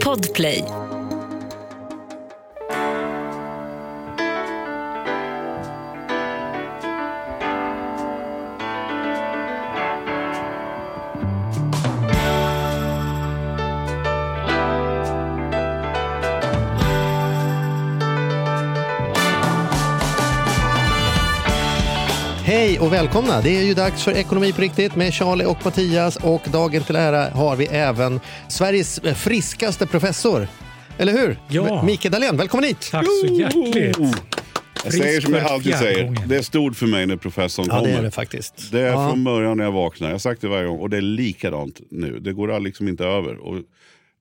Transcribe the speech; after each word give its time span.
Podplay. 0.00 0.83
Välkomna! 23.04 23.40
Det 23.40 23.56
är 23.56 23.62
ju 23.62 23.74
dags 23.74 24.04
för 24.04 24.12
Ekonomi 24.12 24.52
på 24.52 24.60
riktigt 24.60 24.96
med 24.96 25.14
Charlie 25.14 25.44
och 25.44 25.64
Mattias 25.64 26.16
och 26.16 26.42
dagen 26.52 26.82
till 26.82 26.96
ära 26.96 27.30
har 27.30 27.56
vi 27.56 27.66
även 27.66 28.20
Sveriges 28.48 29.00
friskaste 29.00 29.86
professor. 29.86 30.48
Eller 30.98 31.12
hur? 31.12 31.38
Ja. 31.48 31.82
Mikael 31.82 32.12
Dahlén, 32.12 32.36
välkommen 32.36 32.64
hit! 32.64 32.88
Tack 32.90 33.06
så 33.20 33.26
hjärtligt. 33.34 33.98
Jag 34.84 34.92
säger 34.92 35.20
som 35.20 35.34
jag 35.34 35.44
alltid 35.44 35.74
säger, 35.74 36.04
gången. 36.04 36.28
det 36.28 36.36
är 36.36 36.42
stort 36.42 36.76
för 36.76 36.86
mig 36.86 37.06
när 37.06 37.16
professorn 37.16 37.66
Ja, 37.68 37.74
det 37.74 37.80
kommer. 37.80 37.98
är 37.98 38.02
det 38.02 38.10
faktiskt. 38.10 38.72
Det 38.72 38.80
är 38.80 38.86
Ja. 38.86 39.08
från 39.08 39.24
början 39.24 39.56
när 39.56 39.64
jag 39.64 39.72
vaknar. 39.72 40.08
Jag 40.08 40.14
har 40.14 40.18
sagt 40.18 40.40
det 40.40 40.48
varje 40.48 40.66
gång 40.68 40.78
och 40.78 40.90
det 40.90 40.96
är 40.96 41.00
likadant 41.00 41.80
nu. 41.90 42.18
Det 42.20 42.32
går 42.32 42.60
liksom 42.60 42.88
inte 42.88 43.04
över. 43.04 43.36
Och 43.36 43.58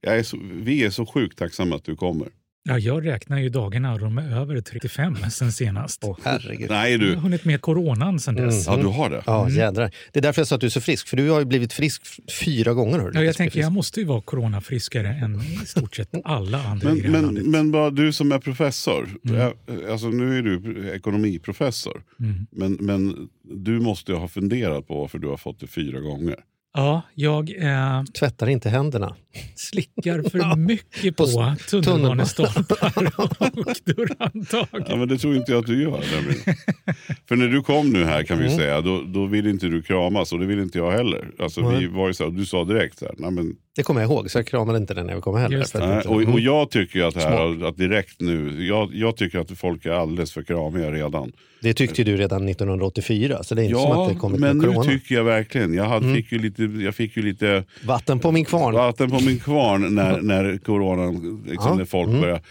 jag 0.01 0.17
är 0.17 0.23
så, 0.23 0.37
vi 0.53 0.83
är 0.83 0.89
så 0.89 1.05
sjukt 1.05 1.37
tacksamma 1.39 1.75
att 1.75 1.85
du 1.85 1.95
kommer. 1.95 2.27
Ja, 2.65 2.79
jag 2.79 3.05
räknar 3.05 3.39
ju 3.39 3.49
dagarna 3.49 3.93
och 3.93 3.99
de 3.99 4.17
är 4.17 4.37
över 4.41 4.61
35 4.61 5.15
sen 5.31 5.51
senast. 5.51 6.03
Åh, 6.03 6.17
herregud. 6.23 6.69
Nej 6.69 6.91
Jag 6.91 6.99
du, 6.99 7.09
har 7.15 7.21
hunnit 7.21 7.45
med 7.45 7.61
coronan 7.61 8.19
sen 8.19 8.35
dess. 8.35 8.67
ja 8.67 8.77
du 8.77 8.87
har 8.87 9.09
det. 9.09 9.23
Ja, 9.25 9.49
jädrar. 9.49 9.91
Det 10.11 10.19
är 10.19 10.23
därför 10.23 10.41
jag 10.41 10.47
sa 10.47 10.55
att 10.55 10.61
du 10.61 10.67
är 10.67 10.71
så 10.71 10.81
frisk, 10.81 11.07
för 11.07 11.17
du 11.17 11.29
har 11.29 11.39
ju 11.39 11.45
blivit 11.45 11.73
frisk 11.73 12.01
fyra 12.39 12.73
gånger. 12.73 12.99
hörru. 12.99 13.11
Ja, 13.13 13.23
jag 13.23 13.35
tänker 13.35 13.59
jag 13.59 13.71
måste 13.71 13.99
ju 13.99 14.05
vara 14.05 14.21
coronafriskare 14.21 15.07
än 15.09 15.41
i 15.41 15.65
stort 15.65 15.95
sett 15.95 16.09
alla 16.23 16.63
andra 16.63 16.89
Men, 16.89 16.97
i 16.97 17.07
men, 17.07 17.21
landet. 17.21 17.45
men 17.45 17.71
bara 17.71 17.89
du 17.89 18.13
som 18.13 18.31
är 18.31 18.39
professor, 18.39 19.09
jag, 19.21 19.53
alltså 19.91 20.07
nu 20.07 20.37
är 20.37 20.41
du 20.41 20.89
ekonomiprofessor, 20.95 22.01
Mm. 22.19 22.47
men, 22.51 22.73
men 22.73 23.29
du 23.43 23.79
måste 23.79 24.11
ju 24.11 24.17
ha 24.17 24.27
funderat 24.27 24.87
på 24.87 24.99
varför 25.01 25.19
du 25.19 25.27
har 25.27 25.37
fått 25.37 25.59
det 25.59 25.67
fyra 25.67 25.99
gånger. 25.99 26.35
Ja, 26.75 27.01
jag 27.15 27.49
eh, 27.57 28.03
Tvättar 28.03 28.47
inte 28.49 28.69
händerna. 28.69 29.15
slickar 29.55 30.29
för 30.29 30.55
mycket 30.67 31.17
på, 31.17 31.25
På 31.25 31.81
tunnelbanestolpar 31.81 33.05
och 33.17 33.75
dörrhandtag. 33.95 34.67
Ja, 34.89 34.95
men 34.95 35.07
det 35.07 35.17
tror 35.17 35.35
inte 35.35 35.51
jag 35.51 35.59
att 35.59 35.65
du 35.65 35.81
gör. 35.83 36.03
nämligen. 36.15 36.43
För 37.27 37.35
när 37.35 37.47
du 37.47 37.61
kom 37.61 37.89
nu 37.89 38.05
här 38.05 38.23
kan 38.23 38.37
vi 38.37 38.45
Mm. 38.45 38.57
säga, 38.57 38.81
då, 38.81 39.01
då 39.01 39.25
vill 39.25 39.47
inte 39.47 39.67
du 39.67 39.81
kramas 39.81 40.33
och 40.33 40.39
det 40.39 40.45
vill 40.45 40.59
inte 40.59 40.77
jag 40.77 40.91
heller. 40.91 41.31
Alltså, 41.39 41.69
vi 41.69 41.87
var 41.87 42.07
ju 42.07 42.13
så, 42.13 42.23
här- 42.23 42.31
du 42.31 42.45
sa 42.45 42.63
direkt 42.63 42.97
så 42.99 43.05
här, 43.05 43.15
nej, 43.17 43.31
men, 43.31 43.55
Det 43.75 43.83
kommer 43.83 44.01
jag 44.01 44.11
ihåg, 44.11 44.31
så 44.31 44.37
jag 44.37 44.47
kramade 44.47 44.77
inte 44.77 44.93
den 44.93 45.05
när 45.05 45.13
jag 45.13 45.23
kom 45.23 45.35
nej. 45.35 45.53
inte- 45.97 46.07
Och, 46.09 46.15
och 46.15 46.21
Mm. 46.21 46.39
jag 46.43 46.69
tycker 46.69 46.99
ju 46.99 47.05
att, 47.05 47.15
här, 47.15 47.65
att 47.67 47.77
direkt 47.77 48.21
nu, 48.21 48.65
jag, 48.67 48.89
jag 48.95 49.17
tycker 49.17 49.39
att 49.39 49.51
folk 49.51 49.85
är 49.85 49.91
alldeles 49.91 50.31
för 50.31 50.43
kramiga 50.43 50.91
redan. 50.91 51.31
Det 51.61 51.73
tyckte 51.73 52.03
du 52.03 52.17
redan 52.17 52.49
1984, 52.49 53.43
så 53.43 53.55
det 53.55 53.61
är 53.61 53.63
inte 53.63 53.75
som 53.79 53.91
att 53.91 53.97
Ja, 53.97 54.09
det 54.13 54.15
kommit 54.19 54.39
men 54.39 54.57
nu 54.57 54.73
tycker 54.83 55.15
jag 55.15 55.23
verkligen, 55.23 55.73
jag, 55.73 55.83
hade, 55.85 56.13
fick, 56.13 56.31
ju 56.31 56.39
lite, 56.39 56.63
jag 56.63 56.95
fick 56.95 57.17
ju 57.17 57.23
lite 57.23 57.63
Vatten 57.85 58.19
på 58.19 58.31
min 58.31 58.45
kvarn. 58.45 58.73
vatten 58.73 59.09
på 59.11 59.19
min 59.23 59.39
kvarn 59.39 59.95
när, 59.95 60.21
när 60.21 60.57
coronan, 60.57 61.43
liksom, 61.47 61.69
Ja. 61.71 61.75
när 61.75 61.85
folk 61.85 62.07
Mm. 62.09 62.21
började. 62.21 62.41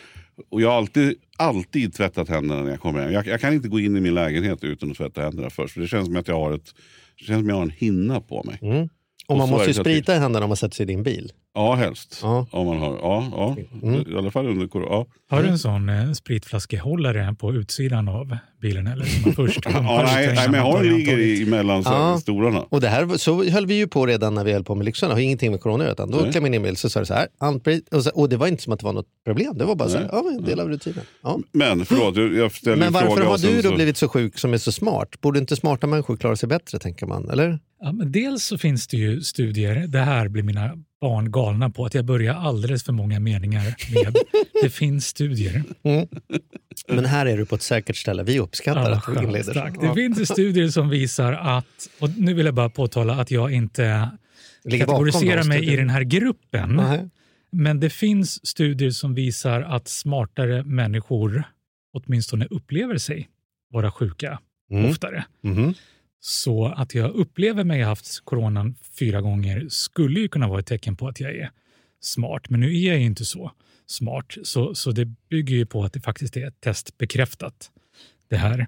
Och 0.50 0.62
jag 0.62 0.68
har 0.68 0.76
alltid, 0.76 1.14
alltid 1.36 1.94
tvättat 1.94 2.28
händerna 2.28 2.62
när 2.62 2.70
jag 2.70 2.80
kommer 2.80 3.00
hem. 3.00 3.12
Jag, 3.12 3.26
jag 3.26 3.40
kan 3.40 3.54
inte 3.54 3.68
gå 3.68 3.80
in 3.80 3.96
i 3.96 4.00
min 4.00 4.14
lägenhet 4.14 4.64
utan 4.64 4.90
att 4.90 4.96
tvätta 4.96 5.22
händerna 5.22 5.50
först. 5.50 5.74
För 5.74 5.80
det 5.80 5.86
känns 5.88 6.06
som 6.06 6.16
att 6.16 6.28
jag 6.28 6.34
har, 6.34 6.52
ett, 6.52 6.64
det 7.18 7.24
känns 7.24 7.40
som 7.40 7.48
jag 7.48 7.56
har 7.56 7.62
en 7.62 7.70
hinna 7.70 8.20
på 8.20 8.42
mig. 8.44 8.58
Mm. 8.62 8.88
Och 9.28 9.36
man 9.36 9.48
måste 9.48 9.66
ju 9.68 9.74
sprita 9.74 10.16
i 10.16 10.18
händerna 10.18 10.44
om 10.44 10.50
man 10.50 10.56
sätter 10.56 10.74
sig 10.76 10.82
i 10.84 10.86
din 10.86 11.02
bil. 11.02 11.32
Ja, 11.54 11.74
helst. 11.74 12.18
Ja. 12.22 12.46
Om 12.50 12.66
man 12.66 12.78
har, 12.78 12.98
ja, 13.02 13.28
ja. 13.32 13.56
Mm. 13.82 14.12
I 14.12 14.16
alla 14.18 14.30
fall 14.30 14.46
under 14.46 14.66
corona. 14.66 14.88
Ja. 14.90 15.06
Har 15.30 15.42
du 15.42 15.48
en 15.48 15.58
sån 15.58 15.88
eh, 15.88 16.12
spritflaskehållare 16.12 17.34
på 17.38 17.52
utsidan 17.52 18.08
av 18.08 18.36
bilen? 18.62 18.86
Eller 18.86 19.04
som 19.04 19.22
man 19.22 19.32
först 19.34 19.60
Ja, 19.72 20.02
nej, 20.06 20.26
nej, 20.34 20.48
men 20.48 20.54
jag 20.54 20.62
har 20.72 20.78
en 20.84 20.96
ligger 20.96 21.18
i, 21.18 21.46
mellan 21.46 21.82
Ja. 21.84 22.18
stolarna. 22.20 22.60
Och 22.68 22.80
det 22.80 22.88
här 22.88 23.16
så 23.18 23.44
höll 23.44 23.66
vi 23.66 23.74
ju 23.74 23.86
på 23.88 24.06
redan 24.06 24.34
när 24.34 24.44
vi 24.44 24.52
höll 24.52 24.64
på 24.64 24.74
med 24.74 24.84
Lyxarna. 24.84 25.08
Det 25.08 25.14
har 25.14 25.20
ingenting 25.20 25.50
med 25.50 25.60
corona 25.60 25.90
utan 25.90 26.10
Då 26.10 26.18
klev 26.30 26.42
man 26.42 26.54
in 26.54 26.60
i 26.60 26.64
bil 26.64 26.76
så 26.76 26.90
sa 26.90 27.00
det 27.00 27.06
så 27.06 27.14
här, 27.14 27.26
handsprit. 27.40 27.88
Och, 27.94 28.02
så, 28.04 28.10
och 28.10 28.28
det 28.28 28.36
var 28.36 28.46
inte 28.46 28.62
som 28.62 28.72
att 28.72 28.78
det 28.80 28.86
var 28.86 28.92
något 28.92 29.08
problem. 29.26 29.58
Det 29.58 29.64
var 29.64 29.74
bara 29.74 29.88
så 29.88 29.98
här, 29.98 30.08
ja, 30.12 30.24
en 30.38 30.44
del 30.44 30.60
av 30.60 30.68
rutinen. 30.68 31.04
Ja. 31.22 31.38
Men 31.52 31.84
förlåt, 31.84 32.16
jag 32.16 32.34
jag 32.34 32.52
ställer 32.52 32.76
Men 32.76 32.86
en 32.86 32.92
varför 32.92 33.22
har 33.24 33.38
du 33.38 33.62
då 33.62 33.68
så- 33.68 33.74
blivit 33.74 33.96
så 33.96 34.08
sjuk 34.08 34.38
som 34.38 34.52
är 34.54 34.58
så 34.58 34.72
smart? 34.72 35.20
Borde 35.20 35.38
inte 35.38 35.56
smarta 35.56 35.86
människor 35.86 36.16
klara 36.16 36.36
sig 36.36 36.48
bättre, 36.48 36.78
tänker 36.78 37.06
man? 37.06 37.30
Eller? 37.30 37.58
Ja, 37.84 37.92
men 37.92 38.12
dels 38.12 38.44
så 38.44 38.58
finns 38.58 38.86
det 38.86 38.96
ju 38.96 39.20
studier, 39.20 39.86
det 39.86 39.98
här 40.00 40.28
blir 40.28 40.42
mina 40.42 40.78
barn 41.00 41.30
galna 41.30 41.70
på, 41.70 41.84
att 41.86 41.94
jag 41.94 42.04
börjar 42.04 42.34
alldeles 42.34 42.84
för 42.84 42.92
många 42.92 43.20
meningar 43.20 43.74
med 43.94 44.16
det 44.62 44.70
finns 44.70 45.06
studier. 45.06 45.62
Men 46.88 47.04
här 47.04 47.26
är 47.26 47.36
du 47.36 47.46
på 47.46 47.54
ett 47.54 47.62
säkert 47.62 47.96
ställe. 47.96 48.22
Vi 48.22 48.38
uppskattar 48.38 48.90
Ja, 48.90 48.96
att 48.96 49.06
du 49.16 49.22
inleder. 49.22 49.54
tack. 49.54 49.80
Det 49.80 49.94
finns 49.94 50.28
studier 50.28 50.68
som 50.68 50.88
visar 50.88 51.32
att, 51.32 51.88
och 52.00 52.10
nu 52.18 52.34
vill 52.34 52.46
jag 52.46 52.54
bara 52.54 52.70
påtala 52.70 53.14
att 53.14 53.30
jag 53.30 53.52
inte 53.52 54.08
Ligger 54.64 54.86
kategoriserar 54.86 55.44
mig 55.44 55.72
i 55.72 55.76
den 55.76 55.90
här 55.90 56.02
gruppen. 56.02 56.76
Nej. 56.76 57.08
Men 57.52 57.80
det 57.80 57.90
finns 57.90 58.46
studier 58.46 58.90
som 58.90 59.14
visar 59.14 59.60
att 59.62 59.88
smartare 59.88 60.64
människor 60.64 61.44
åtminstone 61.92 62.46
upplever 62.50 62.98
sig 62.98 63.28
vara 63.70 63.90
sjuka 63.90 64.38
Mm. 64.70 64.90
oftare. 64.90 65.24
Mhm. 65.42 65.74
Så 66.24 66.66
att 66.66 66.94
jag 66.94 67.10
upplever 67.10 67.64
mig 67.64 67.80
ha 67.82 67.88
haft 67.88 68.20
coronan 68.24 68.74
fyra 68.98 69.20
gånger 69.20 69.66
skulle 69.68 70.20
ju 70.20 70.28
kunna 70.28 70.48
vara 70.48 70.60
ett 70.60 70.66
tecken 70.66 70.96
på 70.96 71.08
att 71.08 71.20
jag 71.20 71.34
är 71.36 71.50
smart. 72.00 72.50
Men 72.50 72.60
nu 72.60 72.66
är 72.78 72.88
jag 72.88 72.98
ju 72.98 73.04
inte 73.04 73.24
så 73.24 73.52
smart. 73.86 74.36
Så, 74.42 74.74
så 74.74 74.92
det 74.92 75.04
bygger 75.04 75.56
ju 75.56 75.66
på 75.66 75.84
att 75.84 75.92
det 75.92 76.00
faktiskt 76.00 76.36
är 76.36 76.50
testbekräftat. 76.50 77.70
Det 78.28 78.36
här. 78.36 78.66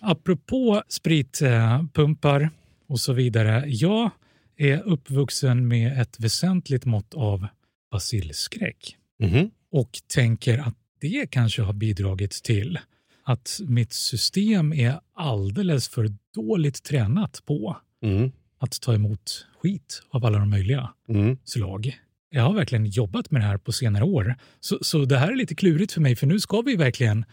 Apropå 0.00 0.82
spritpumpar 0.88 2.50
och 2.86 3.00
så 3.00 3.12
vidare. 3.12 3.64
Jag 3.66 4.10
är 4.56 4.82
uppvuxen 4.82 5.68
med 5.68 6.00
ett 6.00 6.20
väsentligt 6.20 6.84
mått 6.84 7.14
av 7.14 7.46
basilskräck 7.90 8.96
Mhm. 9.20 9.50
och 9.70 9.90
tänker 10.14 10.58
att 10.58 10.74
det 11.00 11.30
kanske 11.30 11.62
har 11.62 11.72
bidragit 11.72 12.30
till 12.42 12.78
att 13.24 13.60
mitt 13.66 13.92
system 13.92 14.72
är 14.72 15.00
alldeles 15.14 15.88
för 15.88 16.10
dåligt 16.34 16.82
tränat 16.82 17.42
på 17.46 17.76
Mm. 18.02 18.32
att 18.58 18.80
ta 18.80 18.94
emot 18.94 19.46
skit 19.62 20.02
av 20.10 20.24
alla 20.26 20.38
de 20.38 20.50
möjliga 20.50 20.90
Mm. 21.08 21.38
slag. 21.44 21.98
Jag 22.30 22.42
har 22.42 22.52
verkligen 22.54 22.86
jobbat 22.86 23.30
med 23.30 23.40
det 23.42 23.46
här 23.46 23.58
på 23.58 23.72
senare 23.72 24.04
år. 24.04 24.34
Så, 24.60 24.78
så 24.82 25.04
det 25.04 25.18
här 25.18 25.32
är 25.32 25.36
lite 25.36 25.54
klurigt 25.54 25.92
för 25.92 26.00
mig, 26.00 26.16
för 26.16 26.26
nu 26.26 26.40
ska 26.40 26.60
vi 26.60 26.76
verkligen 26.76 27.24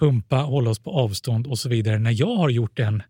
pumpa, 0.00 0.36
hålla 0.36 0.70
oss 0.70 0.78
på 0.78 0.90
avstånd 0.90 1.46
och 1.46 1.58
så 1.58 1.68
vidare. 1.68 1.98
När 1.98 2.20
jag 2.20 2.36
har 2.36 2.48
gjort 2.48 2.78
en 2.78 3.02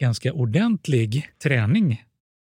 ganska 0.00 0.32
ordentlig 0.32 1.28
träning 1.42 2.04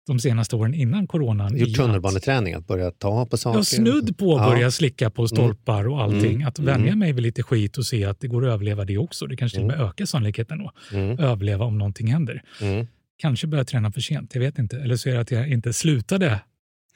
de 0.07 0.19
senaste 0.21 0.57
åren 0.57 0.75
innan 0.75 1.07
coronan. 1.07 1.57
i 1.57 1.61
Gjort 1.61 1.69
att- 1.69 1.75
tunnelbaneträning, 1.75 2.55
att 2.55 2.67
börja 2.67 2.91
ta 2.91 3.27
på 3.27 3.37
saker. 3.37 3.59
jag 3.59 3.67
snudd 3.67 4.19
på 4.19 4.37
att 4.37 4.43
Ja. 4.43 4.51
börja 4.51 4.71
slicka 4.71 5.11
på 5.11 5.29
stolpar 5.29 5.89
och 5.89 6.03
allting. 6.03 6.35
Mm. 6.35 6.47
Att 6.49 6.59
vänja 6.59 6.87
Mm. 6.87 6.99
mig 6.99 7.13
vid 7.13 7.23
lite 7.23 7.43
skit 7.43 7.77
och 7.79 7.87
se 7.87 8.05
att 8.05 8.21
det 8.21 8.29
går 8.29 8.47
att 8.47 8.53
överleva 8.55 8.85
det 8.85 8.99
också. 8.99 9.27
Det 9.27 9.37
kanske 9.37 9.57
till 9.57 9.63
och 9.63 9.69
med 9.69 9.81
ökar 9.81 10.05
sannolikheten 10.05 10.61
att 10.61 10.93
Mm. 10.93 11.19
överleva 11.19 11.65
om 11.65 11.79
någonting 11.79 12.07
händer. 12.13 12.43
Mm. 12.61 12.87
Kanske 13.19 13.47
börja 13.47 13.65
träna 13.65 13.93
för 13.93 14.01
sent, 14.01 14.31
jag 14.35 14.41
vet 14.41 14.59
inte. 14.59 14.77
Eller 14.77 14.97
så 14.97 15.09
är 15.09 15.15
det 15.15 15.21
att 15.21 15.31
jag 15.31 15.49
inte 15.49 15.73
slutade 15.73 16.41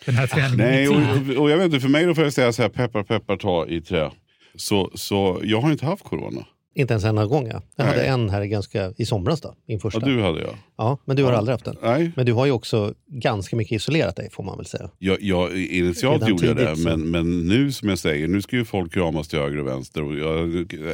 den 0.07 0.15
här 0.15 0.27
träningen 0.27 0.57
Nej, 0.57 0.89
och, 0.89 1.43
och 1.43 1.51
jag 1.51 1.57
vet 1.57 1.65
inte, 1.67 1.81
för 1.81 1.89
mig 1.89 2.05
då 2.07 2.15
får 2.15 2.25
jag 2.25 2.33
säga 2.33 2.53
så 2.53 2.63
här, 2.63 2.69
peppar 2.69 3.03
peppar 3.03 3.37
ta 3.37 3.67
i 3.67 3.81
trä. 3.81 4.11
Så, 4.57 4.91
så 4.95 5.41
jag 5.45 5.61
har 5.61 5.73
inte 5.73 5.87
haft 5.87 6.05
corona. 6.05 6.45
Inte 6.79 6.93
ens 6.95 7.05
en 7.05 7.17
gång. 7.29 7.47
Ja. 7.47 7.63
Jag 7.77 7.85
Nej. 7.85 7.87
hade 7.87 8.03
en 8.07 8.31
här 8.31 8.45
ganska, 8.45 8.93
i 8.97 9.07
somras, 9.07 9.41
då, 9.41 9.55
min 9.69 9.81
första. 9.81 10.01
Ja, 10.01 10.07
du 10.07 10.23
hade 10.23 10.41
jag. 10.41 10.55
Ja, 10.77 10.99
men 11.05 11.17
du 11.17 11.25
har 11.25 11.33
Ja. 11.33 11.39
aldrig 11.39 11.53
haft 11.53 11.65
den. 11.65 11.77
Nej, 11.83 12.13
Men 12.17 12.27
du 12.27 12.33
har 12.33 12.47
ju 12.47 12.53
också 12.53 12.95
ganska 13.07 13.57
mycket 13.57 13.73
isolerat 13.73 14.17
dig, 14.17 14.29
får 14.33 14.45
man 14.45 14.57
väl 14.57 14.67
säga. 14.67 14.91
jag, 14.99 15.23
jag, 15.23 15.57
initialt 15.63 16.23
Redan 16.23 16.29
gjorde 16.29 16.47
jag 16.47 16.57
det, 16.57 16.77
så- 16.77 16.89
men, 16.89 17.11
men 17.11 17.41
nu 17.49 17.73
som 17.73 17.89
jag 17.89 17.99
säger, 17.99 18.29
nu 18.29 18.43
ska 18.43 18.57
ju 18.57 18.65
folk 18.65 18.93
kramas 18.93 19.29
till 19.29 19.39
höger 19.39 19.59
och 19.59 19.67
vänster. 19.67 20.03
Och 20.03 20.17
jag 20.19 20.49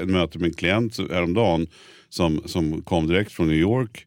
möter 0.08 0.38
min 0.38 0.54
klient 0.54 0.98
häromdagen 1.10 1.66
som, 2.08 2.42
som 2.46 2.82
kom 2.82 3.06
direkt 3.06 3.32
från 3.32 3.48
New 3.48 3.56
York 3.56 4.06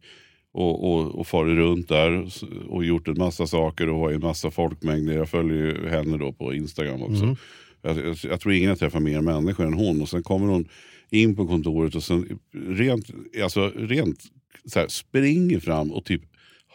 och, 0.54 0.92
och, 0.94 1.20
och 1.20 1.28
farit 1.28 1.56
runt 1.58 1.88
där 1.90 2.26
och 2.70 2.86
gjort 2.86 3.08
en 3.08 3.18
massa 3.18 3.48
saker 3.48 3.90
och 3.90 4.00
var 4.00 4.12
i 4.12 4.16
en 4.16 4.22
massa 4.22 4.52
folkmängder. 4.52 5.14
Jag 5.14 5.30
följer 5.30 5.58
ju 5.58 5.90
henne 5.90 6.18
då 6.18 6.34
på 6.34 6.54
Instagram 6.54 7.02
också. 7.04 7.36
Jag, 7.82 7.98
jag, 7.98 8.18
jag 8.24 8.40
tror 8.42 8.54
ingen 8.54 8.70
har 8.70 8.76
träffat 8.76 9.02
mer 9.02 9.22
människor 9.22 9.66
än 9.66 9.74
hon. 9.74 10.02
Och 10.02 10.10
sen 10.10 10.24
kommer 10.24 10.48
hon 10.48 10.68
in 11.10 11.36
på 11.36 11.48
kontoret 11.48 11.96
och 11.96 12.04
sen 12.04 12.40
rent, 12.54 13.10
alltså 13.44 13.72
rent 13.76 14.24
så 14.66 14.80
här, 14.80 14.88
springer 14.88 15.60
fram 15.60 15.92
och 15.92 16.06
typ 16.06 16.22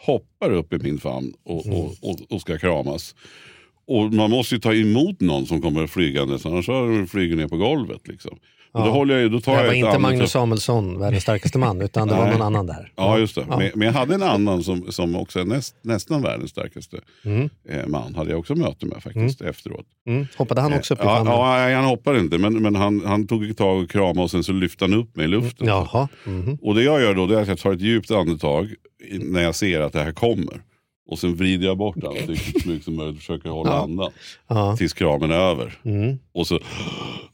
hoppar 0.05 0.51
upp 0.51 0.73
i 0.73 0.77
min 0.77 0.97
famn 0.99 1.33
och, 1.43 1.65
och, 1.65 1.95
och, 2.01 2.19
och 2.29 2.41
ska 2.41 2.57
kramas. 2.57 3.15
Och 3.85 4.13
man 4.13 4.31
måste 4.31 4.55
ju 4.55 4.61
ta 4.61 4.73
emot 4.73 5.19
någon 5.19 5.45
som 5.45 5.61
kommer 5.61 5.87
flygande, 5.87 6.39
annars 6.45 6.65
flyger 7.11 7.35
ner 7.35 7.47
på 7.47 7.57
golvet. 7.57 8.07
Liksom. 8.07 8.39
Och 8.73 8.81
Ja. 8.81 8.85
då, 8.85 8.91
håller 8.91 9.17
jag, 9.19 9.31
då 9.31 9.39
tar 9.41 9.51
Det 9.55 9.59
jag 9.61 9.67
var 9.67 9.73
inte 9.73 9.99
Magnus 9.99 10.31
Samuelsson, 10.31 10.99
världens 10.99 11.23
starkaste 11.23 11.57
man, 11.57 11.81
utan 11.81 12.07
det 12.07 12.13
var 12.15 12.27
någon 12.31 12.41
annan 12.41 12.67
där. 12.67 12.91
Ja, 12.95 13.17
just 13.17 13.35
det. 13.35 13.45
Ja. 13.49 13.57
Men, 13.57 13.71
men 13.75 13.85
jag 13.85 13.93
hade 13.93 14.15
en 14.15 14.23
annan 14.23 14.63
som, 14.63 14.91
som 14.91 15.15
också 15.15 15.39
är 15.39 15.45
näst, 15.45 15.75
nästan 15.81 16.21
världens 16.21 16.51
starkaste 16.51 16.97
Mm. 17.25 17.49
eh, 17.69 17.87
man. 17.87 18.15
Hade 18.15 18.29
jag 18.29 18.39
också 18.39 18.55
möte 18.55 18.85
med 18.85 19.03
faktiskt 19.03 19.41
efteråt. 19.41 19.85
Mm. 20.07 20.27
Hoppade 20.37 20.61
han 20.61 20.73
också 20.73 20.93
upp 20.93 20.99
i 20.99 21.03
ja, 21.03 21.15
famnen? 21.15 21.33
ja, 21.33 21.55
nej, 21.57 21.75
han 21.75 21.85
hoppade 21.85 22.19
inte, 22.19 22.37
men, 22.37 22.61
men 22.61 22.75
han, 22.75 23.01
han 23.05 23.27
tog 23.27 23.49
ett 23.49 23.57
tag 23.57 23.83
och 23.83 23.89
kramade 23.89 24.21
och 24.21 24.31
sen 24.31 24.43
så 24.43 24.51
lyfte 24.51 24.83
han 24.85 24.93
upp 24.93 25.15
mig 25.15 25.25
i 25.25 25.27
luften. 25.27 25.67
Jaha. 25.67 26.07
Mhm. 26.25 26.57
Och 26.61 26.75
det 26.75 26.83
jag 26.83 27.01
gör 27.01 27.15
då 27.15 27.27
det 27.27 27.37
är 27.37 27.41
att 27.41 27.47
jag 27.47 27.59
tar 27.59 27.73
ett 27.73 27.81
djupt 27.81 28.11
andetag 28.11 28.73
när 29.19 29.41
jag 29.43 29.55
ser 29.55 29.81
att 29.81 29.93
det 29.93 30.03
här 30.03 30.11
kommer. 30.11 30.61
Och 31.13 31.19
sen 31.19 31.35
vrider 31.35 31.65
jag 31.67 31.77
bort 31.77 32.03
ansiktet 32.03 32.61
så 32.61 32.69
mycket 32.69 32.85
som 32.85 32.95
möjligt 32.95 33.13
och 33.15 33.19
försöker 33.19 33.49
hålla 33.49 33.69
Ja. 33.71 33.83
andan. 33.83 34.11
Ja. 34.47 34.75
Tills 34.77 34.93
kramen 34.93 35.31
är 35.31 35.35
över. 35.35 35.79
Mm. 35.85 36.19
Och 36.33 36.47
så 36.47 36.59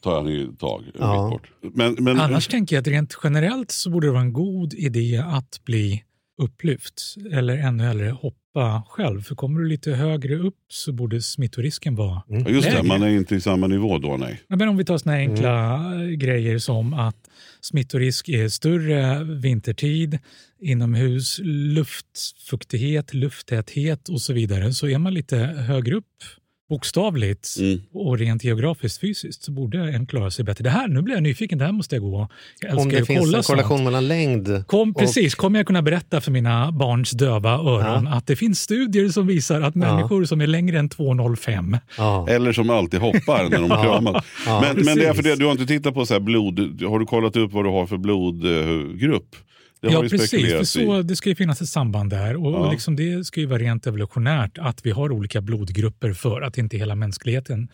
tar 0.01 0.11
jag 0.15 0.31
en 0.41 0.55
tag 0.55 0.83
en 0.85 0.91
Ja. 0.99 1.29
bort. 1.31 1.51
Men, 1.73 1.95
men, 1.99 2.19
Annars 2.19 2.47
tänker 2.47 2.75
jag 2.75 2.81
att 2.81 2.87
rent 2.87 3.17
generellt 3.23 3.71
så 3.71 3.89
borde 3.89 4.07
det 4.07 4.11
vara 4.11 4.21
en 4.21 4.33
god 4.33 4.73
idé 4.73 5.23
att 5.27 5.61
bli 5.65 6.03
upplyft 6.41 7.15
eller 7.33 7.57
ännu 7.57 7.83
hellre 7.83 8.09
hoppa 8.09 8.83
själv. 8.89 9.21
För 9.21 9.35
kommer 9.35 9.59
du 9.59 9.67
lite 9.67 9.91
högre 9.91 10.35
upp 10.35 10.55
så 10.69 10.91
borde 10.93 11.21
smittorisken 11.21 11.95
vara 11.95 12.21
Mm. 12.29 12.43
ja, 12.43 12.49
just 12.49 12.67
det, 12.67 12.73
lägre. 12.73 12.87
man 12.87 13.03
är 13.03 13.09
inte 13.09 13.35
i 13.35 13.41
samma 13.41 13.67
nivå 13.67 13.97
då 13.97 14.17
nej. 14.17 14.41
Men 14.47 14.69
om 14.69 14.77
vi 14.77 14.85
tar 14.85 14.97
såna 14.97 15.15
enkla 15.15 15.73
eh, 15.95 16.07
grejer 16.09 16.59
som 16.59 16.93
att 16.93 17.15
smittorisk 17.61 18.29
är 18.29 18.49
större 18.49 19.23
vintertid, 19.23 20.19
inomhus, 20.61 21.39
luftfuktighet, 21.43 23.13
lufttäthet 23.13 24.09
och 24.09 24.21
så 24.21 24.33
vidare. 24.33 24.73
Så 24.73 24.87
är 24.87 24.97
man 24.97 25.13
lite 25.13 25.37
högre 25.37 25.95
upp, 25.95 26.23
bokstavligt 26.69 27.55
Mm. 27.59 27.81
och 27.93 28.17
rent 28.17 28.43
geografiskt 28.43 29.01
fysiskt, 29.01 29.43
så 29.43 29.51
borde 29.51 29.77
en 29.79 30.05
klara 30.05 30.31
sig 30.31 30.45
bättre. 30.45 30.63
Det 30.63 30.69
här, 30.69 30.87
nu 30.87 31.01
blir 31.01 31.13
jag 31.15 31.23
nyfiken, 31.23 31.57
det 31.57 31.65
här 31.65 31.71
måste 31.71 31.95
jag 31.95 32.03
gå. 32.03 32.27
Jag 32.61 32.77
Om 32.77 32.89
det 32.89 33.05
finns 33.05 33.07
kolla 33.19 33.37
en 33.37 33.43
sånt. 33.43 33.45
korrelation 33.45 33.83
mellan 33.83 34.07
längd 34.07 34.63
Kom, 34.67 34.89
och- 34.91 34.97
precis, 34.99 35.35
kommer 35.35 35.59
jag 35.59 35.67
kunna 35.67 35.81
berätta 35.81 36.21
för 36.21 36.31
mina 36.31 36.71
barns 36.71 37.11
döva 37.11 37.51
öron 37.51 38.07
att 38.07 38.27
det 38.27 38.35
finns 38.35 38.59
studier 38.61 39.09
som 39.09 39.27
visar 39.27 39.61
att 39.61 39.75
människor 39.75 40.25
som 40.25 40.41
är 40.41 40.47
längre 40.47 40.79
än 40.79 40.89
2,05 40.89 41.77
Ja. 41.97 42.27
Eller 42.29 42.53
som 42.53 42.69
alltid 42.69 42.99
hoppar 42.99 43.49
när 43.49 43.59
de 43.59 43.69
kramas. 43.69 44.25
Ja, 44.45 44.61
men, 44.75 44.85
men 44.85 44.97
det 44.97 45.05
är 45.05 45.13
för 45.13 45.23
det, 45.23 45.35
du 45.35 45.45
har 45.45 45.51
inte 45.51 45.65
tittat 45.65 45.93
på 45.93 46.05
så 46.05 46.13
här 46.13 46.21
blod, 46.21 46.81
har 46.83 46.99
du 46.99 47.05
kollat 47.05 47.35
upp 47.35 47.53
vad 47.53 47.65
du 47.65 47.69
har 47.69 47.85
för 47.87 47.97
blodgrupp? 47.97 49.35
Det 49.81 49.87
Ja, 49.91 50.01
precis. 50.01 50.51
För 50.51 50.63
så, 50.63 51.01
det 51.01 51.15
ska 51.15 51.29
ju 51.29 51.35
finnas 51.35 51.61
ett 51.61 51.69
samband 51.69 52.09
där. 52.09 52.35
Och, 52.35 52.51
Ja. 52.53 52.57
och 52.57 52.71
liksom 52.71 52.95
det 52.95 53.25
ska 53.27 53.39
ju 53.39 53.45
vara 53.45 53.59
rent 53.59 53.87
evolutionärt 53.87 54.57
att 54.57 54.85
vi 54.85 54.91
har 54.91 55.11
olika 55.11 55.41
blodgrupper 55.41 56.13
för 56.13 56.41
att 56.41 56.57
inte 56.57 56.77
hela 56.77 56.95
mänskligheten 56.95 57.67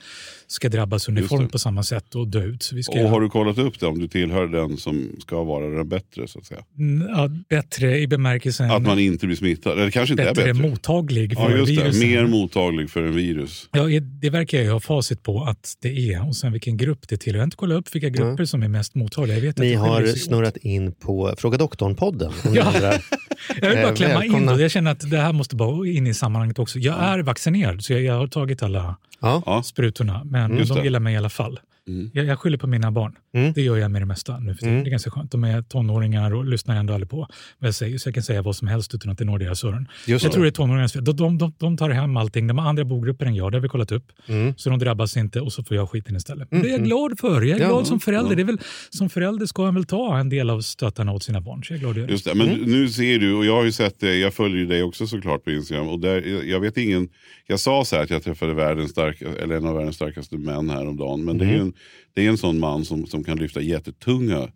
ska 0.47 0.69
drabbas 0.69 1.09
uniformt 1.09 1.51
på 1.51 1.59
samma 1.59 1.83
sätt 1.83 2.15
och 2.15 2.27
dö 2.27 2.43
ut. 2.43 2.63
Så 2.63 2.75
vi 2.75 2.83
ska 2.83 3.03
Och 3.03 3.09
har 3.09 3.21
du 3.21 3.29
kollat 3.29 3.57
upp 3.57 3.79
det 3.79 3.87
om 3.87 3.99
du 3.99 4.07
tillhör 4.07 4.47
den 4.47 4.77
som 4.77 5.09
ska 5.19 5.43
vara 5.43 5.69
den 5.69 5.89
bättre 5.89 6.27
så 6.27 6.39
att 6.39 6.45
säga? 6.45 6.61
Mm, 6.77 7.07
ja, 7.09 7.29
bättre 7.49 7.99
i 7.99 8.07
bemärkelsen 8.07 8.71
Att 8.71 8.81
man 8.81 8.99
inte 8.99 9.25
blir 9.27 9.37
smittad, 9.37 9.79
eller 9.79 9.91
kanske 9.91 10.13
inte 10.13 10.23
bättre, 10.23 10.41
är 10.49 10.53
bättre. 10.53 10.69
mottaglig 10.69 11.33
för 11.37 11.57
Ja 11.57 11.65
virusen. 11.65 12.09
mer 12.09 12.25
mottaglig 12.25 12.89
för 12.89 13.03
en 13.03 13.15
virus. 13.15 13.69
Ja, 13.71 13.83
det 14.21 14.29
verkar 14.29 14.57
jag 14.57 14.65
ju 14.65 14.71
ha 14.71 14.79
facit 14.79 15.23
på 15.23 15.43
att 15.43 15.73
det 15.81 16.13
är. 16.13 16.27
Och 16.27 16.35
sen 16.35 16.51
vilken 16.51 16.77
grupp 16.77 17.07
det 17.07 17.17
tillhör. 17.17 17.37
Jag 17.37 17.41
har 17.41 17.45
inte 17.47 17.57
kollat 17.57 17.77
upp 17.77 17.95
vilka 17.95 18.09
grupper 18.09 18.45
som 18.45 18.63
är 18.63 18.67
mest 18.67 18.95
mottagliga. 18.95 19.37
Jag 19.37 19.41
vet 19.41 19.57
Ni 19.57 19.73
har 19.73 20.05
snurrat 20.05 20.57
in 20.57 20.91
på 20.91 21.35
Fråga 21.37 21.57
doktorn-podden. 21.57 21.94
ni 22.43 22.55
Ja. 22.57 22.73
Jag 23.61 23.69
vill 23.69 23.77
bara 23.77 23.89
Eh, 23.89 23.93
klämma 23.93 24.13
in 24.25 24.31
välkomna. 24.31 24.55
det. 24.55 24.61
Jag 24.61 24.71
känner 24.71 24.91
att 24.91 25.09
det 25.11 25.17
här 25.17 25.33
måste 25.33 25.55
bara 25.55 25.87
in 25.87 26.07
i 26.07 26.13
sammanhanget 26.13 26.59
också. 26.59 26.79
Jag 26.79 26.95
är 26.99 27.19
vaccinerad 27.19 27.83
så 27.83 27.93
jag, 27.93 28.01
jag 28.01 28.13
har 28.17 28.27
tagit 28.27 28.63
alla 28.63 28.95
Ja. 29.19 29.41
Ja. 29.45 29.63
sprutorna. 29.63 30.21
Men 30.25 30.57
Just 30.57 30.69
de 30.71 30.77
det. 30.77 30.83
gillar 30.83 30.99
mig 30.99 31.13
i 31.13 31.17
alla 31.17 31.29
fall. 31.29 31.59
Mm. 31.87 32.09
Jag, 32.13 32.25
jag 32.25 32.39
skyller 32.39 32.57
på 32.57 32.67
mina 32.67 32.91
barn. 32.91 33.15
Mm. 33.33 33.53
Det 33.53 33.61
gör 33.61 33.77
jag 33.77 33.91
med 33.91 34.01
det 34.01 34.05
mesta 34.05 34.39
nu 34.39 34.55
för. 34.55 34.67
Mm. 34.67 34.83
Det 34.83 34.87
är 34.89 34.91
ganska 34.91 35.11
skönt. 35.11 35.31
De 35.31 35.43
är 35.43 35.61
tonåringar 35.61 36.33
och 36.33 36.45
lyssnar 36.45 36.75
ändå 36.75 36.93
aldrig 36.93 37.09
på 37.09 37.17
vad 37.59 37.67
jag 37.67 37.75
säger. 37.75 37.97
Så 37.97 38.07
jag 38.07 38.13
kan 38.13 38.23
säga 38.23 38.41
vad 38.41 38.55
som 38.55 38.67
helst 38.67 38.95
utan 38.95 39.11
att 39.11 39.17
det 39.17 39.25
når 39.25 39.39
deras 39.39 39.63
öron. 39.63 39.87
Jag 40.07 40.21
tror 40.21 40.43
det 40.43 40.49
är 40.49 40.51
tonåringarnas 40.51 40.93
fel. 40.93 41.03
De, 41.03 41.15
de, 41.15 41.37
de, 41.37 41.53
de 41.57 41.77
tar 41.77 41.89
hem 41.89 42.17
allting. 42.17 42.47
De 42.47 42.57
har 42.57 42.69
andra 42.69 42.83
bogrupper 42.85 43.25
än 43.25 43.35
jag, 43.35 43.51
det 43.51 43.57
har 43.57 43.61
vi 43.61 43.67
kollat 43.69 43.91
upp. 43.91 44.11
Mm. 44.27 44.53
Så 44.57 44.69
de 44.69 44.79
drabbas 44.79 45.17
inte 45.17 45.41
och 45.41 45.53
så 45.53 45.63
får 45.63 45.77
jag 45.77 45.89
skiten 45.89 46.15
istället. 46.15 46.51
Mm, 46.51 46.61
Det 46.63 46.67
är 46.69 46.71
jag 46.71 46.77
mm. 46.77 46.87
glad 46.89 47.19
för. 47.19 47.41
Jag 47.41 47.57
är 47.59 47.63
Ja, 47.63 47.67
glad 47.69 47.87
som 47.87 47.99
förälder. 47.99 48.29
ja. 48.31 48.35
Det 48.35 48.41
är 48.41 48.45
väl, 48.45 48.57
som 48.89 49.09
förälder 49.09 49.45
ska 49.45 49.65
han 49.65 49.75
väl 49.75 49.85
ta 49.85 50.17
en 50.17 50.29
del 50.29 50.49
av 50.49 50.61
stötarna 50.61 51.11
åt 51.11 51.23
sina 51.23 51.41
barn. 51.41 51.63
Så 51.63 51.73
jag 51.73 51.77
är 51.77 51.81
glad 51.93 52.03
att. 52.05 52.09
Just 52.11 52.25
det, 52.25 52.35
men 52.35 52.47
nu 52.47 52.89
ser 52.89 53.19
du, 53.19 53.33
och 53.33 53.45
jag 53.45 53.55
har 53.55 53.63
ju 53.63 53.71
sett 53.71 53.99
det, 53.99 54.15
jag 54.17 54.33
följer 54.33 54.57
ju 54.57 54.65
dig 54.65 54.83
också 54.83 55.07
såklart 55.07 55.43
på 55.43 55.51
Instagram. 55.51 55.87
Och 55.87 55.99
där, 55.99 56.45
jag- 56.49 56.59
vet 56.59 56.77
ingen, 56.77 57.09
jag 57.47 57.59
sa 57.59 57.85
så 57.85 57.95
här 57.95 58.03
att 58.03 58.09
jag 58.09 58.23
träffade 58.23 58.53
världens 58.53 58.91
starka, 58.91 59.25
eller 59.43 59.55
en 59.55 59.65
av 59.65 59.75
världens 59.75 59.95
starkaste 59.95 60.37
män 60.37 60.69
häromdagen. 60.69 61.25
Men 61.25 61.37
det 61.37 61.45
är 61.45 61.49
ju 61.51 61.59
en, 61.59 61.73
det 62.13 62.25
är 62.25 62.29
en 62.29 62.37
sån 62.37 62.59
man 62.59 62.85
som, 62.85 63.07
som 63.07 63.23
kan 63.23 63.37
lyfta 63.37 63.61
jättetunga 63.61 64.49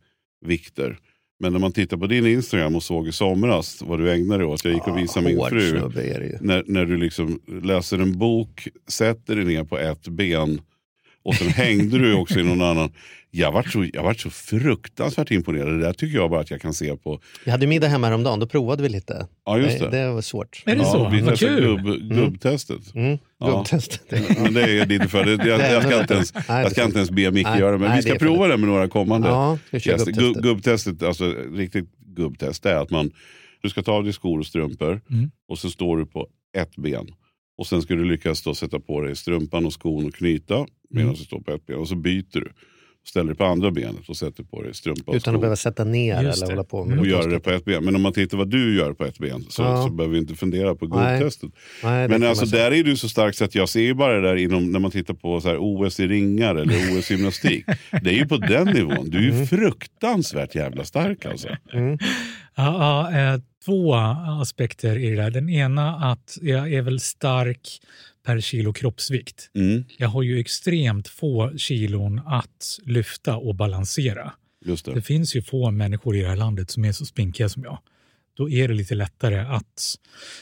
vikter. 0.46 0.98
Men 1.40 1.54
när 1.54 1.60
man 1.60 1.72
tittar 1.72 1.98
på 1.98 2.08
din 2.08 2.26
Instagram 2.26 2.76
och 2.76 2.84
såg 2.84 3.08
i 3.08 3.12
somras 3.12 3.82
vad 3.82 4.00
du 4.00 4.12
ägnade 4.12 4.44
dig 4.44 4.48
åt. 4.48 4.66
Jag 4.66 4.74
gick 4.74 4.88
och 4.88 4.98
visade 4.98 5.26
min 5.26 5.46
fru. 5.50 5.90
När, 6.42 6.64
när 6.68 6.86
du 6.86 6.98
liksom 6.98 7.42
läser 7.64 8.00
en 8.00 8.18
bok, 8.18 8.68
sätter 8.88 9.36
dig 9.36 9.46
ner 9.46 9.64
på 9.64 9.80
ett 9.80 10.08
ben 10.08 10.62
och 11.24 11.36
sen 11.36 11.48
hängde 11.48 11.98
du 11.98 12.14
också 12.14 12.40
i 12.40 12.44
någon 12.44 12.62
annan. 12.62 12.92
Jag 13.32 13.52
vart 13.52 13.72
så, 13.72 13.86
jag 13.94 14.04
vart 14.04 14.20
så 14.20 14.30
fruktansvärt 14.30 15.32
imponerad. 15.32 15.68
Det 15.74 15.80
där 15.80 15.94
tycker 15.94 16.16
jag 16.18 16.30
bara 16.30 16.42
att 16.42 16.52
jag 16.52 16.62
kan 16.62 16.74
se 16.74 16.96
på. 16.98 17.20
Vi 17.46 17.52
hade 17.52 17.68
middag 17.68 17.88
hemma 17.88 18.08
häromdagen, 18.08 18.40
då 18.40 18.48
provade 18.48 18.84
vi 18.84 18.90
lite. 18.90 19.28
Ja 19.46 19.58
just 19.60 19.80
det. 19.80 19.90
Det, 19.90 19.98
det 19.98 20.12
var 20.12 20.22
svårt. 20.22 20.64
Är 20.66 20.76
det 20.76 20.86
så? 20.86 21.10
vi 21.10 21.22
Vad 21.22 21.30
testade 21.30 21.58
kul! 21.62 21.82
gubb, 21.82 22.12
gubbtestet. 22.14 22.96
Mm. 22.96 23.18
Ja. 23.40 23.48
Gubbtest. 23.58 24.02
Men 24.44 24.54
det 24.54 24.62
är 24.80 24.86
lite 24.86 25.08
för 25.08 25.26
det. 25.26 25.48
Jag, 25.48 25.60
jag, 25.74 25.84
ska 25.84 26.02
inte 26.02 26.14
ens, 26.14 26.34
jag 26.48 26.72
ska 26.72 26.84
inte 26.84 26.98
ens 26.98 27.12
be 27.12 27.32
Micke 27.32 27.48
göra 27.60 27.72
det. 27.72 27.78
Men 27.78 27.88
nej, 27.90 27.96
vi 27.98 28.02
ska 28.02 28.14
det 28.14 28.20
prova 28.20 28.48
det 28.48 28.58
med 28.58 28.70
några 28.70 28.88
kommande 28.88 29.28
Ja, 29.28 29.58
gäster. 29.72 29.90
gubbtestet. 29.90 30.16
Gubb- 30.16 30.42
Gubbtestet, 30.42 31.04
alltså 31.04 31.36
riktigt 31.54 31.90
gubbtest, 32.16 32.64
det 32.64 32.72
är 32.72 32.76
att 32.82 32.90
man, 32.90 33.12
du 33.62 33.70
ska 33.70 33.82
ta 33.84 33.92
av 33.92 34.04
dig 34.04 34.14
skor 34.14 34.40
och 34.40 34.46
strumpor 34.46 35.02
Mm. 35.12 35.32
och 35.50 35.60
så 35.60 35.70
står 35.70 35.98
du 35.98 36.06
på 36.06 36.28
ett 36.58 36.76
ben. 36.76 37.08
Och 37.58 37.68
sen 37.68 37.82
ska 37.82 37.96
du 37.96 38.04
lyckas 38.06 38.42
då 38.42 38.56
sätta 38.56 38.80
på 38.80 39.02
dig 39.02 39.16
strumpan 39.16 39.66
och 39.66 39.74
skon 39.74 40.06
och 40.06 40.14
knyta 40.16 40.66
medan 40.90 41.08
Mm. 41.08 41.14
du 41.20 41.24
står 41.26 41.40
på 41.42 41.52
ett 41.54 41.66
ben. 41.66 41.78
Och 41.78 41.88
så 41.88 41.96
byter 41.96 42.26
du. 42.40 42.52
Ställer 43.10 43.28
dig 43.28 43.36
på 43.36 43.46
andra 43.46 43.72
benet 43.72 44.10
och 44.10 44.18
sätter 44.18 44.44
på 44.44 44.62
dig 44.62 44.74
strumpa 44.74 45.12
och 45.12 45.16
Utan 45.16 45.36
att 45.36 45.42
behöva 45.42 45.56
sätta 45.56 45.84
ner 45.84 46.22
Just 46.24 46.38
eller 46.38 46.48
det. 46.48 46.54
hålla 46.54 46.64
på 46.64 46.84
med 46.86 46.90
Mm. 46.94 47.00
Och 47.00 47.08
göra 47.08 47.26
det 47.32 47.40
på 47.40 47.50
ett 47.52 47.66
ben. 47.66 47.84
Men 47.86 47.96
om 47.96 48.02
man 48.02 48.14
tittar 48.14 48.38
vad 48.38 48.50
du 48.50 48.78
gör 48.78 48.94
på 48.94 49.06
ett 49.06 49.20
ben 49.20 49.46
så, 49.50 49.62
Ja. 49.62 49.84
så 49.84 49.90
behöver 49.90 50.14
vi 50.14 50.20
inte 50.20 50.36
fundera 50.36 50.76
på 50.76 50.86
det 50.86 52.08
Men 52.08 52.24
alltså 52.24 52.46
där 52.46 52.72
är 52.72 52.84
du 52.84 52.98
så 52.98 53.10
stark 53.10 53.36
så 53.36 53.46
att 53.46 53.56
jag 53.56 53.70
ser 53.70 53.82
ju 53.82 53.94
bara 53.94 54.14
det 54.14 54.22
där 54.22 54.36
inom, 54.36 54.72
när 54.72 54.80
man 54.80 54.92
tittar 54.92 55.14
på 55.14 55.42
så 55.42 55.48
här 55.48 55.58
OS 55.60 56.00
i 56.00 56.08
ringar 56.08 56.56
eller 56.56 56.74
OS 57.00 57.12
i 57.12 57.14
gymnastik. 57.14 57.66
Det 58.04 58.10
är 58.10 58.14
ju 58.14 58.28
på 58.28 58.38
den 58.38 58.68
nivån. 58.68 59.10
Du 59.10 59.18
är 59.18 59.40
ju 59.40 59.46
fruktansvärt 59.46 60.56
jävla 60.56 60.84
stark 60.84 61.26
alltså. 61.26 61.48
Mm. 61.74 61.98
Ja, 62.56 63.10
ja, 63.12 63.34
eh, 63.34 63.40
två 63.66 63.94
aspekter 64.42 64.98
i 64.98 65.10
det 65.10 65.16
där. 65.16 65.32
Den 65.32 65.50
ena 65.50 65.96
att 65.96 66.38
jag 66.42 66.74
är 66.74 66.82
väl 66.82 67.00
stark 67.00 67.80
per 68.26 68.40
kilo 68.40 68.74
kroppsvikt. 68.74 69.50
Mm, 69.56 69.84
Jag 69.98 70.08
har 70.08 70.24
ju 70.24 70.40
extremt 70.40 71.08
få 71.08 71.52
kilon 71.58 72.22
att 72.26 72.80
lyfta 72.86 73.38
och 73.38 73.56
balansera. 73.56 74.32
det. 74.66 74.94
Det 74.94 75.02
finns 75.02 75.36
ju 75.36 75.42
få 75.42 75.72
människor 75.72 76.16
i 76.16 76.22
det 76.22 76.28
här 76.28 76.36
landet 76.36 76.72
som 76.72 76.86
är 76.86 76.92
så 76.92 77.06
spinkiga 77.06 77.50
som 77.50 77.64
jag. 77.64 77.80
Då 78.38 78.50
är 78.50 78.68
det 78.68 78.74
lite 78.74 78.96
lättare 78.96 79.40
att 79.40 79.96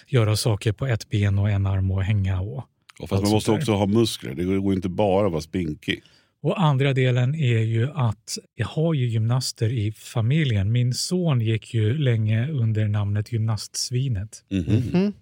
göra 0.08 0.36
saker 0.36 0.72
på 0.72 0.88
ett 0.88 1.10
ben 1.10 1.40
och 1.40 1.50
en 1.50 1.66
arm 1.66 1.92
och 1.92 2.04
hänga. 2.04 2.42
Och, 2.42 2.64
Och 3.00 3.10
fast 3.10 3.24
man 3.24 3.32
måste 3.32 3.52
också 3.52 3.72
ha 3.72 3.86
muskler. 3.86 4.34
Det 4.36 4.44
går 4.44 4.74
inte 4.74 4.90
bara 4.90 5.26
att 5.26 5.32
vara 5.32 5.42
spinkig. 5.42 6.02
Och 6.42 6.62
andra 6.62 6.94
delen 6.94 7.36
är 7.36 7.60
ju 7.60 7.92
att 7.94 8.38
jag 8.56 8.68
har 8.68 8.94
ju 8.94 9.08
gymnaster 9.08 9.70
i 9.70 9.92
familjen. 9.92 10.72
Min 10.72 10.94
son 10.94 11.42
gick 11.42 11.74
ju 11.74 11.98
länge 11.98 12.48
under 12.52 12.88
namnet 12.88 13.32
gymnastsvinet. 13.32 14.44
Mm. 14.52 15.14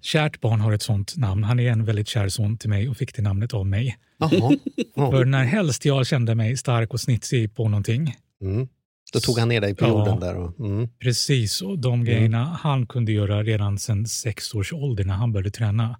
Kärt 0.00 0.40
barn 0.40 0.60
har 0.60 0.72
ett 0.72 0.82
sånt 0.82 1.16
namn. 1.16 1.44
Han 1.44 1.60
är 1.60 1.70
en 1.72 1.84
väldigt 1.84 2.08
kär 2.08 2.28
son 2.28 2.58
till 2.58 2.68
mig 2.70 2.88
och 2.88 2.96
fick 2.96 3.14
det 3.16 3.22
namnet 3.22 3.54
av 3.54 3.66
mig. 3.66 3.96
Jaha. 4.18 4.30
För 4.94 5.18
Ja. 5.18 5.24
när 5.24 5.44
helst 5.44 5.84
jag 5.84 6.06
kände 6.06 6.34
mig 6.34 6.56
stark 6.56 6.92
och 6.94 7.00
snitsig 7.00 7.54
på 7.54 7.68
någonting, 7.68 8.14
Mm. 8.42 8.68
Då 9.12 9.20
tog 9.20 9.38
han 9.38 9.48
ner 9.48 9.60
dig 9.60 9.74
på 9.74 9.84
Ja. 9.84 9.88
jorden 9.88 10.20
där. 10.20 10.36
Och, 10.36 10.60
mm. 10.60 10.88
precis, 10.98 11.62
och 11.62 11.78
de 11.78 12.04
grejerna 12.04 12.44
han 12.62 12.86
kunde 12.86 13.12
göra 13.12 13.42
redan 13.42 13.78
sedan 13.78 14.06
sex 14.06 14.54
års 14.54 14.72
ålder 14.72 15.04
när 15.04 15.14
han 15.14 15.32
började 15.32 15.50
träna 15.50 15.98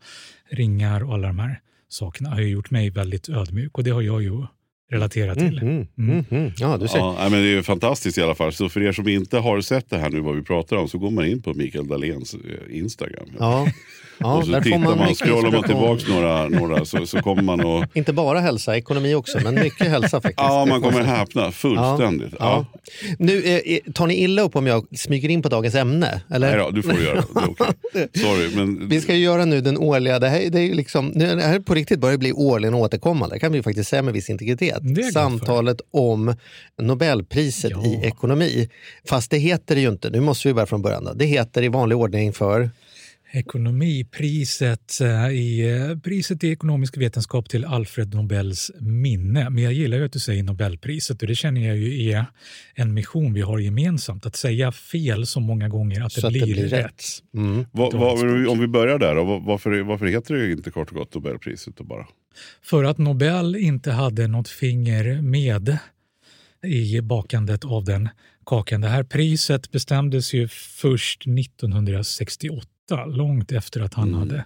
ringar 0.51 1.05
och 1.05 1.15
alla 1.15 1.27
de 1.29 1.39
här 1.39 1.61
sakerna 1.89 2.31
har 2.31 2.41
ju 2.41 2.49
gjort 2.49 2.71
mig 2.71 2.91
väldigt 2.91 3.29
ödmjuk 3.29 3.79
och 3.79 3.85
det 3.85 3.91
har 3.91 4.03
jag 4.03 4.23
ju 4.23 4.47
relatera 4.91 5.35
till. 5.35 5.59
Mm, 5.59 5.87
mm, 5.99 6.25
mm. 6.31 6.53
Ja, 6.57 6.77
du 6.77 6.89
ser. 6.89 6.99
Ja, 6.99 7.29
men 7.31 7.43
det 7.43 7.59
är 7.59 7.63
fantastiskt 7.63 8.19
i 8.19 8.23
alla 8.23 8.35
fall. 8.35 8.53
Så 8.53 8.69
för 8.69 8.83
er 8.83 8.93
som 8.93 9.09
inte 9.09 9.39
har 9.39 9.61
sett 9.61 9.91
det 9.91 9.99
här 9.99 10.11
nu 10.11 10.21
vad 10.21 10.37
vi 10.37 10.43
pratar 10.43 10.77
om 10.77 10.89
så 10.89 10.99
går 10.99 11.11
man 11.11 11.27
in 11.27 11.43
på 11.43 11.55
Mikael 11.55 11.89
Dahléns 11.89 12.35
eh, 12.35 12.79
Instagram. 12.79 13.29
Ja. 13.39 13.69
Ja, 14.21 14.37
och 14.37 14.45
så 14.45 14.53
där 14.53 14.61
tittar 14.61 14.79
man, 14.79 15.15
scrollar 15.15 15.51
man 15.51 15.63
tillbaks 15.63 16.09
några, 16.09 16.49
några 16.49 16.85
så, 16.85 17.07
så 17.07 17.23
kommer 17.23 17.43
man 17.43 17.61
och 17.61 17.85
Inte 17.97 18.13
bara 18.13 18.41
hälsa, 18.41 18.77
ekonomi 18.77 19.15
också, 19.15 19.39
men 19.41 19.55
mycket 19.55 19.89
hälsa 19.89 20.09
faktiskt. 20.21 20.49
Ja, 20.49 20.67
man 20.69 20.83
kommer 20.83 21.03
häpna 21.03 21.53
fullständigt. 21.53 22.35
Ja. 22.39 22.67
Ja. 22.73 22.81
Nu, 23.19 23.43
eh, 23.45 23.93
tar 23.93 24.07
ni 24.07 24.15
illa 24.15 24.43
upp 24.43 24.57
om 24.57 24.67
jag 24.67 24.87
smyger 24.99 25.29
in 25.29 25.43
på 25.43 25.49
dagens 25.49 25.75
ämne? 25.75 26.23
Eller? 26.31 26.51
Nej 26.51 26.59
då, 26.59 26.71
du 26.71 26.83
får 26.83 26.95
göra 26.95 27.15
det. 27.15 27.27
Okej. 27.35 28.09
Sorry, 28.15 28.57
men 28.57 28.89
Vi 28.89 29.01
ska 29.01 29.15
ju 29.15 29.25
göra 29.25 29.45
nu 29.45 29.61
den 29.61 29.79
årliga, 29.79 30.19
det 30.19 30.29
här, 30.29 30.51
det 30.51 30.61
är 30.61 30.75
liksom, 30.75 31.07
nu, 31.07 31.37
det 31.37 31.43
här 31.43 31.61
på 31.61 31.75
riktigt 31.75 32.01
börjar 32.01 32.19
bli 32.19 32.33
årligen 32.33 32.75
återkommande, 32.75 33.37
det 33.37 33.41
kan 33.41 33.53
vi 33.53 33.59
ju 33.59 33.63
faktiskt 33.63 33.91
säga 33.91 34.03
med 34.03 34.15
viss 34.15 34.31
integritet. 34.31 34.78
För. 34.83 35.13
Samtalet 35.13 35.81
om 35.91 36.35
Nobelpriset 36.83 37.71
Ja. 37.71 37.87
i 37.87 38.07
ekonomi. 38.07 38.69
Fast 39.09 39.31
det 39.31 39.39
heter 39.39 39.75
det 39.75 39.81
ju 39.81 39.89
inte, 39.89 40.11
nu 40.11 40.21
måste 40.21 40.49
vi 40.49 40.55
börja 40.55 40.67
från 40.67 40.83
början. 40.83 41.05
Då. 41.05 41.13
Det 41.13 41.25
heter 41.25 41.63
i 41.63 41.69
vanlig 41.69 41.99
ordning 41.99 42.33
för 42.33 42.71
Ekonomipriset 43.33 45.01
eh, 45.01 45.29
i, 45.29 45.77
eh, 45.91 45.99
priset 45.99 46.45
i 46.45 46.49
ekonomisk 46.49 46.97
vetenskap 46.97 47.49
till 47.49 47.65
Alfred 47.65 48.15
Nobels 48.15 48.71
minne. 48.81 49.51
Men 49.51 49.65
jag 49.65 49.73
gillar 49.73 49.99
ju 49.99 50.05
att 50.05 50.13
du 50.13 50.19
säger 50.19 50.43
Nobelpriset 50.43 51.23
och 51.23 51.29
det 51.29 51.35
känner 51.35 51.69
jag 51.69 51.77
ju 51.77 52.11
är 52.11 52.25
en 52.75 52.95
mission 52.95 53.35
vi 53.35 53.41
har 53.41 53.59
gemensamt. 53.59 54.27
Att 54.27 54.37
säga 54.37 54.73
fel 54.73 55.27
så 55.27 55.41
många 55.41 55.69
gånger 55.69 56.03
att, 56.05 56.15
det, 56.15 56.27
att 56.27 56.33
det 56.33 56.45
blir 56.45 56.55
blir 56.55 56.69
rätt. 56.69 56.85
rätt. 56.85 57.03
Mm. 57.35 57.65
vad, 57.73 57.95
vad, 57.95 58.49
om 58.49 58.61
vi 58.61 58.67
börjar 58.67 58.99
där, 58.99 59.15
då, 59.15 59.25
varför, 59.39 59.83
varför 59.83 60.07
heter 60.07 60.35
det 60.35 60.53
inte 60.53 60.71
kort 60.71 60.89
och 60.89 60.97
gott 60.97 61.15
Nobelpriset? 61.15 61.77
Då 61.77 61.85
bara? 61.85 62.07
För 62.63 62.85
att 62.85 62.99
Nobel 62.99 63.57
inte 63.57 63.93
hade 63.93 64.27
något 64.29 64.49
finger 64.49 65.23
med 65.23 65.79
i 66.63 67.01
bakandet 67.01 67.65
av 67.65 67.85
den 67.85 68.09
kakan. 68.47 68.81
Det 68.81 68.89
här 68.89 69.03
priset 69.05 69.71
bestämdes 69.71 70.35
ju 70.35 70.49
först 70.49 71.23
1968, 71.27 73.05
långt 73.07 73.53
efter 73.53 73.81
att 73.81 73.95
han 73.95 74.09
Mm. 74.09 74.21
hade 74.21 74.45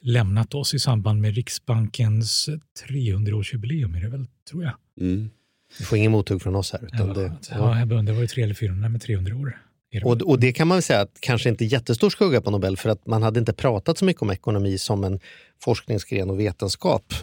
lämnat 0.00 0.54
oss 0.54 0.74
i 0.74 0.78
samband 0.78 1.20
med 1.20 1.34
Riksbankens 1.34 2.48
300-årsjubileum, 2.88 3.96
är 3.96 4.00
det 4.00 4.08
väl, 4.08 4.26
tror 4.50 4.64
jag. 4.64 4.72
Mm. 5.00 5.30
Du 5.78 5.84
får 5.84 5.98
ingen 5.98 6.12
mothugg 6.12 6.42
från 6.42 6.56
oss 6.56 6.72
här. 6.72 6.84
Utan 6.84 7.08
Ja, 7.08 7.14
det, 7.14 7.32
ja, 7.50 7.78
jag 7.78 7.92
undrar, 7.92 8.14
var 8.14 8.22
det 8.22 8.28
300 8.28 8.44
eller 8.44 8.54
400? 8.54 8.80
Nej, 8.80 8.90
men 8.90 9.00
300 9.00 9.36
år. 9.36 9.62
Och, 10.04 10.22
och 10.22 10.40
det 10.40 10.52
kan 10.52 10.68
man 10.68 10.76
väl 10.76 10.82
säga 10.82 11.00
att 11.00 11.18
kanske 11.20 11.48
inte 11.48 11.64
jättestor 11.64 12.10
skugga 12.10 12.40
på 12.40 12.50
Nobel 12.50 12.76
för 12.76 12.90
att 12.90 13.06
man 13.06 13.22
hade 13.22 13.40
inte 13.40 13.52
pratat 13.52 13.98
så 13.98 14.04
mycket 14.04 14.22
om 14.22 14.30
ekonomi 14.30 14.78
som 14.78 15.04
en 15.04 15.20
forskningsgren 15.62 16.30
och 16.30 16.40
vetenskap 16.40 17.14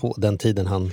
på 0.00 0.14
den 0.18 0.38
tiden 0.38 0.66
han, 0.66 0.92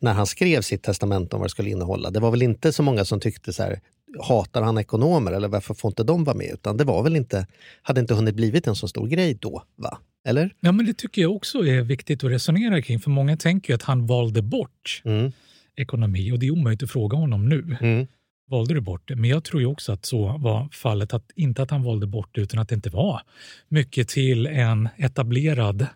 när 0.00 0.12
han 0.12 0.26
skrev 0.26 0.60
sitt 0.62 0.82
testament 0.82 1.32
om 1.32 1.40
vad 1.40 1.46
det 1.46 1.50
skulle 1.50 1.70
innehålla. 1.70 2.10
Det 2.10 2.20
var 2.20 2.30
väl 2.30 2.42
inte 2.42 2.72
så 2.72 2.82
många 2.82 3.04
som 3.04 3.20
tyckte 3.20 3.52
så 3.52 3.62
här, 3.62 3.80
hatar 4.22 4.62
han 4.62 4.78
ekonomer 4.78 5.32
eller 5.32 5.48
varför 5.48 5.74
får 5.74 5.88
inte 5.88 6.04
de 6.04 6.24
vara 6.24 6.36
med? 6.36 6.50
Utan 6.52 6.76
det 6.76 6.84
var 6.84 7.02
väl 7.02 7.16
inte, 7.16 7.46
hade 7.82 8.00
inte 8.00 8.14
hunnit 8.14 8.34
blivit 8.34 8.66
en 8.66 8.74
så 8.76 8.88
stor 8.88 9.06
grej 9.06 9.34
då, 9.40 9.62
va? 9.76 9.98
Eller? 10.26 10.54
Ja, 10.60 10.72
men 10.72 10.86
det 10.86 10.94
tycker 10.94 11.22
jag 11.22 11.32
också 11.36 11.66
är 11.66 11.82
viktigt 11.82 12.24
att 12.24 12.30
resonera 12.30 12.82
kring, 12.82 13.00
för 13.00 13.10
många 13.10 13.36
tänker 13.36 13.72
ju 13.72 13.74
att 13.74 13.82
han 13.82 14.06
valde 14.06 14.42
bort 14.42 15.02
Mm, 15.04 15.32
ekonomi 15.76 16.32
och 16.32 16.38
det 16.38 16.46
är 16.46 16.50
omöjligt 16.50 16.82
att 16.82 16.90
fråga 16.90 17.16
honom 17.16 17.48
nu. 17.48 17.76
mm, 17.80 18.06
valde 18.50 18.74
du 18.74 18.80
bort 18.80 19.08
det. 19.08 19.16
Men 19.16 19.30
jag 19.30 19.44
tror 19.44 19.60
ju 19.62 19.66
också 19.66 19.92
att 19.92 20.04
så 20.06 20.38
var 20.38 20.68
fallet. 20.72 21.14
Att, 21.14 21.30
inte 21.34 21.62
att 21.62 21.70
han 21.70 21.82
valde 21.82 22.06
bort 22.06 22.28
det, 22.32 22.40
utan 22.40 22.60
att 22.60 22.68
det 22.68 22.74
inte 22.74 22.90
var 22.90 23.20
mycket 23.68 24.08
till 24.08 24.46
en 24.46 24.88
etablerad, 24.96 25.86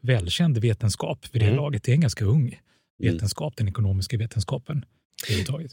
välkänd 0.00 0.58
vetenskap 0.58 1.26
vid 1.32 1.42
det 1.42 1.46
Mm. 1.46 1.56
laget. 1.56 1.82
Det 1.82 1.92
är 1.92 1.94
en 1.94 2.00
ganska 2.00 2.24
ung 2.24 2.58
vetenskap, 2.98 3.56
den 3.56 3.68
ekonomiska 3.68 4.18
vetenskapen. 4.18 4.84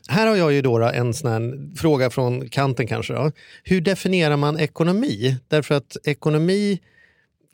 Här 0.09 0.27
har 0.27 0.35
jag 0.35 0.53
ju 0.53 0.61
då 0.61 0.83
en 0.83 1.13
sån 1.13 1.31
här 1.31 1.75
fråga 1.77 2.09
från 2.09 2.49
kanten 2.49 2.87
kanske. 2.87 3.13
Då. 3.13 3.31
Hur 3.63 3.81
definierar 3.81 4.37
man 4.37 4.59
ekonomi? 4.59 5.37
Därför 5.47 5.75
att 5.75 5.97
ekonomi, 6.03 6.79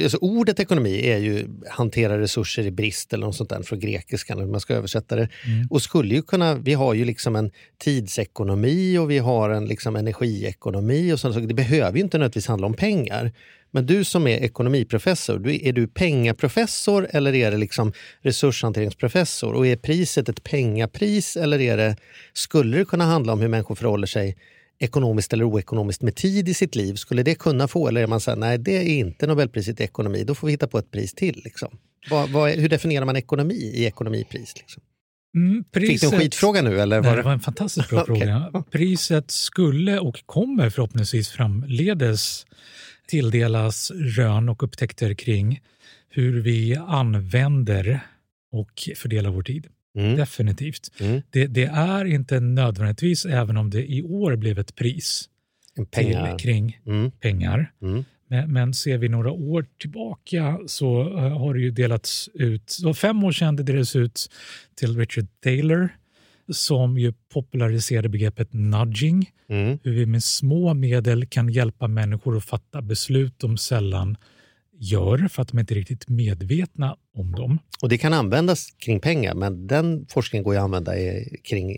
alltså 0.04 0.18
ordet 0.18 0.60
ekonomi 0.60 1.08
är 1.08 1.18
ju 1.18 1.48
hantera 1.70 2.20
resurser 2.20 2.64
i 2.64 2.72
brist 2.72 3.14
eller 3.14 3.26
något 3.26 3.36
sånt 3.36 3.50
där 3.50 3.62
från 3.62 3.80
grekiskan, 3.80 4.42
om 4.42 4.52
man 4.52 4.60
ska 4.60 4.74
översätta 4.74 5.16
det. 5.16 5.30
Mm. 5.46 5.68
Och 5.70 5.82
skulle 5.82 6.16
ju 6.16 6.22
kunna, 6.22 6.56
vi 6.56 6.74
har 6.74 6.94
ju 6.94 7.06
liksom 7.06 7.36
en 7.36 7.52
tidsekonomi 7.78 8.98
och 8.98 9.12
vi 9.12 9.18
har 9.18 9.50
en 9.50 9.66
liksom 9.66 9.96
energiekonomi 9.96 11.14
och 11.14 11.20
sånt. 11.20 11.34
Så 11.34 11.40
det 11.40 11.54
behöver 11.54 11.98
ju 11.98 12.04
inte 12.04 12.18
nödvändigtvis 12.18 12.48
handla 12.48 12.68
om 12.68 12.74
pengar. 12.74 13.32
Men 13.72 13.86
du 13.86 14.04
som 14.04 14.28
är 14.28 14.38
ekonomiprofessor, 14.38 15.40
du, 15.40 15.68
är 15.68 15.74
du 15.74 15.88
pengaprofessor 15.88 17.08
eller 17.12 17.36
är 17.36 17.52
det 17.52 17.58
liksom 17.58 17.94
resurshanteringsprofessor? 18.22 19.54
Och 19.54 19.68
är 19.68 19.76
priset 19.76 20.30
ett 20.30 20.44
pengapris 20.44 21.38
eller 21.38 21.62
är 21.62 21.78
det, 21.78 21.96
skulle 22.34 22.78
det 22.78 22.86
kunna 22.86 23.06
handla 23.06 23.34
om 23.34 23.40
hur 23.40 23.48
människor 23.48 23.76
förhåller 23.76 24.08
sig 24.08 24.38
ekonomiskt 24.80 25.34
eller 25.34 25.44
oekonomiskt 25.44 26.02
med 26.02 26.16
tid 26.16 26.50
i 26.50 26.54
sitt 26.54 26.76
liv? 26.76 26.96
Skulle 26.96 27.24
det 27.24 27.36
kunna 27.36 27.68
få, 27.68 27.88
eller 27.88 28.04
är 28.04 28.08
man 28.08 28.20
säger 28.20 28.38
nej 28.38 28.58
det 28.58 28.78
är 28.78 28.84
inte 29.00 29.28
Nobelpriset 29.28 29.80
i 29.80 29.84
ekonomi, 29.84 30.24
då 30.24 30.36
får 30.36 30.48
vi 30.48 30.54
hitta 30.54 30.68
på 30.68 30.78
ett 30.78 30.92
pris 30.92 31.14
till. 31.14 31.42
Liksom. 31.46 31.78
Vad, 32.10 32.30
vad, 32.30 32.52
hur 32.52 32.70
definierar 32.70 33.06
man 33.06 33.16
ekonomi 33.16 33.54
i 33.76 33.86
ekonomipris? 33.86 34.54
Liksom? 34.58 34.84
Mm, 35.36 35.64
Fick 35.74 35.84
du 35.84 35.90
en 35.90 35.98
priset- 36.12 36.20
skitfråga 36.20 36.62
nu? 36.62 36.80
Eller 36.82 37.02
Nej, 37.02 37.10
var 37.10 37.16
det 37.18 37.22
det... 37.22 37.26
var 37.26 37.34
en 37.34 37.40
fantastiskt 37.40 37.90
bra 37.90 38.06
fråga. 38.06 38.64
Priset 38.72 39.32
skulle 39.32 40.00
och 40.00 40.24
kommer 40.26 40.70
förhoppningsvis 40.70 41.30
framledes 41.30 42.46
tilldelas 43.08 43.92
rön 43.92 44.50
och 44.50 44.64
upptäckter 44.64 45.14
kring 45.14 45.60
hur 46.10 46.42
vi 46.42 46.76
använder 46.76 48.00
och 48.52 48.90
fördelar 48.96 49.30
vår 49.30 49.44
tid. 49.44 49.68
Mm. 49.98 50.16
Definitivt. 50.18 50.92
Mm. 51.00 51.22
Det, 51.30 51.48
det 51.48 51.66
är 51.66 52.06
inte 52.06 52.40
nödvändigtvis, 52.40 53.26
även 53.26 53.58
om 53.58 53.70
det 53.70 53.92
i 53.92 54.02
år 54.04 54.36
blev 54.36 54.60
ett 54.60 54.76
pris 54.76 55.30
En 55.76 55.86
till, 55.86 56.06
pengar. 56.06 56.38
kring 56.40 56.80
Mm. 56.86 57.12
pengar. 57.12 57.72
Mm. 57.82 58.04
Men, 58.28 58.54
men 58.54 58.74
ser 58.74 58.98
vi 58.98 59.10
några 59.10 59.32
år 59.32 59.66
tillbaka 59.80 60.60
så 60.68 61.02
eh, 61.02 61.38
har 61.40 61.54
det 61.54 61.60
ju 61.60 61.72
delats 61.72 62.30
ut, 62.34 62.70
så 62.70 62.94
fem 62.94 63.24
år 63.24 63.32
sedan 63.32 63.56
det 63.56 63.64
delades 63.64 63.96
ut 63.96 64.30
till 64.76 64.98
Richard 64.98 65.28
Taylor 65.44 65.90
som 66.52 66.98
ju 66.98 67.14
populariserade 67.34 68.10
begreppet 68.10 68.54
nudging, 68.54 69.30
Mm. 69.52 69.80
hur 69.84 69.92
vi 69.94 70.06
med 70.06 70.24
små 70.24 70.74
medel 70.74 71.26
kan 71.26 71.50
hjälpa 71.50 71.88
människor 71.88 72.38
att 72.38 72.46
fatta 72.46 72.82
beslut 72.82 73.34
de 73.40 73.58
sällan 73.58 74.18
gör 74.80 75.28
för 75.28 75.42
att 75.42 75.48
de 75.48 75.60
inte 75.60 75.74
är 75.74 75.76
riktigt 75.76 76.10
medvetna 76.10 76.96
om 77.14 77.32
dem. 77.32 77.60
Och 77.82 77.90
det 77.90 77.98
kan 77.98 78.14
användas 78.14 78.72
kring 78.72 79.00
pengar, 79.00 79.36
men 79.36 79.68
den 79.68 80.06
forskningen 80.10 80.44
går 80.44 80.54
ju 80.54 80.58
att 80.58 80.64
använda 80.64 80.94
kring 81.44 81.78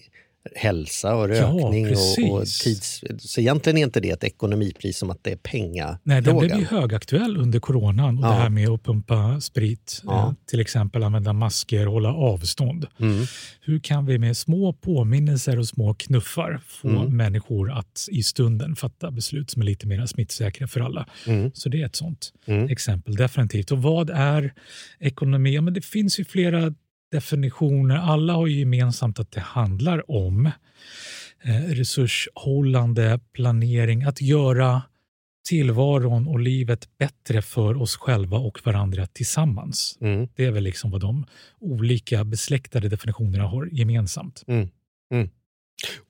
hälsa 0.55 1.15
och 1.15 1.27
rökning 1.27 1.85
och, 1.85 1.91
och 1.91 2.39
precis. 2.39 2.59
tids... 2.63 3.03
Så 3.31 3.41
egentligen 3.41 3.77
är 3.77 3.83
inte 3.83 3.99
det 3.99 4.09
ett 4.09 4.23
ekonomipris 4.23 4.97
som 4.97 5.09
att 5.09 5.23
det 5.23 5.31
är 5.31 5.35
pengafrågan. 5.35 5.99
Nej, 6.03 6.21
den 6.21 6.37
blev 6.37 6.59
ju 6.59 6.65
högaktuell 6.65 7.37
under 7.37 7.59
coronan 7.59 8.17
och 8.17 8.25
Ja. 8.25 8.29
det 8.29 8.33
här 8.35 8.49
med 8.49 8.69
att 8.69 8.83
pumpa 8.83 9.41
sprit, 9.41 10.01
Ja. 10.05 10.27
eh, 10.27 10.33
till 10.49 10.59
exempel 10.59 11.03
använda 11.03 11.33
masker 11.33 11.87
och 11.87 11.93
hålla 11.93 12.13
avstånd. 12.13 12.87
Mm. 12.99 13.25
Hur 13.61 13.79
kan 13.79 14.05
vi 14.05 14.17
med 14.19 14.37
små 14.37 14.73
påminnelser 14.73 15.59
och 15.59 15.67
små 15.67 15.93
knuffar 15.93 16.61
få 16.67 16.87
Mm. 16.89 17.17
människor 17.17 17.71
att 17.71 18.07
i 18.11 18.23
stunden 18.23 18.75
fatta 18.75 19.11
beslut 19.11 19.49
som 19.51 19.61
är 19.61 19.65
lite 19.65 19.87
mer 19.87 20.05
smittsäkra 20.05 20.67
för 20.67 20.79
alla? 20.79 21.07
Mm. 21.27 21.51
Så 21.53 21.69
det 21.69 21.81
är 21.81 21.85
ett 21.85 21.95
sånt 21.95 22.33
Mm. 22.45 22.69
exempel, 22.69 23.15
definitivt. 23.15 23.71
Och 23.71 23.81
vad 23.81 24.09
är 24.09 24.53
ekonomi? 24.99 25.55
Ja, 25.55 25.61
men 25.61 25.73
det 25.73 25.85
finns 25.85 26.19
ju 26.19 26.25
flera 26.25 26.73
definitioner. 27.11 27.95
Alla 27.95 28.33
har 28.33 28.47
ju 28.47 28.59
gemensamt 28.59 29.19
att 29.19 29.31
det 29.31 29.39
handlar 29.39 30.11
om 30.11 30.45
eh, 31.43 31.61
resurshållande, 31.69 33.19
planering, 33.33 34.03
att 34.03 34.21
göra 34.21 34.81
tillvaron 35.49 36.27
och 36.27 36.39
livet 36.39 36.97
bättre 36.97 37.41
för 37.41 37.81
oss 37.81 37.95
själva 37.95 38.37
och 38.37 38.59
varandra 38.65 39.07
tillsammans. 39.07 39.97
Mm. 40.01 40.27
Det 40.35 40.45
är 40.45 40.51
väl 40.51 40.63
liksom 40.63 40.91
vad 40.91 41.01
de 41.01 41.25
olika 41.59 42.23
besläktade 42.23 42.89
definitionerna 42.89 43.43
har 43.43 43.69
gemensamt. 43.71 44.43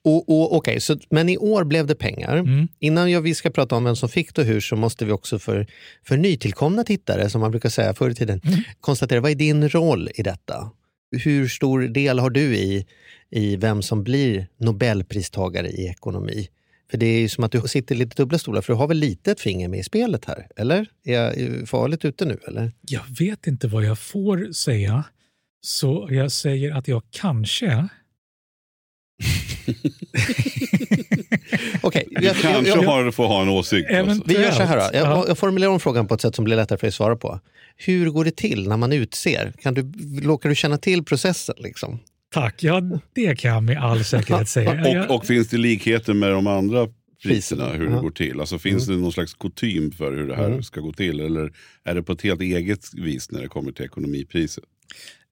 Och, 0.04 0.30
och, 0.30 0.56
okej, 0.56 0.82
så, 0.82 0.98
men 1.10 1.30
i 1.30 1.38
år 1.38 1.64
blev 1.64 1.88
det 1.88 1.96
pengar. 1.96 2.38
Mm. 2.38 2.68
Innan 2.80 3.12
jag, 3.12 3.22
vi 3.22 3.36
ska 3.36 3.50
prata 3.50 3.76
om 3.76 3.84
vem 3.84 3.96
som 3.96 4.10
fick 4.10 4.36
det 4.36 4.42
och 4.42 4.48
hur 4.48 4.62
så 4.62 4.76
måste 4.76 5.06
vi 5.06 5.12
också 5.12 5.40
för, 5.40 5.68
för 6.04 6.18
nytillkomna 6.18 6.84
tittare, 6.84 7.30
som 7.30 7.42
man 7.42 7.52
brukar 7.52 7.70
säga 7.70 7.94
förr 7.94 8.10
i 8.10 8.16
tiden, 8.16 8.42
Mm. 8.44 8.60
konstatera 8.80 9.20
vad 9.20 9.32
är 9.32 9.36
din 9.36 9.70
roll 9.70 10.10
i 10.16 10.24
detta? 10.24 10.72
Hur 11.12 11.48
stor 11.48 11.82
del 11.82 12.20
har 12.20 12.30
du 12.30 12.56
i, 12.56 12.86
i 13.30 13.56
vem 13.56 13.82
som 13.82 14.04
blir 14.04 14.48
Nobelpristagare 14.58 15.70
i 15.70 15.88
ekonomi? 15.88 16.48
För 16.92 16.98
det 16.98 17.06
är 17.06 17.20
ju 17.20 17.30
som 17.30 17.44
att 17.44 17.52
du 17.52 17.62
sitter 17.62 17.96
i 17.96 17.98
lite 17.98 18.16
dubbla 18.16 18.40
stolar, 18.40 18.62
för 18.62 18.74
du 18.74 18.78
har 18.78 18.88
väl 18.88 18.98
lite 18.98 19.32
ett 19.32 19.40
finger 19.40 19.68
med 19.68 19.80
i 19.80 19.84
spelet 19.84 20.26
här? 20.26 20.48
Eller? 20.56 20.88
Är 21.04 21.14
jag 21.14 21.70
farligt 21.70 22.06
ute 22.06 22.26
nu? 22.26 22.40
Eller? 22.48 22.72
Jag 22.82 23.04
vet 23.20 23.48
inte 23.48 23.68
vad 23.68 23.84
jag 23.84 24.00
får 24.00 24.52
säga, 24.54 25.04
så 25.62 26.08
jag 26.12 26.32
säger 26.32 26.72
att 26.72 26.88
jag 26.88 27.04
kanske... 27.12 27.88
Okej, 31.82 32.08
Du 32.12 32.26
jag- 32.26 32.36
kanske 32.36 32.70
jag- 32.70 32.78
jag- 32.84 32.88
har, 32.90 33.12
får 33.12 33.28
ha 33.28 33.42
en 33.42 33.50
åsikt. 33.50 33.90
Vi 34.26 34.34
gör 34.34 34.52
så 34.52 34.64
här 34.64 34.76
då. 34.78 34.98
Ja. 34.98 35.00
Jag, 35.18 35.30
jag 35.30 35.38
formulerar 35.38 35.72
om 35.72 35.80
frågan 35.80 36.08
på 36.08 36.14
ett 36.14 36.22
sätt 36.22 36.36
som 36.36 36.46
blir 36.46 36.56
lättare 36.56 36.78
för 36.78 36.88
dig 36.88 36.90
att 36.90 36.94
svara 36.96 37.16
på. 37.16 37.40
Hur 37.78 38.10
går 38.10 38.26
det 38.26 38.36
till 38.36 38.68
när 38.70 38.78
man 38.78 38.92
utser? 38.94 39.54
Kan 39.62 39.74
du, 39.74 39.92
råkar 40.28 40.50
du 40.50 40.56
känna 40.56 40.78
till 40.78 41.04
processen? 41.04 41.56
Liksom? 41.58 42.00
Tack, 42.34 42.64
ja 42.64 42.82
det 43.16 43.40
kan 43.40 43.52
jag 43.52 43.64
med 43.64 43.78
all 43.84 44.04
säkerhet 44.06 44.50
säga. 44.50 45.06
Och, 45.10 45.16
och 45.16 45.26
finns 45.26 45.48
det 45.48 45.58
likheter 45.58 46.14
med 46.14 46.32
de 46.32 46.48
andra 46.48 46.88
priserna, 47.24 47.70
hur 47.70 47.86
det 47.86 47.92
Ja. 47.96 48.00
går 48.02 48.12
till? 48.12 48.40
Alltså 48.40 48.60
finns 48.60 48.86
det 48.88 48.94
någon 48.94 49.12
slags 49.14 49.34
kutym 49.34 49.92
för 49.92 50.12
hur 50.18 50.28
det 50.28 50.36
här 50.36 50.46
Mm. 50.48 50.64
ska 50.64 50.82
gå 50.82 50.94
till? 50.94 51.20
Eller 51.20 51.52
är 51.84 51.96
det 51.96 52.04
på 52.04 52.12
ett 52.12 52.22
helt 52.22 52.42
eget 52.42 52.94
vis 52.94 53.32
när 53.32 53.42
det 53.42 53.48
kommer 53.48 53.72
till 53.72 53.86
ekonomipriset? 53.86 54.64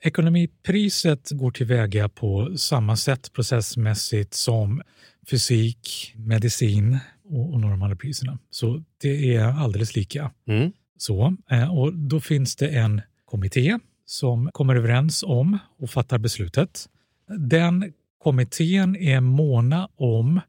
Ekonomipriset 0.04 1.30
går 1.32 1.52
tillväga 1.52 2.10
på 2.10 2.58
samma 2.58 2.96
sätt 2.98 3.34
processmässigt 3.34 4.34
som 4.34 4.82
fysik, 5.30 6.14
medicin 6.18 6.98
och, 7.24 7.54
och 7.54 7.60
några 7.60 7.74
av 7.74 7.80
de 7.80 7.84
andra 7.84 7.98
priserna. 7.98 8.40
Så 8.50 8.84
det 9.02 9.36
är 9.36 9.44
alldeles 9.44 9.96
lika. 9.96 10.32
Mm. 10.48 10.72
Så, 10.98 11.36
eh, 11.50 11.78
och 11.78 11.94
då 11.94 12.20
finns 12.20 12.56
det 12.56 12.68
en 12.68 13.02
kommitté 13.26 13.80
som 14.06 14.50
kommer 14.54 14.76
överens 14.76 15.24
om 15.24 15.58
och 15.78 15.90
fattar 15.90 16.18
beslutet. 16.18 16.90
Den 17.38 17.94
kommittén 18.18 18.96
är 18.96 19.20
måna 19.20 19.90
om 19.96 20.42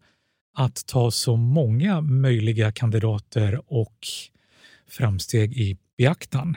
att 0.54 0.86
ta 0.86 1.10
så 1.10 1.36
många 1.36 2.00
möjliga 2.00 2.72
kandidater 2.72 3.60
och 3.66 4.06
framsteg 4.88 5.52
i 5.56 5.76
beaktan 5.98 6.56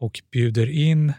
och 0.00 0.20
bjuder 0.32 0.70
in 0.70 1.12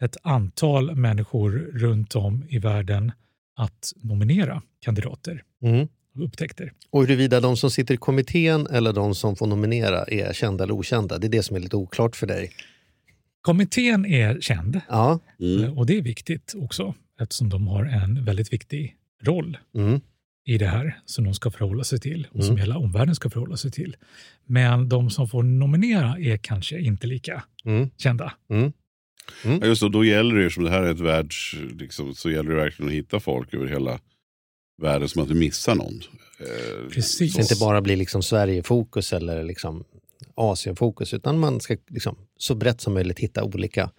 ett 0.00 0.16
antal 0.22 0.94
människor 0.94 1.50
runt 1.74 2.16
om 2.16 2.44
i 2.48 2.58
världen 2.58 3.12
att 3.56 3.92
nominera 3.96 4.62
kandidater 4.84 5.42
Mm. 5.62 5.88
och 6.14 6.24
upptäckter. 6.24 6.72
Och 6.90 7.00
huruvida 7.00 7.40
de 7.40 7.56
som 7.56 7.70
sitter 7.70 7.94
i 7.94 7.96
kommittén 7.96 8.66
eller 8.66 8.92
de 8.92 9.14
som 9.14 9.36
får 9.36 9.46
nominera 9.46 10.04
är 10.04 10.32
kända 10.32 10.64
eller 10.64 10.74
okända, 10.74 11.18
det 11.18 11.26
är 11.26 11.28
det 11.28 11.42
som 11.42 11.56
är 11.56 11.60
lite 11.60 11.76
oklart 11.76 12.16
för 12.16 12.26
dig. 12.26 12.50
Kommittén 13.40 14.06
är 14.06 14.40
känd 14.40 14.80
Ja. 14.88 15.18
Mm. 15.40 15.64
eh, 15.64 15.78
och 15.78 15.86
det 15.86 15.96
är 15.98 16.02
viktigt 16.02 16.54
också 16.56 16.94
eftersom 17.20 17.48
de 17.48 17.66
har 17.68 17.84
en 17.84 18.24
väldigt 18.24 18.52
viktig 18.52 18.96
roll 19.22 19.58
Mm. 19.74 20.00
i 20.46 20.58
det 20.58 20.66
här 20.66 20.98
som 21.04 21.24
de 21.24 21.34
ska 21.34 21.50
förhålla 21.50 21.84
sig 21.84 22.00
till 22.00 22.26
och 22.30 22.44
som 22.44 22.52
Mm. 22.54 22.60
hela 22.60 22.76
omvärlden 22.78 23.14
ska 23.14 23.30
förhålla 23.30 23.56
sig 23.56 23.70
till. 23.70 23.96
Men 24.46 24.88
de 24.88 25.10
som 25.10 25.28
får 25.28 25.42
nominera 25.42 26.18
är 26.18 26.36
kanske 26.36 26.80
inte 26.80 27.06
lika 27.06 27.42
Mm. 27.64 27.90
kända. 27.96 28.32
Mm. 28.50 28.72
Ja, 29.44 29.66
just 29.66 29.82
och 29.82 29.90
då 29.90 30.04
gäller 30.04 30.34
det, 30.34 30.50
som 30.50 30.64
det 30.64 30.70
här 30.70 30.82
är 30.82 30.90
ett 30.90 31.00
världs, 31.00 31.54
liksom, 31.78 32.14
så 32.14 32.30
gäller 32.30 32.50
det 32.50 32.56
verkligen 32.56 32.88
att 32.88 32.94
hitta 32.94 33.20
folk 33.20 33.54
över 33.54 33.66
hela 33.66 33.98
världen 34.82 35.08
som 35.08 35.22
inte 35.22 35.34
missar 35.34 35.74
någon. 35.74 36.00
Eh, 36.40 36.88
Precis. 36.90 37.32
Så 37.32 37.38
det 37.38 37.42
inte 37.42 37.56
bara 37.60 37.80
blir 37.80 37.96
liksom 37.96 38.22
Sverige-fokus 38.22 39.12
eller 39.12 39.44
liksom 39.44 39.84
Asien-fokus 40.34 41.14
utan 41.14 41.38
man 41.38 41.60
ska 41.60 41.76
liksom 41.88 42.16
så 42.38 42.54
brett 42.54 42.80
som 42.80 42.94
möjligt 42.94 43.18
hitta 43.18 43.44
olika 43.44 43.90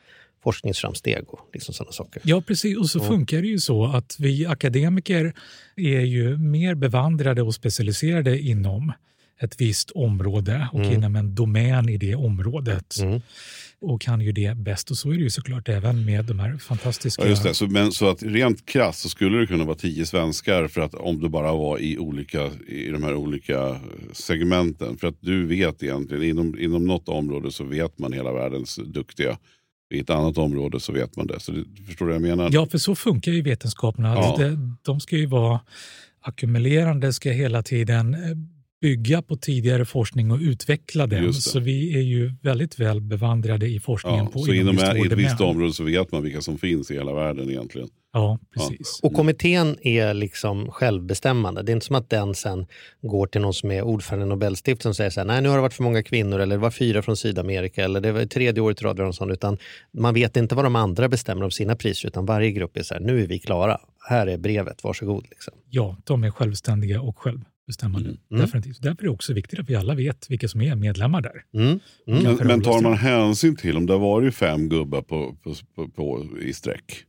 forskningsframsteg 0.44 1.24
och 1.28 1.40
liksom 1.54 1.74
sådana 1.74 1.92
saker. 1.92 2.22
Ja, 2.25 2.42
precis. 2.42 2.78
Och 2.78 2.90
så 2.90 3.00
Ja. 3.00 3.04
funkar 3.08 3.42
det 3.42 3.48
ju 3.48 3.60
så 3.60 3.86
att 3.86 4.16
vi 4.20 4.46
akademiker 4.46 5.34
är 5.75 6.00
ju 6.02 6.38
mer 6.38 6.75
bevandrade 6.75 7.42
och 7.42 7.56
specialiserade 7.56 8.40
inom 8.40 8.92
ett 9.42 9.62
visst 9.62 9.92
område 9.92 10.68
och 10.74 10.80
Mm. 10.80 10.94
inom 10.94 11.16
en 11.16 11.36
domän 11.36 11.90
i 11.90 11.98
det 11.98 12.16
området 12.16 12.96
Mm. 13.02 13.22
och 13.82 14.02
kan 14.02 14.22
ju 14.22 14.32
det 14.32 14.58
bäst. 14.58 14.92
Och 14.92 14.98
så 14.98 15.10
är 15.10 15.13
det 15.13 15.20
ju 15.24 15.30
såklart 15.30 15.70
även 15.70 16.06
med 16.06 16.25
de 16.25 16.40
här 16.40 16.58
fantastiska... 16.58 17.24
Ja, 17.24 17.30
just 17.30 17.44
det. 17.44 17.54
Så, 17.54 17.68
men, 17.68 17.92
så 17.92 18.10
att 18.10 18.24
rent 18.24 18.66
krasst 18.66 19.00
så 19.00 19.10
skulle 19.10 19.38
det 19.38 19.48
kunna 19.48 19.63
vara 19.63 19.75
tio 19.75 20.06
svenskar 20.06 20.68
för 20.68 20.82
att 20.82 20.94
om 20.94 21.20
du 21.22 21.30
bara 21.30 21.52
var 21.54 21.80
i, 21.80 21.98
olika, 21.98 22.52
i 22.68 22.90
de 22.90 23.04
här 23.04 23.16
olika 23.16 23.80
segmenten. 24.13 24.98
För 24.98 25.08
att 25.08 25.18
du 25.20 25.46
vet 25.46 25.84
egentligen, 25.84 26.24
inom, 26.24 26.60
inom 26.60 26.86
något 26.86 27.10
område 27.10 27.52
så 27.52 27.63
vet 27.63 28.00
man 28.00 28.13
hela 28.13 28.34
världens 28.34 28.75
duktiga. 28.75 29.38
I 29.94 30.00
ett 30.00 30.10
annat 30.10 30.38
område 30.38 30.80
så 30.80 30.92
vet 30.94 31.16
man 31.16 31.28
det. 31.28 31.40
Så 31.40 31.52
det, 31.52 31.63
förstår 31.88 32.06
du 32.06 32.12
vad 32.13 32.22
jag 32.22 32.38
menar? 32.38 32.50
Ja, 32.54 32.66
för 32.66 32.78
så 32.78 32.96
funkar 32.96 33.32
ju 33.32 33.42
vetenskaperna. 33.42 34.13
Ja. 34.16 34.36
Det, 34.40 34.58
de 34.82 35.00
ska 35.00 35.18
ju 35.18 35.25
vara 35.25 35.60
ackumulerande, 36.22 37.13
ska 37.13 37.32
hela 37.32 37.63
tiden 37.63 38.13
eh, 38.13 38.20
bygga 38.84 39.22
på 39.22 39.36
tidigare 39.36 39.86
forskning 39.86 40.32
och 40.32 40.40
utveckla 40.40 41.08
den. 41.08 41.34
Så 41.34 41.60
vi 41.60 41.98
är 41.98 42.02
ju 42.02 42.32
väldigt 42.42 42.80
väl 42.80 43.02
bevandrade 43.02 43.68
i 43.68 43.80
forskningen 43.80 44.25
Ja, 44.25 44.32
på 44.32 44.40
så 44.40 44.54
inom 44.54 44.78
ett 44.78 45.12
visst 45.12 45.42
område 45.42 45.74
så 45.74 45.84
vet 45.84 46.12
man 46.12 46.24
vilka 46.24 46.42
som 46.42 46.58
finns 46.58 46.92
i 46.92 46.94
hela 46.94 47.13
världen 47.13 47.50
egentligen. 47.50 47.90
Ja, 48.13 48.40
precis. 48.54 49.00
Och 49.04 49.13
kommittén 49.13 49.78
är 49.82 50.13
liksom 50.13 50.72
självbestämmande. 50.72 51.63
Det 51.63 51.72
är 51.72 51.74
inte 51.74 51.86
som 51.86 51.96
att 51.96 52.10
den 52.10 52.36
sen 52.36 52.66
går 53.02 53.28
till 53.28 53.42
någon 53.42 53.54
som 53.54 53.72
är 53.72 53.82
ordförande 53.82 54.25
i 54.25 54.30
Nobelstiftelsen 54.30 54.90
och 54.90 54.96
säger 54.96 55.10
så 55.10 55.20
här, 55.20 55.28
nej 55.28 55.42
nu 55.42 55.50
har 55.50 55.56
det 55.56 55.62
varit 55.62 55.74
för 55.74 55.84
många 55.84 56.04
kvinnor 56.04 56.40
eller 56.40 56.56
det 56.56 56.62
var 56.62 56.72
fyra 56.72 57.02
från 57.02 57.18
Sydamerika 57.18 57.84
eller 57.84 58.02
det 58.02 58.12
var 58.12 58.25
tredje 58.25 58.62
året 58.62 58.82
i 58.82 58.86
rad 58.86 59.00
och 59.00 59.16
sånt, 59.16 59.32
utan 59.32 59.58
man 59.94 60.13
vet 60.13 60.38
inte 60.38 60.56
vad 60.56 60.66
de 60.66 60.75
andra 60.75 61.10
bestämmer 61.10 61.44
om 61.44 61.52
sina 61.52 61.75
priser 61.75 62.08
utan 62.08 62.25
varje 62.25 62.52
grupp 62.52 62.78
är 62.78 62.84
så 62.84 62.94
här, 62.94 63.02
nu 63.02 63.24
är 63.24 63.28
vi 63.28 63.40
klara, 63.40 63.78
här 64.10 64.28
är 64.28 64.38
brevet, 64.38 64.84
varsågod. 64.84 65.25
Liksom. 65.30 65.54
Ja, 65.70 65.98
de 66.04 66.24
är 66.24 66.32
självständiga 66.32 67.02
och 67.02 67.18
självbestämmande. 67.63 68.10
Mm. 68.10 68.41
Definitivt. 68.41 68.82
Därför 68.82 69.03
är 69.03 69.03
det 69.03 69.10
också 69.10 69.34
viktigt 69.34 69.60
att 69.60 69.70
vi 69.70 69.75
alla 69.75 69.96
vet 69.96 70.29
vilka 70.29 70.48
som 70.48 70.62
är 70.62 70.75
medlemmar 70.75 71.22
där. 71.22 71.43
Mm. 71.53 71.79
Mm. 72.08 72.38
Men, 72.48 72.62
tar 72.62 72.82
man 72.82 72.93
hänsyn 72.93 73.55
till 73.55 73.77
om 73.77 73.86
det 73.86 73.93
har 73.93 74.00
varit 74.00 74.36
fem 74.36 74.70
gubbar 74.70 75.01
på, 75.01 75.38
på, 75.43 75.55
på, 75.75 75.88
på, 75.88 76.27
i 76.41 76.53
sträck 76.53 77.05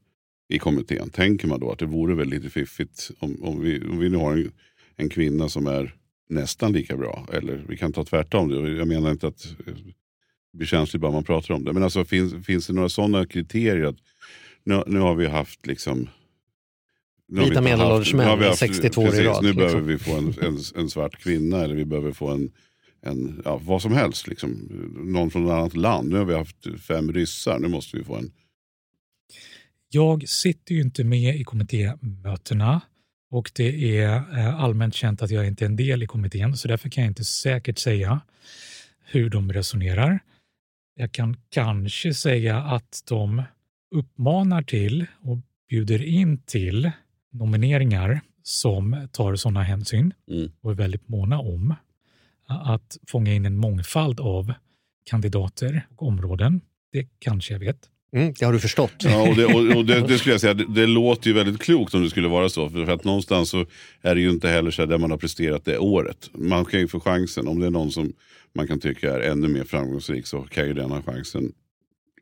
i 0.49 0.59
kommittén. 0.59 1.11
Tänker 1.11 1.49
man 1.49 1.61
då 1.61 1.73
att 1.73 1.79
det 1.79 1.87
vore 1.87 2.15
väl 2.15 2.29
lite 2.29 2.51
fiffigt 2.51 3.11
om, 3.19 3.43
om, 3.43 3.61
vi, 3.61 3.81
om 3.81 3.99
vi 3.99 4.09
nu 4.09 4.17
har 4.17 4.33
en, 4.33 4.53
en 4.97 5.09
kvinna 5.09 5.49
som 5.49 5.67
är 5.67 5.95
nästan 6.29 6.73
lika 6.73 6.97
bra. 6.97 7.27
Eller 7.33 7.65
vi 7.69 7.77
kan 7.77 7.93
ta 7.93 8.05
tvärtom. 8.05 8.49
det. 8.49 8.71
Jag 8.71 8.89
menar 8.89 9.11
inte 9.11 9.27
att 9.27 9.45
eh, 9.67 9.75
det 10.53 10.59
blir 10.59 10.67
känsligt 10.67 11.01
bara 11.01 11.13
man 11.13 11.25
pratar 11.25 11.55
om 11.55 11.65
det. 11.65 11.73
Men 11.73 11.83
alltså, 11.83 12.05
finns, 12.05 12.47
finns 12.47 12.67
det 12.67 12.73
några 12.73 12.89
sådana 12.89 13.27
kriterier? 13.27 13.85
att 13.85 13.97
Nu, 14.65 14.83
nu 14.87 14.99
har 14.99 15.15
vi 15.15 15.27
haft 15.27 15.67
liksom 15.67 16.09
nu 17.29 17.39
har 17.41 17.45
vi 17.45 17.51
Vita 17.51 17.61
medelålders 17.61 18.15
män 18.15 18.39
vi 18.39 18.45
i 18.45 18.49
haft- 18.49 18.59
62 18.59 19.01
år 19.01 19.07
i 19.07 19.11
precis, 19.11 19.27
rad, 19.27 19.43
Nu 19.43 19.49
liksom. 19.53 19.67
behöver 19.67 19.93
vi 19.93 19.99
få 19.99 20.17
en, 20.17 20.35
en, 20.43 20.59
en 20.77 20.91
svart 20.91 21.17
kvinna 21.17 21.61
eller 21.65 21.75
vi 21.75 21.85
behöver 21.85 22.13
få 22.13 22.29
en, 22.31 22.51
en 23.03 23.43
ja, 23.45 23.61
vad 23.65 23.83
som 23.83 23.93
helst. 23.93 24.27
Liksom. 24.27 24.51
Någon 25.05 25.31
från 25.31 25.45
ett 25.47 25.53
annat 25.53 25.77
land. 25.77 26.09
Nu 26.09 26.17
har 26.17 26.25
vi 26.25 26.35
haft 26.35 26.81
fem 26.87 27.13
ryssar, 27.13 27.59
nu 27.59 27.69
måste 27.69 27.97
vi 27.97 28.05
få 28.05 28.17
en. 28.17 28.31
Jag 29.89 30.29
sitter 30.29 30.75
ju 30.75 30.81
inte 30.81 31.05
med 31.05 31.37
i 31.37 31.45
kommittémötena 31.45 32.81
och 33.31 33.51
det 33.55 33.99
är 33.99 34.15
eh, 34.39 34.61
allmänt 34.61 34.95
känt 34.95 35.23
att 35.23 35.31
jag 35.31 35.47
inte 35.47 35.65
är 35.65 35.67
en 35.67 35.77
del 35.77 36.03
i 36.03 36.07
kommittén 36.07 36.57
så 36.57 36.69
därför 36.69 36.89
kan 36.89 37.05
jag 37.05 37.11
inte 37.11 37.25
säkert 37.25 37.79
säga 37.79 38.21
hur 39.05 39.31
de 39.31 39.53
resonerar. 39.53 40.19
Jag 40.95 41.13
kan 41.13 41.37
kanske 41.51 42.15
säga 42.15 42.59
att 42.59 43.03
de 43.09 43.43
uppmanar 43.95 44.63
till 44.63 45.07
och 45.21 45.39
bjuder 45.69 46.03
in 46.05 46.39
till 46.43 46.91
nomineringar 47.35 48.21
som 48.43 49.09
tar 49.13 49.37
sådana 49.37 49.63
hänsyn 49.63 50.15
Mm. 50.31 50.51
och 50.61 50.71
är 50.71 50.75
väldigt 50.75 51.09
måna 51.09 51.39
om 51.39 51.75
att 52.47 52.99
fånga 53.09 53.33
in 53.35 53.47
en 53.47 53.57
mångfald 53.57 54.21
av 54.21 54.53
kandidater 55.11 55.87
och 55.97 56.09
områden. 56.09 56.61
Det 56.93 57.09
kanske 57.19 57.53
jag 57.55 57.59
vet. 57.61 57.79
Mm. 58.17 58.35
Det 58.39 58.45
har 58.45 58.53
du 58.53 58.61
förstått. 58.61 58.93
Ja, 58.99 59.29
och 59.29 59.37
det, 59.37 59.45
och, 59.45 59.77
och 59.77 59.85
det, 59.85 60.01
det 60.09 60.19
skulle 60.19 60.35
jag 60.35 60.41
säga, 60.41 60.55
det, 60.55 60.75
det 60.75 60.87
låter 60.87 61.29
ju 61.29 61.33
väldigt 61.35 61.63
klokt 61.63 61.95
om 61.95 62.03
det 62.03 62.11
skulle 62.11 62.29
vara 62.29 62.49
så. 62.49 62.71
För, 62.71 62.85
för 62.85 62.93
att 62.93 63.05
någonstans 63.05 63.51
så 63.51 63.67
är 64.03 64.15
det 64.15 64.21
ju 64.21 64.31
inte 64.31 64.49
heller 64.49 64.71
så 64.71 64.83
här 64.83 64.87
där 64.87 64.99
man 64.99 65.11
har 65.11 65.19
presterat 65.19 65.65
det 65.65 65.79
året. 65.79 66.31
Man 66.35 66.65
kan 66.65 66.81
ju 66.81 66.89
få 66.89 67.01
chansen, 67.01 67.49
om 67.49 67.61
det 67.61 67.67
är 67.67 67.71
någon 67.71 67.91
som 67.91 68.13
man 68.55 68.67
kan 68.67 68.81
tycka 68.81 69.13
är 69.13 69.21
ännu 69.21 69.49
mer 69.49 69.65
framgångsrik 69.65 70.27
så 70.27 70.43
kan 70.43 70.67
ju 70.67 70.75
den 70.75 70.91
ha 70.91 71.03
chansen 71.03 71.53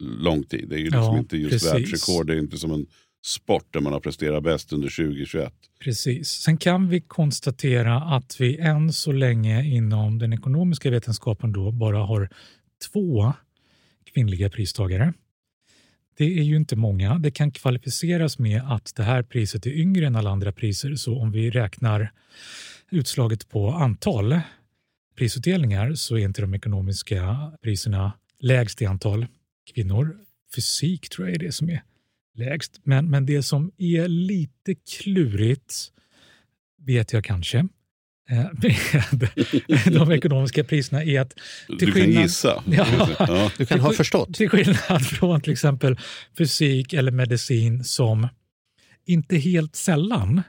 lång 0.00 0.42
tid. 0.42 0.68
Det 0.68 0.74
är 0.74 0.78
ju 0.78 0.84
liksom 0.84 1.02
Ja, 1.02 1.18
inte 1.18 1.36
just 1.36 1.50
precis. 1.52 1.72
världsrekord, 1.72 2.26
det 2.26 2.34
är 2.34 2.38
inte 2.38 2.58
som 2.58 2.72
en 2.72 2.86
sport 3.22 3.66
där 3.70 3.80
man 3.80 3.92
har 3.92 4.00
presterat 4.00 4.42
bäst 4.42 4.72
under 4.72 4.88
2021. 4.88 5.52
Precis. 5.80 6.28
Sen 6.28 6.56
kan 6.56 6.88
vi 6.88 7.00
konstatera 7.00 8.00
att 8.00 8.40
vi 8.40 8.58
än 8.58 8.92
så 8.92 9.12
länge 9.12 9.64
inom 9.64 10.18
den 10.18 10.32
ekonomiska 10.32 10.90
vetenskapen 10.90 11.52
då 11.52 11.70
bara 11.70 11.98
har 11.98 12.28
två 12.92 13.32
kvinnliga 14.12 14.50
pristagare. 14.50 15.12
Det 16.16 16.24
är 16.24 16.42
ju 16.42 16.56
inte 16.56 16.76
många. 16.76 17.18
Det 17.18 17.30
kan 17.30 17.50
kvalificeras 17.50 18.38
med 18.38 18.62
att 18.64 18.92
det 18.96 19.02
här 19.02 19.22
priset 19.22 19.66
är 19.66 19.70
yngre 19.70 20.06
än 20.06 20.16
alla 20.16 20.30
andra 20.30 20.52
priser. 20.52 20.94
Så 20.94 21.18
om 21.18 21.32
vi 21.32 21.50
räknar 21.50 22.12
utslaget 22.90 23.48
på 23.48 23.70
antal 23.70 24.40
prisutdelningar 25.16 25.94
så 25.94 26.16
är 26.16 26.20
inte 26.20 26.40
de 26.40 26.54
ekonomiska 26.54 27.52
priserna 27.62 28.12
lägst 28.40 28.82
i 28.82 28.86
antal 28.86 29.26
kvinnor. 29.74 30.16
Fysik 30.54 31.08
tror 31.08 31.28
jag 31.28 31.34
är 31.34 31.38
det 31.38 31.52
som 31.52 31.70
är 31.70 31.82
lägst. 32.34 32.80
Men, 32.84 33.10
men 33.10 33.26
det 33.26 33.42
som 33.42 33.72
är 33.78 34.08
lite 34.08 34.74
klurigt 34.74 35.74
vet 36.86 37.12
jag 37.12 37.24
kanske 37.24 37.58
eh, 38.30 38.44
med 38.52 39.28
de 39.94 40.12
ekonomiska 40.12 40.64
priserna 40.64 41.04
är 41.04 41.20
att 41.20 41.34
Du 41.68 41.76
Till 41.76 41.92
kan 41.92 42.02
skillnad- 42.02 42.22
gissa. 42.22 42.62
Ja. 42.66 42.86
Ja. 43.18 43.50
Du 43.58 43.66
kan 43.66 43.80
ha 43.80 43.92
förstått. 43.92 44.34
till 44.34 44.48
skillnad 44.48 45.06
från 45.06 45.40
till 45.40 45.52
exempel 45.52 45.98
fysik 46.38 46.92
eller 46.92 47.12
medicin 47.12 47.84
som 47.84 48.28
inte 49.06 49.36
helt 49.36 49.76
sällan 49.76 50.42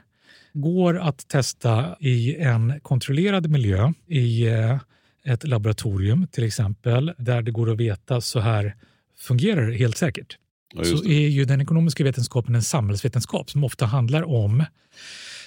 går 0.52 0.98
att 0.98 1.28
testa 1.28 1.96
i 2.00 2.36
en 2.36 2.80
kontrollerad 2.82 3.50
miljö 3.50 3.92
i 4.08 4.46
eh, 4.46 4.78
ett 5.24 5.44
laboratorium 5.48 6.26
till 6.26 6.44
exempel 6.44 7.12
där 7.18 7.42
det 7.42 7.50
går 7.50 7.70
att 7.72 7.78
veta 7.78 8.20
så 8.20 8.40
här 8.40 8.74
fungerar 9.18 9.66
det 9.70 9.76
helt 9.76 9.96
säkert. 9.96 10.36
Ja, 10.74 10.84
så 10.84 11.04
är 11.04 11.28
ju 11.28 11.44
den 11.44 11.60
ekonomiska 11.60 12.04
vetenskapen 12.04 12.54
en 12.54 12.62
samhällsvetenskap 12.62 13.50
som 13.50 13.64
ofta 13.64 13.86
handlar 13.86 14.22
om 14.22 14.64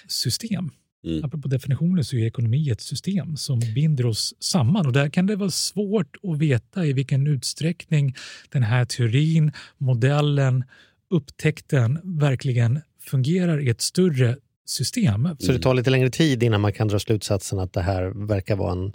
system. 0.08 0.72
Mm. 1.06 1.26
Apropå 1.26 1.48
definitioner 1.48 2.04
så 2.04 2.16
är 2.16 2.26
ekonomi 2.26 2.70
ett 2.70 2.82
system 2.82 3.38
som 3.38 3.60
binder 3.76 4.06
oss 4.06 4.34
samman 4.40 4.86
och 4.86 4.94
där 4.94 5.10
kan 5.10 5.26
det 5.26 5.36
vara 5.36 5.50
svårt 5.50 6.16
att 6.24 6.38
veta 6.38 6.86
i 6.86 6.94
vilken 6.94 7.28
utsträckning 7.28 8.16
den 8.50 8.63
här 8.63 8.86
teorin, 8.86 9.52
modellen, 9.78 10.63
upptäckten 11.10 12.00
verkligen 12.04 12.82
fungerar 13.00 13.62
i 13.62 13.70
ett 13.70 13.82
större 13.82 14.38
system. 14.66 15.30
Så 15.40 15.52
det 15.52 15.60
tar 15.60 15.74
lite 15.74 15.90
längre 15.90 16.10
tid 16.10 16.44
innan 16.44 16.62
man 16.62 16.74
kan 16.74 16.88
dra 16.88 17.00
slutsatsen 17.00 17.60
att 17.60 17.74
det 17.74 17.82
här 17.82 18.28
verkar 18.28 18.56
vara 18.56 18.72
en, 18.72 18.94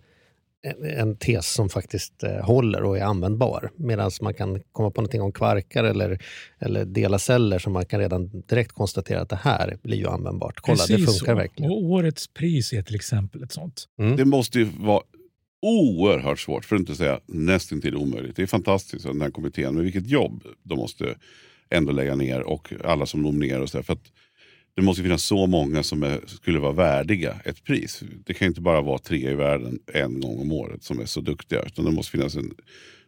en, 0.98 1.16
tes 1.16 1.52
som 1.52 1.68
faktiskt 1.68 2.22
eh, 2.22 2.44
håller 2.44 2.82
och 2.82 2.98
är 2.98 3.02
användbar. 3.02 3.70
Medan 3.76 4.10
man 4.20 4.34
kan 4.34 4.62
komma 4.72 4.90
på 4.90 5.00
någonting 5.00 5.22
om 5.22 5.32
kvarkar 5.32 5.84
eller, 5.84 6.22
eller 6.58 6.84
dela 6.84 7.18
celler 7.18 7.58
som 7.58 7.72
man 7.72 7.86
kan 7.86 8.00
redan 8.00 8.40
direkt 8.40 8.72
konstatera 8.72 9.20
att 9.20 9.28
det 9.28 9.40
här 9.42 9.76
blir 9.82 9.96
ju 9.96 10.08
användbart. 10.08 10.60
Kolla, 10.60 10.86
det 10.88 10.96
Precis 10.96 11.18
funkar 11.18 11.32
så. 11.32 11.38
verkligen. 11.38 11.72
Och 11.72 11.82
årets 11.82 12.28
pris 12.28 12.72
är 12.72 12.82
till 12.82 12.94
exempel 12.94 13.42
ett 13.42 13.52
sånt. 13.52 13.84
Det 14.16 14.24
måste 14.24 14.58
ju 14.58 14.64
vara 14.64 15.02
oerhört 15.62 16.40
svårt, 16.40 16.64
för 16.64 16.76
att 16.76 16.80
inte 16.80 16.94
säga 16.94 17.20
nästintill 17.26 17.96
omöjligt. 17.96 18.36
Det 18.36 18.42
är 18.42 18.46
fantastiskt, 18.46 19.04
den 19.04 19.20
här 19.20 19.30
kommittén, 19.30 19.74
men 19.74 19.84
vilket 19.84 20.06
jobb 20.06 20.42
de 20.62 20.78
måste 20.78 21.14
ändå 21.70 21.92
lägga 21.92 22.16
ner 22.16 22.40
och 22.40 22.72
alla 22.84 23.06
som 23.06 23.22
nominerar 23.22 23.60
och 23.60 23.68
så 23.68 23.78
där, 23.78 23.82
För 23.82 23.92
att 23.92 24.12
det 24.76 24.82
måste 24.82 25.02
finnas 25.02 25.22
så 25.22 25.46
många 25.46 25.82
som 25.82 26.02
är, 26.02 26.20
skulle 26.26 26.58
vara 26.58 26.72
värdiga 26.72 27.40
ett 27.44 27.64
pris. 27.64 28.02
Det 28.26 28.34
kan 28.34 28.48
inte 28.48 28.60
bara 28.60 28.80
vara 28.80 28.98
tre 28.98 29.30
i 29.30 29.34
världen 29.34 29.78
en 29.92 30.20
gång 30.20 30.40
om 30.40 30.52
året 30.52 30.82
som 30.82 31.00
är 31.00 31.06
så 31.06 31.20
duktiga. 31.20 31.62
Utan 31.62 31.84
det 31.84 31.90
måste 31.90 32.12
finnas 32.12 32.36
en 32.36 32.54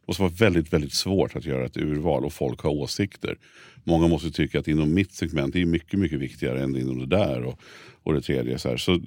det 0.05 0.09
måste 0.09 0.23
vara 0.23 0.33
väldigt, 0.33 0.73
väldigt 0.73 0.93
svårt 0.93 1.37
att 1.37 1.45
göra 1.45 1.67
ett 1.67 1.77
urval 1.77 2.25
och 2.25 2.33
folk 2.33 2.61
har 2.61 2.71
åsikter. 2.71 3.39
Många 3.85 4.09
måste 4.09 4.31
tycka 4.31 4.59
att 4.59 4.69
inom 4.69 4.95
mitt 4.95 5.13
segment 5.13 5.53
det 5.53 5.61
är 5.61 5.67
mycket, 5.67 6.01
mycket 6.01 6.19
viktigare 6.19 6.63
än 6.63 6.77
inom 6.77 6.99
det 6.99 7.17
där 7.17 7.43
och, 7.43 7.61
och 8.03 8.15
det 8.15 8.21
tredje. 8.21 8.59
Så, 8.59 8.69
här. 8.69 8.77
så 8.77 9.01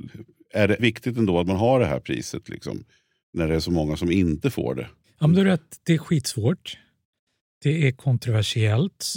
är 0.54 0.67
det 0.67 0.78
viktigt 0.80 1.17
ändå 1.17 1.39
att 1.39 1.48
man 1.48 1.56
har 1.56 1.80
det 1.80 1.86
här 1.86 2.00
priset 2.00 2.50
liksom, 2.50 2.84
när 3.34 3.48
det 3.48 3.56
är 3.56 3.60
så 3.60 3.72
många 3.72 3.98
som 3.98 4.12
inte 4.12 4.50
får 4.50 4.76
det. 4.76 4.88
Ja, 5.20 5.28
men 5.28 5.36
du 5.36 5.41
har 5.41 5.46
rätt, 5.46 5.76
det 5.84 5.93
är 5.93 5.98
skitsvårt. 5.98 6.78
Det 7.63 7.88
är 7.88 7.91
kontroversiellt. 7.91 9.15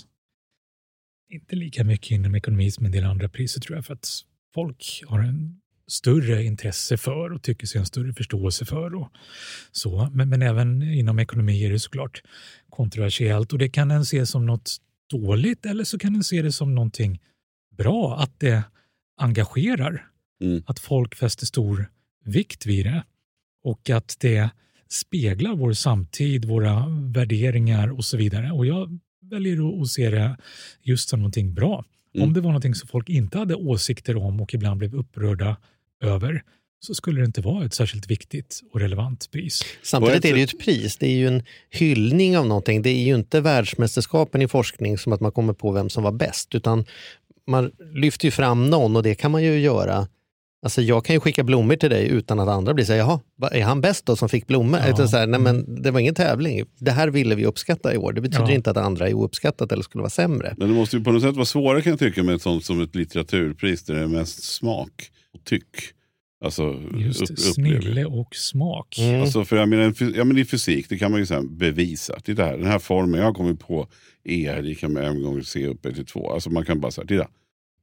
Inte 1.30 1.56
lika 1.56 1.84
mycket 1.84 2.10
inom 2.10 2.34
ekonomi 2.34 2.70
som 2.70 2.86
en 2.86 2.92
del 2.92 3.04
andra 3.04 3.28
priser 3.28 3.60
tror 3.60 3.76
jag, 3.76 3.86
för 3.86 3.94
att 3.94 4.08
folk 4.54 5.04
har 5.06 5.20
en 5.20 5.60
större 5.88 6.44
intresse 6.44 6.96
för 6.96 7.32
och 7.32 7.42
tycker 7.42 7.66
sig 7.66 7.78
ha 7.78 7.82
en 7.82 7.86
större 7.86 8.12
förståelse 8.12 8.64
för. 8.64 8.94
Och 8.94 9.08
så. 9.72 10.10
Men, 10.12 10.28
men 10.28 10.42
även 10.42 10.82
inom 10.82 11.18
ekonomi 11.18 11.64
är 11.64 11.70
det 11.70 11.78
såklart 11.78 12.22
kontroversiellt 12.68 13.52
och 13.52 13.58
det 13.58 13.68
kan 13.68 13.90
en 13.90 14.04
se 14.04 14.26
som 14.26 14.46
något 14.46 14.76
dåligt 15.10 15.66
eller 15.66 15.84
så 15.84 15.98
kan 15.98 16.14
en 16.14 16.24
se 16.24 16.42
det 16.42 16.52
som 16.52 16.74
någonting 16.74 17.20
bra, 17.76 18.16
att 18.18 18.40
det 18.40 18.62
engagerar, 19.16 20.06
Mm. 20.42 20.62
att 20.66 20.78
folk 20.78 21.14
fäster 21.14 21.46
stor 21.46 21.90
vikt 22.24 22.66
vid 22.66 22.86
det 22.86 23.04
och 23.64 23.90
att 23.90 24.16
det 24.20 24.50
speglar 24.88 25.54
vår 25.54 25.72
samtid, 25.72 26.44
våra 26.44 26.86
värderingar 27.14 27.88
och 27.88 28.04
så 28.04 28.16
vidare. 28.16 28.50
Och 28.52 28.66
jag 28.66 28.98
väljer 29.22 29.82
att- 29.82 29.88
se 29.88 30.10
det 30.10 30.36
just 30.82 31.08
som 31.08 31.18
någonting 31.18 31.54
bra. 31.54 31.84
Mm. 32.14 32.28
Om 32.28 32.34
det 32.34 32.40
var 32.40 32.50
någonting 32.50 32.74
som 32.74 32.88
folk 32.88 33.08
inte 33.08 33.38
hade 33.38 33.54
åsikter 33.54 34.16
om 34.16 34.40
och 34.40 34.54
ibland 34.54 34.78
blev 34.78 34.94
upprörda 34.94 35.56
över 36.02 36.42
så 36.80 36.94
skulle 36.94 37.20
det 37.20 37.24
inte 37.26 37.40
vara 37.40 37.64
ett 37.64 37.74
särskilt 37.74 38.10
viktigt 38.10 38.60
och 38.72 38.80
relevant 38.80 39.30
pris. 39.30 39.62
Samtidigt 39.82 40.24
är 40.24 40.32
det 40.32 40.38
ju 40.38 40.44
ett 40.44 40.58
pris. 40.58 40.96
Det 40.96 41.06
är 41.06 41.16
ju 41.16 41.26
en 41.28 41.42
hyllning 41.70 42.38
av 42.38 42.46
någonting. 42.46 42.82
Det 42.82 42.90
är 42.90 43.02
ju 43.04 43.14
inte 43.14 43.40
världsmästerskapen 43.40 44.42
i 44.42 44.48
forskning 44.48 44.98
som 44.98 45.12
att 45.12 45.20
man 45.20 45.32
kommer 45.32 45.52
på 45.52 45.72
vem 45.72 45.90
som 45.90 46.02
var 46.02 46.12
bäst. 46.12 46.54
Utan 46.54 46.84
man 47.46 47.70
lyfter 47.94 48.24
ju 48.24 48.30
fram 48.30 48.70
någon 48.70 48.96
och 48.96 49.02
det 49.02 49.14
kan 49.14 49.30
man 49.30 49.42
ju 49.42 49.58
göra. 49.60 50.08
Alltså 50.62 50.82
jag 50.82 51.04
kan 51.04 51.16
ju 51.16 51.20
skicka 51.20 51.44
blommor 51.44 51.76
till 51.76 51.90
dig 51.90 52.08
utan 52.08 52.40
att 52.40 52.48
andra 52.48 52.74
blir 52.74 52.84
så 52.84 52.92
här, 52.92 52.98
jaha, 52.98 53.20
är 53.52 53.62
han 53.62 53.80
bäst 53.80 54.06
då 54.06 54.16
som 54.16 54.28
fick 54.28 54.46
blommor? 54.46 54.80
Ja. 54.80 54.88
Utan 54.90 55.08
så 55.08 55.16
här, 55.16 55.26
nej 55.26 55.40
men 55.40 55.82
det 55.82 55.90
var 55.90 56.00
ingen 56.00 56.14
tävling. 56.14 56.64
Det 56.78 56.90
här 56.90 57.08
ville 57.08 57.34
vi 57.34 57.46
uppskatta 57.46 57.94
i 57.94 57.96
år. 57.96 58.12
Det 58.12 58.20
betyder 58.20 58.44
Ja. 58.48 58.52
inte 58.52 58.70
att 58.70 58.76
andra 58.76 59.08
är 59.08 59.14
ouppskattat 59.14 59.72
eller 59.72 59.82
skulle 59.82 60.02
vara 60.02 60.10
sämre. 60.10 60.54
Men 60.58 60.68
det 60.68 60.74
måste 60.74 60.96
ju 60.96 61.04
på 61.04 61.12
något 61.12 61.22
sätt 61.22 61.34
vara 61.34 61.44
svårare 61.46 61.82
kan 61.82 61.90
jag 61.90 61.98
tycka 61.98 62.22
med 62.22 62.34
ett 62.34 62.42
sånt 62.42 62.64
som 62.64 62.80
ett 62.82 62.94
litteraturpris 62.94 63.82
där 63.84 63.94
det 63.94 64.00
är 64.00 64.06
mest 64.06 64.42
smak 64.42 65.10
och 65.34 65.44
tyck. 65.44 65.64
Alltså, 66.44 66.80
Just 66.96 67.22
upp- 67.22 67.28
det, 67.28 67.36
snille 67.36 68.04
och 68.04 68.36
smak. 68.36 68.98
Mm. 68.98 69.20
Alltså 69.22 69.44
för 69.44 69.56
jag 69.56 69.68
menar, 69.68 69.94
ja, 70.16 70.24
men 70.24 70.38
I 70.38 70.44
fysik 70.44 70.88
det 70.88 70.98
kan 70.98 71.10
man 71.10 71.20
ju 71.20 71.26
sen 71.26 71.58
bevisa. 71.58 72.20
Titta 72.20 72.44
här, 72.44 72.56
den 72.58 72.66
här 72.66 72.78
formen 72.78 73.20
jag 73.20 73.26
har 73.26 73.34
kommit 73.34 73.60
på 73.60 73.88
E 74.24 74.46
är 74.46 74.62
lika 74.62 74.88
med 74.88 75.04
m 75.04 75.22
gånger 75.22 75.42
c 75.42 75.66
uppe 75.66 75.92
till 75.94 76.06
2. 76.06 76.32
Alltså 76.32 76.50
man 76.50 76.64
kan 76.64 76.80
bara 76.80 76.90
säga, 76.92 77.06
titta. 77.06 77.26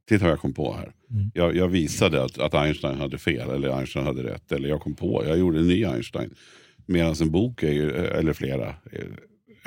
Titta 0.07 0.23
vad 0.23 0.31
jag 0.31 0.39
kom 0.39 0.53
på 0.53 0.73
här. 0.73 0.91
Mm. 1.11 1.31
Jag, 1.33 1.55
jag 1.55 1.67
visade 1.67 2.23
att, 2.23 2.39
att 2.39 2.53
Einstein 2.53 2.97
hade 2.99 3.17
fel 3.17 3.49
eller 3.49 3.69
Einstein 3.69 4.05
hade 4.05 4.23
rätt. 4.23 4.51
Eller 4.51 4.69
jag 4.69 4.81
kom 4.81 4.95
på, 4.95 5.23
jag 5.27 5.37
gjorde 5.37 5.59
en 5.59 5.67
ny 5.67 5.85
Einstein. 5.85 6.35
Medan 6.85 7.15
en 7.21 7.31
bok, 7.31 7.63
är 7.63 7.71
ju, 7.71 7.91
eller 7.91 8.33
flera. 8.33 8.75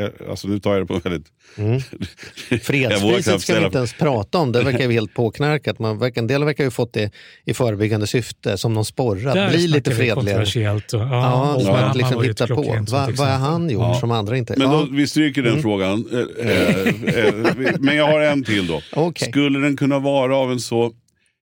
Är- 0.01 0.31
Alltså 0.31 0.49
nu 0.49 0.59
tar 0.61 0.73
jag 0.73 0.83
det 0.83 0.87
på 0.87 0.99
väldigt... 0.99 1.27
Mm. 1.59 1.81
Fredspriset 2.63 3.41
ska 3.41 3.59
vi 3.59 3.65
inte 3.65 3.79
ens 3.79 3.93
prata 3.93 4.39
om. 4.39 4.53
Det 4.53 4.63
verkar 4.63 4.85
ju 4.85 4.93
helt 4.93 5.15
påknarkat. 5.15 5.79
Man 5.79 5.99
verkar, 5.99 6.21
en 6.21 6.27
del 6.27 6.45
verkar 6.45 6.65
ju 6.65 6.71
fått 6.71 6.93
det 6.93 7.11
i 7.45 7.55
förebyggande 7.55 8.07
syfte 8.07 8.59
som 8.59 8.75
någon 8.75 8.85
sporre. 8.85 9.35
Där 9.35 9.45
Att 9.47 9.53
bli 9.53 9.69
lite 9.69 9.91
fredligare. 9.91 10.43
Och, 10.43 10.57
ja, 10.57 10.81
Ja, 10.93 11.55
och 11.71 11.79
att 11.79 11.97
liksom 11.97 12.23
hitta 12.25 12.47
på. 12.47 12.63
Va, 12.91 13.09
vad 13.17 13.29
har 13.29 13.37
han 13.37 13.71
gjort 13.71 13.83
Ja. 13.83 14.01
som 14.01 14.11
andra 14.11 14.37
inte... 14.37 14.55
Men 14.57 14.71
ja, 14.71 14.79
då, 14.79 14.89
vi 14.97 15.07
stryker 15.07 15.43
den 15.43 15.51
Mm. 15.53 15.63
frågan. 15.63 16.05
Eh, 16.13 16.49
eh, 16.51 17.25
eh, 17.27 17.35
vi- 17.57 17.73
men 17.81 17.97
jag 17.97 18.07
har 18.07 18.21
en 18.21 18.45
till 18.45 18.67
då. 18.67 18.83
Okej. 18.93 19.29
Skulle 19.29 19.59
den 19.59 19.77
kunna 19.77 19.99
vara 19.99 20.37
av 20.37 20.53
en 20.53 20.61
så... 20.61 20.93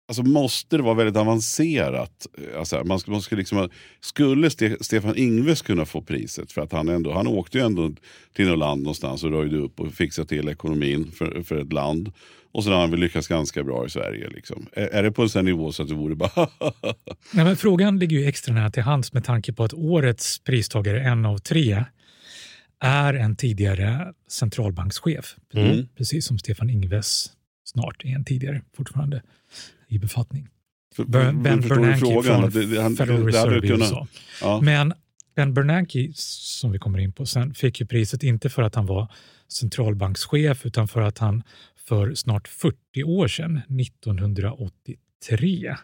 Alltså 0.09 0.23
måste 0.23 0.77
det 0.77 0.83
vara 0.83 0.93
väldigt 0.93 1.15
avancerat? 1.15 2.27
Alltså, 2.57 2.83
man 2.83 2.99
ska, 2.99 3.11
man 3.11 3.21
ska 3.21 3.35
liksom, 3.35 3.69
skulle 3.99 4.49
Ste, 4.49 4.77
Stefan 4.81 5.17
Ingves 5.17 5.61
kunna 5.61 5.85
få 5.85 6.01
priset? 6.01 6.51
För 6.51 6.61
att 6.61 6.71
han, 6.71 6.89
ändå, 6.89 7.13
han 7.13 7.27
åkte 7.27 7.57
ju 7.57 7.63
ändå 7.63 7.91
till 8.33 8.47
något 8.47 8.59
land 8.59 8.81
någonstans 8.81 9.23
och 9.23 9.31
röjde 9.31 9.57
upp 9.57 9.79
och 9.79 9.93
fixade 9.93 10.27
till 10.27 10.49
ekonomin 10.49 11.11
för, 11.11 11.43
för 11.43 11.61
ett 11.61 11.73
land. 11.73 12.11
Och 12.51 12.63
sen 12.63 12.73
har 12.73 12.79
han 12.79 12.91
väl 12.91 12.99
lyckats 12.99 13.27
ganska 13.27 13.63
bra 13.63 13.85
i 13.85 13.89
Sverige. 13.89 14.29
Liksom. 14.29 14.65
Är, 14.73 14.87
är 14.87 15.03
det 15.03 15.11
på 15.11 15.21
en 15.21 15.29
sån 15.29 15.45
nivå 15.45 15.71
så 15.71 15.83
att 15.83 15.89
det 15.89 15.95
vore 15.95 16.15
bara... 16.15 16.31
Nej, 17.33 17.45
men 17.45 17.57
frågan 17.57 17.99
ligger 17.99 18.17
ju 18.17 18.25
extra 18.25 18.53
nära 18.53 18.69
till 18.69 18.83
hands 18.83 19.13
med 19.13 19.23
tanke 19.23 19.53
på 19.53 19.63
att 19.63 19.73
årets 19.73 20.39
pristagare, 20.39 21.01
en 21.01 21.25
av 21.25 21.37
tre, 21.37 21.83
är 22.79 23.13
en 23.13 23.35
tidigare 23.35 24.13
centralbankschef. 24.29 25.35
Mm. 25.53 25.87
Precis 25.97 26.25
som 26.25 26.39
Stefan 26.39 26.69
Ingves 26.69 27.31
snart 27.63 28.05
är 28.05 28.09
en 28.09 28.25
tidigare 28.25 28.61
fortfarande 28.77 29.21
i 29.89 29.99
befattning. 29.99 30.47
För, 30.95 31.03
Ben, 31.03 31.43
Bernanke 31.43 31.99
frågan? 31.99 32.51
från 32.51 32.69
det- 32.69 32.81
han- 32.81 32.95
Federal 32.95 33.25
Reserve 33.25 33.67
i 33.67 33.71
USA. 33.71 34.07
Ja. 34.41 34.61
Men 34.63 34.93
Ben 35.35 35.53
Bernanke, 35.53 36.11
som 36.15 36.71
vi 36.71 36.79
kommer 36.79 36.99
in 36.99 37.11
på 37.11 37.25
sen, 37.25 37.53
fick 37.53 37.79
ju 37.79 37.85
priset 37.85 38.23
inte 38.23 38.49
för 38.49 38.61
att 38.61 38.75
han 38.75 38.85
var 38.85 39.11
centralbankschef 39.47 40.65
utan 40.65 40.87
för 40.87 41.01
att 41.01 41.17
han 41.17 41.43
för 41.87 42.13
snart 42.15 42.47
40 42.47 43.03
år 43.03 43.27
sedan, 43.27 43.61
1983, 43.69 45.75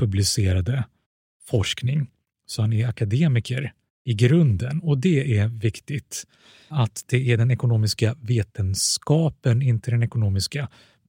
publicerade 0.00 0.84
forskning. 1.48 2.06
Så 2.46 2.62
han 2.62 2.72
är 2.72 2.88
akademiker 2.88 3.72
i 4.04 4.14
grunden 4.14 4.80
och 4.80 4.98
det 4.98 5.38
är 5.38 5.48
viktigt 5.48 6.24
att 6.68 7.04
det 7.08 7.32
är 7.32 7.36
den 7.36 7.50
ekonomiska 7.50 8.14
vetenskapen, 8.20 9.62
inte 9.62 9.90
den 9.90 10.02
ekonomiska 10.02 10.68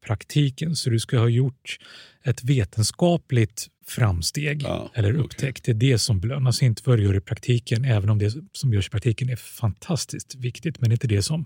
praktiken. 0.09 0.75
Så 0.75 0.89
du 0.89 0.99
ska 0.99 1.19
ha 1.19 1.27
gjort 1.27 1.79
ett 2.23 2.43
vetenskapligt 2.43 3.67
framsteg 3.87 4.63
Ja, 4.63 4.91
eller 4.93 5.13
upptäckt. 5.13 5.65
Det 5.65 5.71
är 5.71 5.75
det 5.75 5.97
som 5.97 6.19
belönas, 6.19 6.63
inte 6.63 6.81
vad 6.85 6.97
du 6.97 7.03
gör 7.03 7.15
i 7.15 7.21
praktiken, 7.21 7.85
även 7.85 8.09
om 8.09 8.19
det 8.19 8.33
som 8.53 8.73
görs 8.73 8.87
i 8.87 8.89
praktiken 8.89 9.29
är 9.29 9.35
fantastiskt 9.35 10.35
viktigt, 10.35 10.81
men 10.81 10.89
det 10.89 10.93
är 10.93 10.95
inte 10.95 11.07
det 11.07 11.21
som 11.21 11.45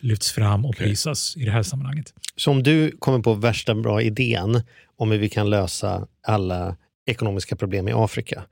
lyfts 0.00 0.32
fram 0.32 0.64
och 0.64 0.70
Okej. 0.70 0.86
prisas 0.86 1.36
i 1.36 1.44
det 1.44 1.50
här 1.50 1.62
sammanhanget. 1.62 2.14
Så 2.36 2.50
om 2.50 2.62
du 2.62 2.96
kommer 2.98 3.18
på 3.18 3.34
värsta 3.34 3.74
bra 3.74 4.02
idén 4.02 4.62
om 4.96 5.10
hur 5.10 5.18
vi 5.18 5.28
kan 5.28 5.50
lösa 5.50 6.06
alla 6.22 6.76
ekonomiska 7.06 7.56
problem 7.56 7.88
i 7.88 7.92
Afrika 7.94 8.44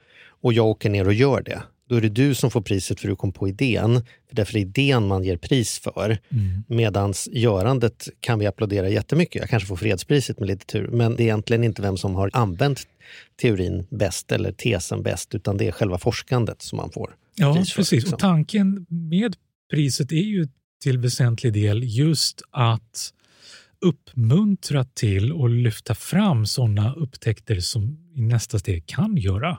och 0.42 0.52
jag 0.52 0.66
åker 0.66 0.90
ner 0.90 1.06
och 1.06 1.14
gör 1.14 1.42
det, 1.42 1.62
då 1.92 1.96
är 1.96 2.00
det 2.00 2.08
du 2.08 2.34
som 2.34 2.50
får 2.50 2.60
priset 2.60 3.00
för 3.00 3.08
du 3.08 3.16
kom 3.16 3.32
på 3.32 3.48
idén. 3.48 3.94
För 4.28 4.36
därför 4.36 4.52
är 4.52 4.64
det 4.64 4.82
idén 4.82 5.06
man 5.06 5.24
ger 5.24 5.36
pris 5.36 5.78
för. 5.78 6.18
Mm. 6.28 6.64
Medans 6.68 7.28
görandet 7.32 8.08
kan 8.20 8.38
vi 8.38 8.46
applådera 8.46 8.88
jättemycket. 8.88 9.40
Jag 9.40 9.50
kanske 9.50 9.66
får 9.66 9.76
fredspriset 9.76 10.38
med 10.38 10.48
lite 10.48 10.66
tur. 10.66 10.88
Men 10.88 11.16
det 11.16 11.22
är 11.22 11.24
egentligen 11.24 11.64
inte 11.64 11.82
vem 11.82 11.96
som 11.96 12.14
har 12.14 12.30
använt 12.32 12.86
teorin 13.42 13.86
bäst 13.90 14.32
eller 14.32 14.52
tesen 14.52 15.02
bäst, 15.02 15.34
utan 15.34 15.56
det 15.56 15.68
är 15.68 15.72
själva 15.72 15.98
forskandet 15.98 16.62
som 16.62 16.76
man 16.76 16.90
får. 16.90 17.14
Ja, 17.34 17.54
pris 17.54 17.72
för, 17.72 17.80
precis. 17.80 17.92
liksom. 17.92 18.14
Och 18.14 18.20
tanken 18.20 18.86
med 18.88 19.36
priset 19.70 20.12
är 20.12 20.16
ju 20.16 20.48
till 20.82 20.98
väsentlig 20.98 21.52
del 21.52 21.82
just 21.84 22.42
att 22.50 23.12
uppmuntra 23.80 24.84
till 24.84 25.32
och 25.32 25.50
lyfta 25.50 25.94
fram 25.94 26.46
sådana 26.46 26.94
upptäckter 26.94 27.60
som 27.60 27.98
i 28.14 28.22
nästa 28.22 28.58
steg 28.58 28.86
kan 28.86 29.16
göra 29.16 29.58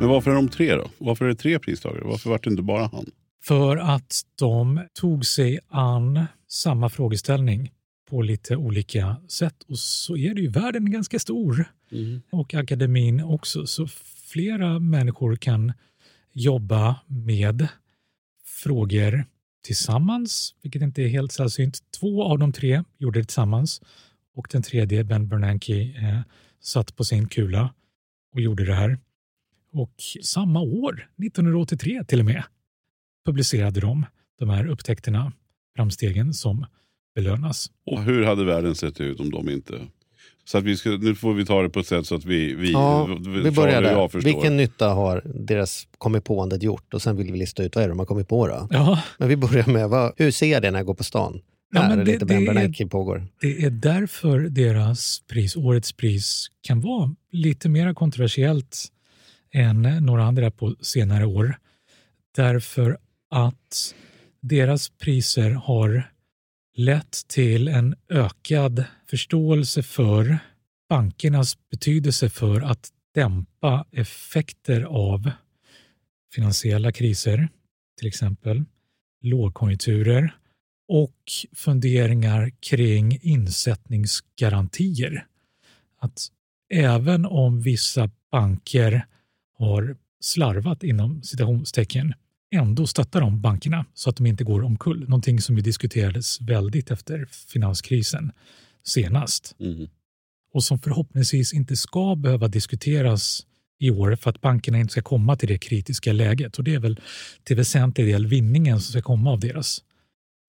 Men 0.00 0.08
varför 0.08 0.30
är 0.30 0.34
de 0.34 0.48
tre 0.48 0.74
då? 0.74 0.90
Varför 0.98 1.24
är 1.24 1.28
det 1.28 1.34
tre 1.34 1.58
pristagare? 1.58 2.04
Varför 2.04 2.30
var 2.30 2.40
det 2.42 2.50
inte 2.50 2.62
bara 2.62 2.86
han? 2.86 3.06
För 3.42 3.76
att 3.76 4.22
de 4.38 4.80
tog 4.94 5.26
sig 5.26 5.58
an 5.68 6.24
samma 6.48 6.88
frågeställning 6.88 7.72
på 8.10 8.22
lite 8.22 8.56
olika 8.56 9.16
sätt. 9.28 9.62
Och 9.68 9.78
så 9.78 10.16
är 10.16 10.34
det 10.34 10.40
ju, 10.40 10.48
världen 10.48 10.86
är 10.86 10.90
ganska 10.90 11.18
stor. 11.18 11.64
Och 12.30 12.54
akademin 12.54 13.22
också. 13.22 13.66
Så 13.66 13.86
flera 14.32 14.78
människor 14.78 15.36
kan 15.36 15.72
jobba 16.32 17.00
med 17.06 17.68
frågor 18.44 19.24
tillsammans, 19.64 20.54
vilket 20.62 20.82
inte 20.82 21.02
är 21.02 21.08
helt 21.08 21.32
sällsynt. 21.32 21.78
Två 22.00 22.24
av 22.24 22.38
de 22.38 22.52
tre 22.52 22.82
gjorde 22.98 23.20
det 23.20 23.24
tillsammans. 23.24 23.80
Och 24.34 24.48
den 24.50 24.62
tredje, 24.62 25.04
Ben 25.04 25.28
Bernanke, 25.28 25.74
eh, 25.82 26.20
satt 26.60 26.96
på 26.96 27.04
sin 27.04 27.28
kula 27.28 27.74
och 28.34 28.40
gjorde 28.40 28.64
det 28.64 28.74
här. 28.74 28.98
Och 29.76 29.94
samma 30.22 30.60
år, 30.60 31.08
1983 31.26 32.04
till 32.04 32.18
och 32.20 32.24
med, 32.26 32.42
publicerade 33.26 33.80
de 33.80 34.06
de 34.38 34.50
här 34.50 34.66
upptäckterna, 34.66 35.32
framstegen 35.76 36.34
som 36.34 36.66
belönas. 37.14 37.70
Och 37.86 38.02
hur 38.02 38.24
hade 38.24 38.44
världen 38.44 38.74
sett 38.74 39.00
ut 39.00 39.20
om 39.20 39.30
de 39.30 39.50
inte... 39.50 39.80
Så 40.44 40.58
att 40.58 40.64
vi 40.64 40.76
ska, 40.76 40.90
nu 40.90 41.14
får 41.14 41.34
vi 41.34 41.44
ta 41.46 41.62
det 41.62 41.68
på 41.70 41.80
ett 41.80 41.86
sätt 41.86 42.06
så 42.06 42.14
att 42.14 42.24
vi, 42.24 42.54
vi, 42.54 42.72
Ja, 42.72 43.06
vi 43.44 43.50
börjar 43.50 43.82
och 43.82 43.88
jag 43.88 43.94
där. 44.00 44.08
förstår. 44.08 44.30
Vilken 44.32 44.56
nytta 44.56 44.88
har 44.88 45.22
deras 45.24 45.88
kommit 45.98 46.24
på 46.24 46.50
gjort? 46.60 46.94
Och 46.94 47.02
sen 47.02 47.16
vill 47.16 47.32
vi 47.32 47.38
lista 47.38 47.62
ut 47.62 47.74
vad 47.74 47.84
är 47.84 47.88
det 47.88 47.92
de 47.92 47.98
har 47.98 48.06
kommit 48.06 48.28
på. 48.28 48.46
Då? 48.48 48.68
Ja, 48.70 49.02
Men 49.18 49.28
vi 49.28 49.36
börjar 49.36 49.66
med, 49.66 49.88
vad, 49.88 50.12
hur 50.16 50.30
ser 50.30 50.52
jag 50.52 50.62
det 50.62 50.70
när 50.70 50.78
jag 50.78 50.86
går 50.86 50.94
på 50.94 51.04
stan? 51.04 51.40
Ja, 51.74 51.80
Här 51.80 51.88
men 51.88 52.00
är 52.00 52.04
det- 52.04 52.12
lite 52.12 52.24
det 52.24 52.34
är- 52.34 52.88
pågår. 52.88 53.26
det 53.40 53.64
är 53.64 53.70
därför 53.70 54.40
deras 54.40 55.20
pris, 55.30 55.56
årets 55.56 55.92
pris, 55.92 56.46
kan 56.62 56.80
vara 56.80 57.14
lite 57.32 57.68
mer 57.68 57.94
kontroversiellt 57.94 58.86
än 59.56 59.82
några 59.82 60.24
andra 60.24 60.50
på 60.50 60.76
senare 60.80 61.26
år. 61.26 61.58
Därför 62.36 62.98
att 63.30 63.94
deras 64.40 64.88
priser 64.88 65.50
har 65.50 66.10
lett 66.76 67.28
till 67.28 67.68
en 67.68 67.94
ökad 68.08 68.84
förståelse 69.06 69.82
för 69.82 70.38
bankernas 70.88 71.56
betydelse 71.70 72.28
för 72.28 72.60
att 72.60 72.88
dämpa 73.14 73.86
effekter 73.92 74.82
av 74.82 75.30
finansiella 76.34 76.92
kriser, 76.92 77.48
till 77.98 78.08
exempel 78.08 78.64
lågkonjunkturer 79.22 80.36
och 80.88 81.22
funderingar 81.54 82.50
kring 82.60 83.18
insättningsgarantier. 83.22 85.26
Att 85.98 86.28
även 86.70 87.26
om 87.26 87.60
vissa 87.60 88.10
banker 88.30 89.06
har 89.58 89.96
slarvat 90.20 90.82
inom 90.82 91.22
citationstecken 91.22 92.14
ändå 92.54 92.86
stöttar 92.86 93.20
de 93.20 93.40
bankerna 93.40 93.84
så 93.94 94.10
att 94.10 94.16
de 94.16 94.26
inte 94.26 94.44
går 94.44 94.62
omkull. 94.62 95.08
Någonting 95.08 95.40
som 95.40 95.56
ju 95.56 95.62
diskuterades 95.62 96.40
väldigt 96.40 96.90
efter 96.90 97.26
finanskrisen 97.52 98.32
senast 98.84 99.56
Mm. 99.60 99.88
och 100.52 100.64
som 100.64 100.78
förhoppningsvis 100.78 101.54
inte 101.54 101.76
ska 101.76 102.14
behöva 102.16 102.48
diskuteras 102.48 103.46
i 103.78 103.90
år 103.90 104.16
för 104.16 104.30
att 104.30 104.40
bankerna 104.40 104.78
inte 104.78 104.92
ska 104.92 105.02
komma 105.02 105.36
till 105.36 105.48
det 105.48 105.58
kritiska 105.58 106.12
läget. 106.12 106.58
Och 106.58 106.64
det 106.64 106.74
är 106.74 106.78
väl 106.78 107.00
till 107.44 107.56
väsentlig 107.56 108.06
del 108.06 108.26
vinningen 108.26 108.80
som 108.80 108.92
ska 108.92 109.02
komma 109.02 109.30
av 109.30 109.40
deras 109.40 109.84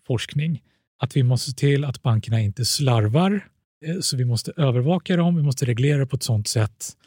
forskning. 0.07 0.61
Att 0.99 1.17
vi 1.17 1.23
måste 1.23 1.51
se 1.51 1.57
till 1.57 1.85
att 1.85 2.01
bankerna 2.01 2.41
inte 2.41 2.65
slarvar, 2.65 3.47
eh, 3.85 3.99
så 4.01 4.17
vi 4.17 4.25
måste 4.25 4.51
övervaka 4.57 5.15
dem, 5.15 5.35
vi 5.35 5.43
måste 5.43 5.65
reglera 5.65 6.05
på 6.05 6.15
ett 6.15 6.23
sådant 6.23 6.47
sätt 6.47 6.97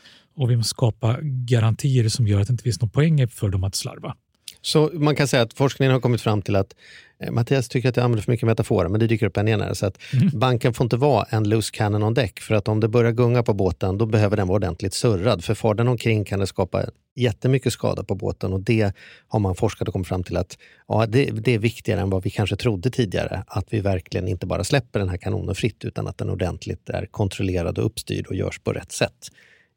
och 0.41 0.51
vi 0.51 0.57
måste 0.57 0.71
skapa 0.71 1.17
garantier 1.23 2.09
som 2.09 2.27
gör 2.27 2.41
att 2.41 2.47
det 2.47 2.53
inte 2.53 2.65
finns 2.65 2.81
någon 2.81 2.91
poäng 2.91 3.29
för 3.29 3.49
dem 3.49 3.65
att 3.65 3.75
slarva. 3.75 4.15
Så 4.63 4.91
man 4.93 5.17
kan 5.17 5.29
säga 5.29 5.43
att 5.43 5.55
forskningen 5.55 5.93
har 5.93 6.01
kommit 6.01 6.21
fram 6.21 6.43
till 6.43 6.57
att 6.57 6.75
eh, 7.23 7.31
Mattias 7.31 7.69
tycker 7.69 7.89
att 7.89 7.97
jag 7.97 8.05
använder 8.05 8.23
för 8.23 8.33
mycket 8.33 8.47
metaforer, 8.47 8.89
men 8.89 9.01
det 9.01 9.07
dyker 9.07 9.27
upp 9.27 9.37
en 9.37 9.49
igen 9.49 9.61
här. 9.61 9.75
Så 9.75 9.87
att 9.87 9.99
banken 10.33 10.75
får 10.75 10.85
inte 10.85 10.97
vara 10.97 11.27
en 11.31 11.49
loose 11.49 11.71
cannon 11.73 12.03
on 12.03 12.15
deck, 12.15 12.41
för 12.41 12.55
att 12.55 12.69
om 12.69 12.81
det 12.81 12.89
börjar 12.89 13.13
gunga 13.13 13.43
på 13.43 13.55
båten, 13.55 13.99
då 13.99 14.07
behöver 14.07 14.37
den 14.37 14.49
vara 14.49 14.57
ordentligt 14.57 14.95
surrad. 14.95 15.45
För 15.45 15.55
far 15.55 15.75
den 15.75 15.89
omkring 15.89 16.25
kan 16.25 16.41
det 16.41 16.47
skapa 16.47 16.85
jättemycket 17.17 17.73
skada 17.73 18.05
på 18.05 18.15
båten 18.15 18.53
och 18.53 18.61
det 18.61 18.93
har 19.29 19.41
man 19.41 19.55
forskat 19.55 19.89
och 19.89 19.93
kommit 19.93 20.09
fram 20.09 20.25
till 20.25 20.37
att 20.37 20.59
ja, 20.89 21.07
det, 21.07 21.25
det 21.25 21.55
är 21.55 21.59
viktigare 21.59 22.01
än 22.01 22.11
vad 22.11 22.23
vi 22.23 22.31
kanske 22.31 22.57
trodde 22.57 22.91
tidigare. 22.91 23.45
Att 23.47 23.67
vi 23.71 23.81
verkligen 23.81 24.29
inte 24.29 24.47
bara 24.47 24.65
släpper 24.65 24.99
den 24.99 25.09
här 25.09 25.17
kanonen 25.17 25.55
fritt, 25.55 25.85
utan 25.85 26.07
att 26.07 26.19
den 26.19 26.31
ordentligt 26.31 26.89
är 26.89 27.07
kontrollerad 27.07 27.79
och 27.79 27.87
uppstyrd 27.87 28.27
och 28.27 28.35
görs 28.35 28.59
på 28.59 28.73
rätt 28.73 28.93
sätt. 28.93 29.29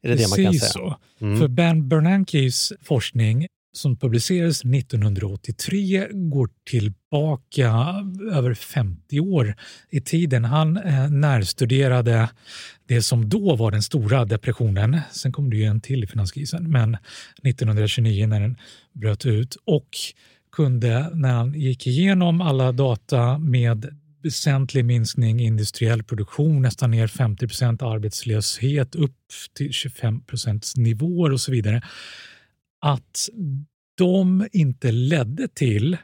Är 0.04 0.10
det 0.10 0.16
det 0.16 0.30
man 0.30 0.38
kan 0.38 0.46
Precis 0.46 0.62
säga? 0.62 0.72
så. 0.72 0.98
För 1.20 1.48
Ben 1.48 1.90
Bernankes 1.90 2.74
forskning 2.82 3.48
som 3.74 3.98
publicerades 3.98 4.66
1983 4.66 6.08
går 6.12 6.50
tillbaka 6.70 7.96
över 8.32 8.54
50 8.54 9.20
år 9.20 9.56
i 9.90 10.02
tiden. 10.02 10.46
Han 10.46 10.78
eh, 10.78 11.10
närstuderade 11.10 12.30
det 12.88 13.02
som 13.02 13.30
då 13.30 13.56
var 13.56 13.72
den 13.72 13.84
stora 13.84 14.26
depressionen. 14.26 15.00
Sen 15.12 15.32
kom 15.32 15.50
det 15.50 15.58
ju 15.58 15.64
en 15.64 15.82
till 15.82 16.04
i 16.04 16.08
finanskrisen, 16.08 16.72
men 16.72 16.98
1929 17.44 18.28
när 18.28 18.40
den 18.40 18.58
bröt 18.94 19.26
ut 19.26 19.58
och 19.66 19.90
kunde 20.52 21.10
när 21.14 21.32
han 21.32 21.54
gick 21.54 21.88
igenom 21.88 22.42
alla 22.42 22.72
data 22.72 23.38
med 23.38 23.98
väsentlig 24.24 24.86
minskning 24.86 25.42
i 25.42 25.44
industriell 25.44 26.04
produktion, 26.04 26.62
nästan 26.62 26.92
ner 26.92 27.08
50 27.08 27.48
procent 27.48 27.82
arbetslöshet, 27.82 28.96
upp 28.96 29.18
till 29.58 29.74
25 29.74 30.22
nivåer 30.76 31.32
och 31.32 31.42
så 31.42 31.52
vidare. 31.52 31.82
Att 32.82 33.30
de 33.98 34.48
inte 34.52 34.92
ledde 34.92 35.48
till 35.48 35.98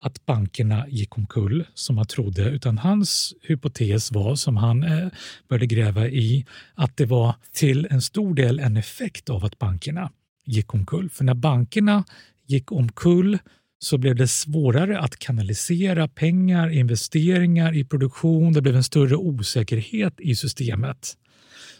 att 0.00 0.26
bankerna 0.26 0.88
gick 0.88 1.18
omkull 1.18 1.66
som 1.74 1.96
man 1.96 2.06
trodde, 2.06 2.50
utan 2.50 2.78
hans 2.78 3.34
hypotes 3.42 4.12
var, 4.12 4.34
som 4.34 4.56
han 4.56 4.82
eh, 4.82 5.08
började 5.48 5.66
gräva 5.66 6.08
i, 6.08 6.46
att 6.74 6.96
det 6.96 7.06
var 7.06 7.34
till 7.52 7.86
en 7.90 8.02
stor 8.02 8.34
del 8.34 8.60
en 8.60 8.76
effekt 8.76 9.30
av 9.30 9.44
att 9.44 9.58
bankerna 9.58 10.12
gick 10.46 10.74
omkull. 10.74 11.10
För 11.10 11.24
när 11.24 11.34
bankerna 11.34 12.04
gick 12.46 12.72
omkull 12.72 13.38
så 13.78 13.98
blev 13.98 14.14
det 14.14 14.28
svårare 14.28 15.00
att 15.00 15.18
kanalisera 15.18 16.08
pengar, 16.08 16.70
investeringar 16.70 17.76
i 17.76 17.84
produktion. 17.84 18.52
Det 18.52 18.62
blev 18.62 18.76
en 18.76 18.84
större 18.84 19.16
osäkerhet 19.16 20.20
i 20.20 20.36
systemet 20.36 21.16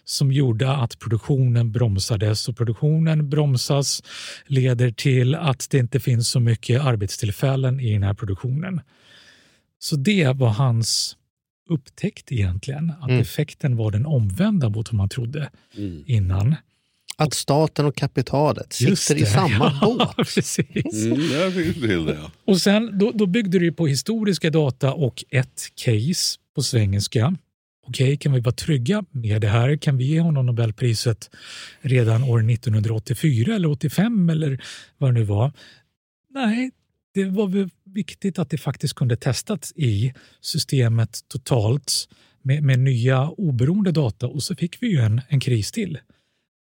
som 0.05 0.33
gjorde 0.33 0.73
att 0.73 0.99
produktionen 0.99 1.73
bromsades 1.73 2.49
och 2.49 2.57
produktionen 2.57 3.31
bromsas 3.31 4.03
leder 4.47 4.91
till 4.91 5.35
att 5.35 5.71
det 5.71 5.79
inte 5.79 6.01
finns 6.01 6.29
så 6.29 6.41
mycket 6.41 6.81
arbetstillfällen 6.81 7.81
i 7.81 7.93
den 7.93 8.03
här 8.03 8.15
produktionen. 8.15 8.81
Så 9.79 9.97
det 9.97 10.37
var 10.37 10.49
hans 10.49 11.17
upptäckt 11.71 12.33
egentligen, 12.33 12.91
att 13.01 13.09
Mm. 13.11 13.21
effekten 13.21 13.77
var 13.77 13.91
den 13.91 14.07
omvända 14.07 14.69
mot 14.69 14.93
vad 14.93 14.97
man 14.97 15.09
trodde 15.09 15.51
innan. 16.07 16.55
Att 17.21 17.35
staten 17.35 17.87
och 17.87 17.97
kapitalet 17.97 18.73
sitter 18.73 19.17
i 19.17 19.27
samma 19.27 19.79
ja, 19.81 19.97
båt. 20.17 20.27
Precis. 20.35 21.05
Mm, 21.05 21.19
där 21.19 21.51
fick 21.51 21.67
du 21.75 21.89
till 21.89 22.05
det. 22.05 22.15
ja. 22.15 22.31
Och 22.45 22.61
sen, 22.61 22.99
då, 22.99 23.13
då 23.15 23.27
byggde 23.27 23.59
ju 23.59 23.73
på 23.73 23.87
historiska 23.87 24.51
data 24.51 24.93
och 24.93 25.25
ett 25.31 25.73
case 25.75 26.39
på 26.55 26.63
svengelska. 26.63 27.37
Okej, 27.87 28.17
kan 28.17 28.33
vi 28.33 28.41
vara 28.41 28.55
trygga 28.55 29.05
med 29.11 29.41
det 29.41 29.49
här? 29.49 29.77
Kan 29.77 29.97
vi 29.97 30.05
ge 30.05 30.21
honom 30.21 30.47
Nobelpriset 30.47 31.31
redan 31.81 32.25
år 32.25 32.51
1984 32.51 33.55
eller 33.55 33.71
85 33.71 34.31
eller 34.31 34.63
vad 34.99 35.11
det 35.11 35.15
nu 35.21 35.25
var? 35.25 35.53
Nej, 36.31 36.71
det 37.15 37.25
var 37.25 37.47
väl 37.49 37.71
viktigt 37.85 38.39
att 38.39 38.51
det 38.51 38.59
faktiskt 38.59 38.95
kunde 38.95 39.17
testas 39.17 39.73
i 39.77 40.15
systemet 40.41 41.19
totalt 41.29 42.09
med, 42.43 42.63
med 42.63 42.79
nya 42.79 43.29
oberoende 43.29 43.93
data 43.93 44.27
och 44.27 44.43
så 44.43 44.57
fick 44.57 44.83
vi 44.83 44.89
ju 44.89 44.99
en, 44.99 45.21
en 45.29 45.41
kris 45.41 45.73
till 45.73 45.99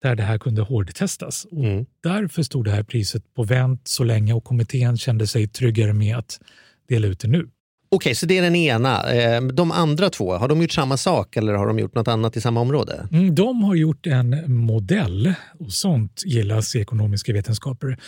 där 0.09 0.15
det 0.15 0.23
här 0.23 0.39
kunde 0.39 0.63
hårdtestas. 0.63 1.47
Och 1.51 1.65
Mm. 1.65 1.87
Därför 2.03 2.43
stod 2.43 2.65
det 2.65 2.71
här 2.71 2.83
priset 2.83 3.35
på 3.35 3.43
vänt 3.45 3.81
så 3.89 4.05
länge 4.05 4.33
och 4.33 4.45
kommittén 4.45 4.97
kände 4.97 5.27
sig 5.27 5.49
tryggare 5.49 5.93
med 5.93 6.17
att 6.17 6.41
dela 6.89 7.07
ut 7.07 7.21
det 7.21 7.29
nu. 7.29 7.49
Okej, 7.91 8.15
så 8.15 8.27
det 8.27 8.39
är 8.39 8.43
den 8.43 8.57
ena. 8.57 9.13
Eh, 9.13 9.43
De 9.43 9.73
andra 9.73 10.11
två, 10.11 10.33
har 10.35 10.49
de 10.49 10.63
gjort 10.63 10.73
samma 10.73 10.97
sak 10.97 11.37
eller 11.37 11.53
har 11.55 11.67
de 11.67 11.79
gjort 11.79 11.95
något 11.95 12.09
annat 12.09 12.37
i 12.37 12.41
samma 12.41 12.61
område? 12.61 13.09
Mm, 13.13 13.35
de 13.35 13.63
har 13.65 13.75
gjort 13.75 14.07
en 14.07 14.55
modell 14.55 15.33
och 15.59 15.73
sånt 15.73 16.23
gillas 16.27 16.75
i 16.75 16.81
ekonomiska 16.81 17.33
vetenskaper. 17.33 17.99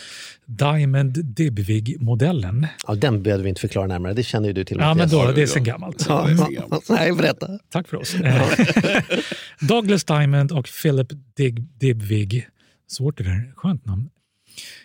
Diamond-Dybvig-modellen. 0.45 2.67
Ja, 2.87 2.95
den 2.95 3.23
behöver 3.23 3.43
vi 3.43 3.49
inte 3.49 3.61
förklara 3.61 3.87
närmare, 3.87 4.13
det 4.13 4.23
känner 4.23 4.47
ju 4.47 4.53
du 4.53 4.63
till. 4.63 4.77
Ja, 4.79 4.93
men 4.93 5.09
då, 5.09 5.31
det 5.31 5.41
är 5.41 5.47
sen 5.47 5.63
gammalt. 5.63 6.05
Ja, 6.09 6.29
ja. 6.69 6.81
Nej, 6.89 7.11
berätta. 7.11 7.59
Tack 7.69 7.87
för 7.87 7.97
oss. 7.97 8.15
Douglas 9.59 10.03
Diamond 10.03 10.51
och 10.51 10.69
Philip 10.81 11.07
Dig- 11.35 11.67
Dibvig, 11.79 12.47
svårt 12.87 13.17
det 13.17 13.23
där, 13.23 13.53
skönt 13.55 13.85
namn, 13.85 14.09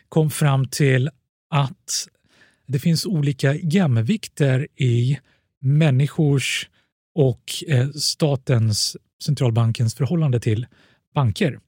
kom 0.09 0.31
fram 0.31 0.69
till 0.69 1.11
att 1.51 2.09
det 2.67 2.79
finns 2.79 3.07
olika 3.07 3.55
jämvikter 3.55 4.69
i 4.77 5.19
människors 5.61 6.69
och 7.15 7.43
eh, 7.69 7.89
statens, 7.91 8.97
centralbankens 9.25 9.95
förhållande 9.95 10.41
till 10.41 10.67
banker. 11.15 11.59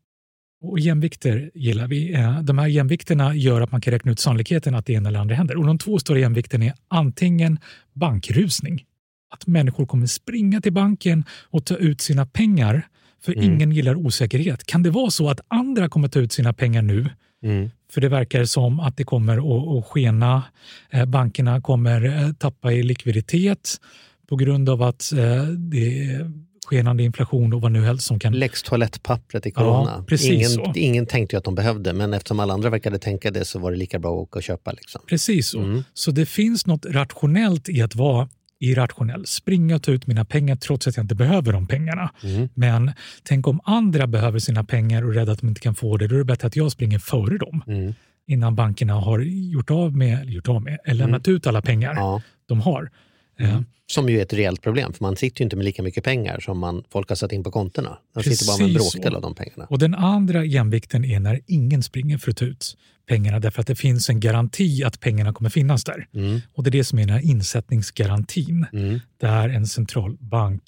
Och 0.62 0.78
jämvikter 0.78 1.50
gillar 1.54 1.86
vi. 1.88 2.14
Eh, 2.14 2.42
de 2.42 2.58
här 2.58 2.66
jämvikterna 2.66 3.34
gör 3.34 3.60
att 3.60 3.72
man 3.72 3.80
kan 3.80 3.92
räkna 3.92 4.12
ut 4.12 4.20
sannolikheten 4.20 4.74
att 4.74 4.86
det 4.86 4.92
ena 4.92 5.08
eller 5.08 5.18
andra 5.18 5.34
händer. 5.34 5.56
Och 5.56 5.66
de 5.66 5.78
två 5.78 5.98
stora 5.98 6.18
jämvikterna 6.18 6.64
är 6.64 6.74
antingen 6.88 7.58
bankrusning, 7.92 8.84
att 9.30 9.46
människor 9.46 9.86
kommer 9.86 10.06
springa 10.06 10.60
till 10.60 10.72
banken 10.72 11.24
och 11.30 11.64
ta 11.64 11.76
ut 11.76 12.00
sina 12.00 12.26
pengar 12.26 12.88
för 13.24 13.42
ingen 13.44 13.72
gillar 13.72 13.94
osäkerhet. 13.94 14.66
Kan 14.66 14.82
det 14.82 14.90
vara 14.90 15.10
så 15.10 15.30
att 15.30 15.40
andra 15.48 15.88
kommer 15.88 16.08
ta 16.08 16.18
ut 16.20 16.32
sina 16.32 16.52
pengar 16.52 16.82
nu 16.82 17.10
Mm. 17.44 17.70
för 17.92 18.00
det 18.00 18.08
verkar 18.08 18.44
som 18.44 18.80
att 18.80 18.96
det 18.96 19.04
kommer 19.04 19.38
att, 19.78 19.86
skena. 19.86 20.42
Eh, 20.90 21.04
Bankerna 21.04 21.60
kommer 21.60 22.04
eh, 22.04 22.32
tappa 22.32 22.72
i 22.72 22.82
likviditet 22.82 23.80
på 24.28 24.36
grund 24.36 24.68
av 24.68 24.82
att 24.82 25.12
eh, 25.12 25.44
det 25.44 26.04
är 26.04 26.30
skenande 26.66 27.02
inflation 27.02 27.52
och 27.52 27.60
vad 27.60 27.72
nu 27.72 27.84
helst 27.84 28.06
som 28.06 28.18
kan... 28.18 28.32
Lex 28.32 28.62
toalettpappret 28.62 29.46
i 29.46 29.50
corona. 29.50 29.94
Ja, 29.98 30.04
precis 30.04 30.30
ingen, 30.30 30.50
så. 30.50 30.72
ingen 30.74 31.06
tänkte 31.06 31.36
ju 31.36 31.38
att 31.38 31.44
de 31.44 31.54
behövde, 31.54 31.92
men 31.92 32.14
eftersom 32.14 32.40
alla 32.40 32.54
andra 32.54 32.70
verkade 32.70 32.98
tänka 32.98 33.30
det 33.30 33.44
så 33.44 33.58
var 33.58 33.70
det 33.70 33.76
lika 33.76 33.98
bra 33.98 34.10
att 34.10 34.22
åka 34.22 34.38
och 34.38 34.42
köpa. 34.42 34.72
Liksom. 34.72 35.00
Precis 35.06 35.48
så. 35.48 35.58
Mm. 35.58 35.84
Så 35.94 36.10
det 36.10 36.26
finns 36.26 36.66
något 36.66 36.86
rationellt 36.86 37.68
i 37.68 37.82
att 37.82 37.94
vara 37.94 38.28
irrationell. 38.70 39.26
Springa 39.26 39.76
och 39.76 39.82
ta 39.82 39.92
ut 39.92 40.06
mina 40.06 40.24
pengar 40.24 40.56
trots 40.56 40.86
att 40.86 40.96
jag 40.96 41.04
inte 41.04 41.14
behöver 41.14 41.52
de 41.52 41.66
pengarna. 41.66 42.10
Mm. 42.22 42.48
Men 42.54 42.92
tänk 43.22 43.46
om 43.48 43.60
andra 43.64 44.06
behöver 44.06 44.38
sina 44.38 44.64
pengar 44.64 45.02
och 45.04 45.10
är 45.10 45.14
rädda 45.14 45.32
att 45.32 45.40
de 45.40 45.48
inte 45.48 45.60
kan 45.60 45.74
få 45.74 45.96
det. 45.96 46.06
Då 46.08 46.14
är 46.14 46.18
det 46.18 46.24
bättre 46.24 46.46
att 46.46 46.56
jag 46.56 46.72
springer 46.72 46.98
före 46.98 47.38
dem 47.38 47.62
Mm. 47.66 47.94
innan 48.26 48.54
bankerna 48.54 48.94
har 48.94 49.18
gjort 49.52 49.70
av 49.70 49.96
med, 49.96 50.30
gjort 50.30 50.48
av 50.48 50.62
med, 50.62 50.78
eller 50.84 50.98
lämnat 50.98 51.28
ut 51.28 51.46
alla 51.46 51.62
pengar 51.62 51.90
Mm. 51.90 52.02
Ja. 52.02 52.22
de 52.48 52.60
har. 52.60 52.90
Eh, 53.38 53.60
Som 53.86 54.08
ju 54.08 54.18
är 54.18 54.22
ett 54.22 54.32
reellt 54.32 54.62
problem, 54.62 54.92
för 54.92 55.04
man 55.04 55.16
sitter 55.16 55.40
ju 55.40 55.44
inte 55.44 55.56
med 55.56 55.64
lika 55.64 55.82
mycket 55.82 56.04
pengar 56.04 56.40
som 56.40 56.58
man, 56.58 56.84
folk 56.92 57.08
har 57.08 57.16
satt 57.16 57.32
in 57.32 57.44
på 57.44 57.50
kontona. 57.50 57.98
Man 58.14 58.24
sitter 58.24 58.46
bara 58.46 58.56
med 58.58 58.66
en 58.68 58.74
Precis 58.74 58.92
bråkdel 58.94 59.12
så. 59.12 59.16
av 59.16 59.22
de 59.22 59.34
pengarna. 59.34 59.66
Och 59.70 59.78
den 59.78 59.94
andra 59.94 60.44
jämvikten 60.44 61.04
är 61.04 61.20
när 61.20 61.40
ingen 61.46 61.82
springer 61.82 62.18
för 62.18 62.30
att 62.30 62.36
ta 62.36 62.44
ut 62.44 62.76
pengarna 63.08 63.40
därför 63.40 63.60
att 63.60 63.66
det 63.66 63.74
finns 63.76 64.08
en 64.10 64.20
garanti 64.20 64.84
att 64.84 65.00
pengarna 65.00 65.32
kommer 65.32 65.50
finnas 65.50 65.84
där. 65.84 66.06
Mm. 66.14 66.40
Och 66.54 66.62
det 66.64 66.68
är 66.68 66.72
det 66.72 66.84
som 66.84 66.98
är 66.98 67.02
den 67.06 67.14
här 67.14 67.24
insättningsgarantin 67.24 68.66
Mm. 68.72 69.00
där 69.20 69.48
en 69.48 69.66
centralbank 69.66 70.62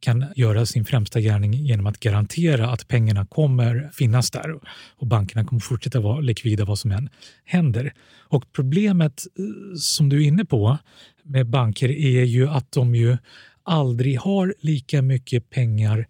kan 0.00 0.24
göra 0.36 0.66
sin 0.66 0.84
främsta 0.84 1.20
gärning 1.20 1.52
genom 1.54 1.86
att 1.86 2.00
garantera 2.00 2.70
att 2.70 2.88
pengarna 2.88 3.26
kommer 3.26 3.90
finnas 3.92 4.30
där 4.30 4.54
och 4.96 5.06
bankerna 5.06 5.44
kommer 5.44 5.60
fortsätta 5.60 6.00
vara 6.00 6.20
likvida 6.20 6.64
vad 6.64 6.78
som 6.78 6.90
än 6.92 7.08
händer. 7.44 7.94
Och 8.28 8.52
problemet 8.52 9.26
eh, 9.38 9.44
som 9.78 10.08
du 10.08 10.22
är 10.22 10.26
inne 10.26 10.44
på 10.44 10.78
med 11.24 11.46
banker 11.46 11.88
är 11.88 12.24
ju 12.24 12.48
att 12.48 12.72
de 12.72 12.94
ju 12.94 13.16
aldrig 13.62 14.18
har 14.18 14.54
lika 14.60 15.02
mycket 15.02 15.50
pengar 15.50 16.06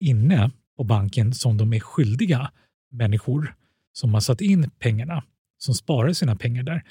inne 0.00 0.50
på 0.76 0.84
banken 0.84 1.34
som 1.34 1.56
de 1.56 1.72
är 1.72 1.80
skyldiga 1.80 2.50
människor 2.90 3.54
som 3.92 4.14
har 4.14 4.20
satt 4.20 4.40
in 4.40 4.70
pengarna, 4.78 5.24
som 5.58 5.74
sparar 5.74 6.12
sina 6.12 6.36
pengar 6.36 6.62
där. 6.62 6.82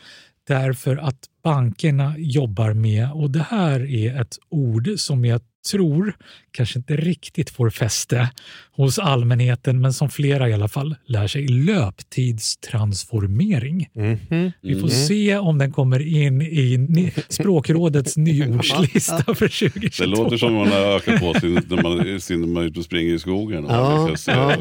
Därför 0.47 0.97
att 0.97 1.25
bankerna 1.43 2.15
jobbar 2.17 2.73
med, 2.73 3.11
och 3.11 3.31
det 3.31 3.45
här 3.49 3.91
är 3.91 4.21
ett 4.21 4.37
ord 4.49 4.89
som 4.97 5.25
jag 5.25 5.41
tror 5.71 6.13
kanske 6.51 6.79
inte 6.79 6.95
riktigt 6.95 7.49
får 7.49 7.69
fäste 7.69 8.29
hos 8.75 8.99
allmänheten, 8.99 9.81
men 9.81 9.93
som 9.93 10.09
flera 10.09 10.49
i 10.49 10.53
alla 10.53 10.67
fall 10.67 10.95
lär 11.05 11.27
sig, 11.27 11.47
löptidstransformering. 11.47 13.87
Mhm. 13.95 14.51
Vi 14.61 14.79
får 14.79 14.87
se 14.87 15.37
om 15.37 15.57
den 15.57 15.71
kommer 15.71 15.99
in 16.07 16.41
i 16.41 17.11
språkrådets 17.29 18.17
nyordslista 18.27 19.23
för 19.35 19.69
2022. 19.69 20.03
Det 20.03 20.09
låter 20.09 20.37
som 20.37 20.53
man 20.53 20.67
har 20.67 20.79
ökat 20.95 21.19
på 21.19 21.33
sin, 21.39 21.53
när, 21.53 21.83
man, 21.83 22.21
sin, 22.21 22.39
när 22.41 22.47
man 22.47 22.63
är 22.63 22.67
ute 22.67 22.79
och 22.79 22.85
springer 22.85 23.13
i 23.13 23.19
skogen 23.19 23.65
och 23.65 23.71
Ja, 23.71 24.05
lyckas 24.05 24.27
eh, 24.27 24.57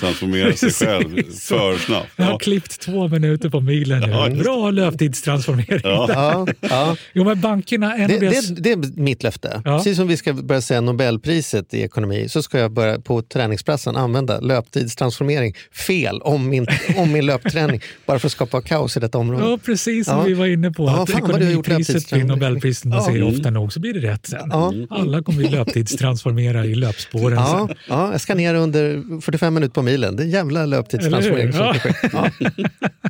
transformera 0.00 0.52
sig 0.52 0.70
själv 0.70 1.22
för 1.40 1.78
snabbt. 1.78 2.08
Jag 2.16 2.24
har 2.24 2.32
Ja. 2.32 2.38
klippt 2.38 2.80
två 2.80 3.08
minuter 3.08 3.48
på 3.50 3.60
milen 3.60 4.00
nu. 4.00 4.08
Ja. 4.08 4.30
Bra 4.30 4.70
löptidstransformering. 4.70 5.80
Ja, 5.84 6.46
ja. 6.60 6.96
Jo, 7.12 7.24
men 7.24 7.40
bankerna... 7.40 7.96
En 7.96 8.08
Det, 8.08 8.18
det, 8.18 8.62
det 8.62 8.72
är 8.72 9.00
mitt 9.00 9.22
löfte. 9.22 9.62
Ja. 9.64 9.76
Precis 9.78 9.96
som 9.96 10.08
vi 10.08 10.16
ska 10.16 10.32
börja 10.44 10.60
säga 10.60 10.80
Nobelpriset 10.80 11.74
i 11.74 11.80
ekonomi 11.82 12.28
så 12.28 12.42
ska 12.42 12.58
jag 12.58 12.72
börja 12.72 12.98
på 13.00 13.22
träningsplatsen 13.22 13.96
använda 13.96 14.40
löptidstransformering 14.40 15.54
fel 15.72 16.20
om 16.22 16.48
min, 16.48 16.66
om 16.96 17.12
min 17.12 17.26
löpträning. 17.26 17.80
Bara 18.06 18.18
för 18.18 18.26
att 18.28 18.32
skapa 18.32 18.60
kaos 18.62 18.96
i 18.96 19.00
detta 19.00 19.18
område. 19.18 19.44
Ja, 19.50 19.58
precis 19.64 20.06
som 20.06 20.16
Ja. 20.18 20.22
vi 20.24 20.34
var 20.34 20.46
inne 20.46 20.70
på. 20.70 20.84
Ja, 20.84 21.02
att 21.02 21.10
fan 21.10 21.24
ekonomipriset 21.30 22.10
blir. 22.10 22.24
Nobelpriset. 22.24 22.84
Man 22.84 22.98
Ja. 22.98 23.04
säger 23.04 23.22
ofta 23.22 23.50
nog 23.50 23.72
så 23.72 23.80
blir 23.80 23.92
det 23.94 24.00
rätt 24.12 24.26
sen. 24.26 24.48
Ja. 24.50 24.72
Alla 24.90 25.22
kommer 25.22 25.42
ju 25.42 25.48
löptidstransformera 25.48 26.64
i 26.66 26.74
löpspåren 26.74 27.36
Ja, 27.38 27.66
sen. 27.68 27.76
ja, 27.88 28.12
jag 28.12 28.20
ska 28.20 28.34
ner 28.34 28.54
under 28.54 29.20
45 29.20 29.54
minuter 29.54 29.74
på 29.74 29.82
milen. 29.82 30.16
Det 30.16 30.22
är 30.22 30.24
en 30.24 30.30
jävla 30.30 30.66
löptidstransformering 30.66 31.52
som. 31.52 31.74
Ja. 32.12 32.30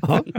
Ja. 0.03 0.25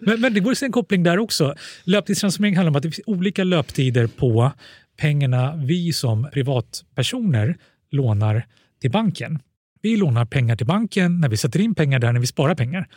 Men, 0.00 0.20
men 0.20 0.34
det 0.34 0.40
går 0.40 0.64
en 0.64 0.72
koppling 0.72 1.02
där 1.02 1.18
också. 1.18 1.54
Löptidstransformering 1.84 2.56
handlar 2.56 2.70
om 2.70 2.76
att 2.76 2.82
det 2.82 2.90
finns 2.90 3.06
olika 3.06 3.44
löptider 3.44 4.06
på 4.06 4.52
pengarna 5.00 5.56
vi 5.56 5.92
som 5.92 6.28
privatpersoner 6.32 7.56
lånar 7.90 8.46
till 8.80 8.90
banken. 8.90 9.38
Vi 9.82 9.96
lånar 9.96 10.24
pengar 10.24 10.56
till 10.56 10.66
banken 10.66 11.20
när 11.20 11.28
vi 11.28 11.36
sätter 11.36 11.60
in 11.60 11.74
pengar 11.74 11.98
där, 11.98 12.12
när 12.12 12.20
vi 12.20 12.26
sparar 12.26 12.54
pengar. 12.54 12.88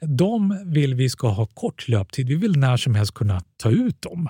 De 0.00 0.58
vill 0.72 0.94
vi 0.94 1.08
ska 1.08 1.28
ha 1.28 1.46
kort 1.46 1.88
löptid. 1.88 2.28
Vi 2.28 2.34
vill 2.34 2.56
när 2.58 2.76
som 2.76 2.94
helst 2.94 3.14
kunna 3.14 3.40
ta 3.56 3.70
ut 3.70 4.02
dem 4.02 4.28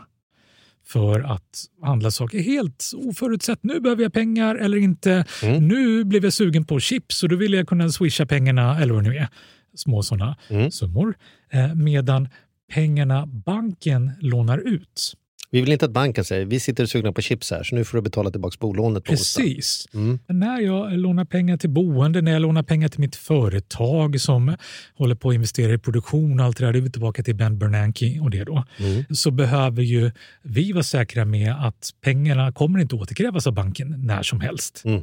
för 0.86 1.20
att 1.20 1.64
handla 1.82 2.10
saker 2.10 2.38
helt 2.38 2.84
oförutsett. 2.96 3.58
Nu 3.62 3.80
behöver 3.80 4.02
jag 4.02 4.12
pengar 4.12 4.54
eller 4.54 4.76
inte. 4.76 5.24
Nu 5.60 6.04
blev 6.04 6.24
jag 6.24 6.32
sugen 6.32 6.64
på 6.64 6.80
chips 6.80 7.22
och 7.22 7.28
då 7.28 7.36
vill 7.36 7.52
jag 7.52 7.68
kunna 7.68 7.88
swisha 7.88 8.26
pengarna 8.26 8.80
eller 8.80 8.94
vad 8.94 9.04
det 9.04 9.10
nu 9.10 9.16
är. 9.16 9.28
Små 9.74 10.02
sådana 10.02 10.36
Mm. 10.50 10.70
summor. 10.70 11.14
Eh, 11.50 11.74
medan 11.74 12.28
pengarna 12.72 13.26
banken 13.26 14.10
lånar 14.20 14.58
ut 14.58 15.12
Vi 15.50 15.60
vill 15.60 15.72
inte 15.72 15.84
att 15.84 15.90
banken 15.90 16.24
säger 16.24 16.46
vi 16.46 16.60
sitter 16.60 16.86
sugna 16.86 17.12
på 17.12 17.20
chips 17.20 17.50
här 17.50 17.62
så 17.62 17.74
nu 17.74 17.84
får 17.84 17.98
du 17.98 18.02
betala 18.02 18.30
tillbaka 18.30 18.56
bolånet. 18.60 19.04
Precis. 19.04 19.86
Mm. 19.94 20.18
När 20.26 20.60
jag 20.60 20.92
lånar 20.92 21.24
pengar 21.24 21.56
till 21.56 21.70
boende, 21.70 22.22
när 22.22 22.32
jag 22.32 22.42
lånar 22.42 22.62
pengar 22.62 22.88
till 22.88 23.00
mitt 23.00 23.16
företag 23.16 24.20
som 24.20 24.56
håller 24.94 25.14
på 25.14 25.28
att 25.28 25.34
investera 25.34 25.72
i 25.74 25.78
produktion 25.78 26.40
och 26.40 26.46
allt 26.46 26.56
det 26.56 26.64
där, 26.64 26.72
det 26.72 26.78
är 26.78 26.80
vi 26.80 26.90
tillbaka 26.90 27.22
till 27.22 27.34
Ben 27.34 27.58
Bernanke 27.58 28.20
och 28.20 28.30
det 28.30 28.44
då, 28.44 28.64
Mm. 28.78 29.04
så 29.10 29.30
behöver 29.30 29.82
ju 29.82 30.10
vi 30.42 30.72
vara 30.72 30.82
säkra 30.82 31.24
med 31.24 31.52
att 31.52 31.90
pengarna 32.00 32.52
kommer 32.52 32.78
inte 32.78 32.94
återkrävas 32.94 33.46
av 33.46 33.52
banken 33.52 33.94
när 34.06 34.22
som 34.22 34.40
helst. 34.40 34.82
Mm. 34.84 35.02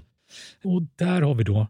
Och 0.64 0.82
där 0.96 1.22
har 1.22 1.36
vi 1.36 1.44
då 1.44 1.68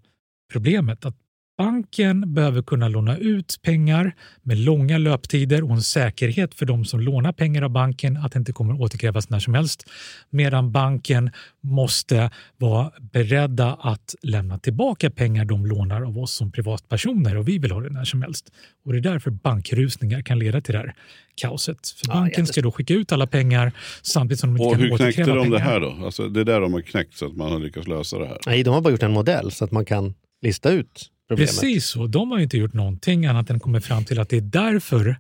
problemet 0.52 1.06
att 1.06 1.16
Banken 1.58 2.34
behöver 2.34 2.62
kunna 2.62 2.88
låna 2.88 3.18
ut 3.18 3.60
pengar 3.62 4.16
med 4.42 4.58
långa 4.58 4.98
löptider 4.98 5.64
och 5.64 5.72
en 5.72 5.82
säkerhet 5.82 6.56
för 6.56 6.66
de 6.66 6.86
som 6.86 7.00
lånar 7.00 7.32
pengar 7.32 7.62
av 7.62 7.70
banken 7.70 8.18
att 8.18 8.32
det 8.32 8.40
inte 8.40 8.54
kommer 8.54 8.82
återkrävas 8.82 9.30
när 9.30 9.40
som 9.40 9.54
helst. 9.54 9.90
Medan 10.30 10.72
banken 10.72 11.32
måste 11.64 12.32
vara 12.58 12.92
beredda 13.14 13.74
att 13.74 14.16
lämna 14.22 14.58
tillbaka 14.60 15.10
pengar 15.10 15.46
de 15.46 15.66
lånar 15.66 16.02
av 16.02 16.18
oss 16.18 16.32
som 16.32 16.52
privatpersoner 16.52 17.38
och 17.38 17.48
vi 17.48 17.58
vill 17.58 17.72
ha 17.72 17.82
det 17.82 17.90
när 17.90 18.04
som 18.04 18.22
helst. 18.22 18.50
Och 18.86 18.92
Det 18.94 19.00
är 19.00 19.02
därför 19.02 19.32
bankrusningar 19.32 20.22
kan 20.22 20.40
leda 20.40 20.62
till 20.62 20.74
det 20.74 20.80
här 20.80 20.96
kaoset. 21.36 21.90
För 21.90 22.08
banken 22.08 22.48
ska 22.48 22.62
då 22.62 22.72
skicka 22.72 22.94
ut 22.94 23.12
alla 23.12 23.28
pengar 23.28 23.72
samtidigt 24.02 24.40
som 24.40 24.54
de 24.54 24.64
inte 24.64 24.66
Och 24.66 24.72
kan 24.74 24.82
hur 24.82 24.98
knäckte 24.98 25.22
återkräva 25.22 25.44
de 25.44 25.50
det 25.50 25.58
pengar. 25.58 25.72
här 25.72 25.80
då? 25.80 26.06
Alltså, 26.06 26.30
det 26.30 26.40
är 26.40 26.46
där 26.46 26.62
de 26.62 26.74
har 26.74 26.82
knäckt 26.82 27.18
så 27.18 27.26
att 27.26 27.36
man 27.36 27.52
har 27.52 27.60
lyckats 27.60 27.88
lösa 27.88 28.20
det 28.20 28.28
här. 28.28 28.38
Nej, 28.46 28.64
de 28.64 28.74
har 28.74 28.82
bara 28.82 28.92
gjort 28.92 29.04
en 29.04 29.12
modell 29.14 29.52
så 29.52 29.66
att 29.66 29.72
man 29.72 29.86
kan 29.86 30.14
lista 30.42 30.70
ut 30.70 31.12
problemet. 31.28 31.50
Precis 31.50 31.86
så. 31.86 32.08
De 32.08 32.32
har 32.32 32.38
ju 32.38 32.44
inte 32.44 32.58
gjort 32.58 32.74
någonting 32.74 33.26
annat 33.26 33.50
än 33.50 33.60
kommit 33.60 33.86
fram 33.86 34.06
till 34.06 34.20
att 34.20 34.30
det 34.30 34.38
är 34.38 34.42
därför 34.42 35.18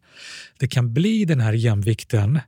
det 0.59 0.67
kan 0.67 0.93
bli 0.93 1.25
den 1.25 1.39
här 1.39 1.53
jämvikten 1.53 2.39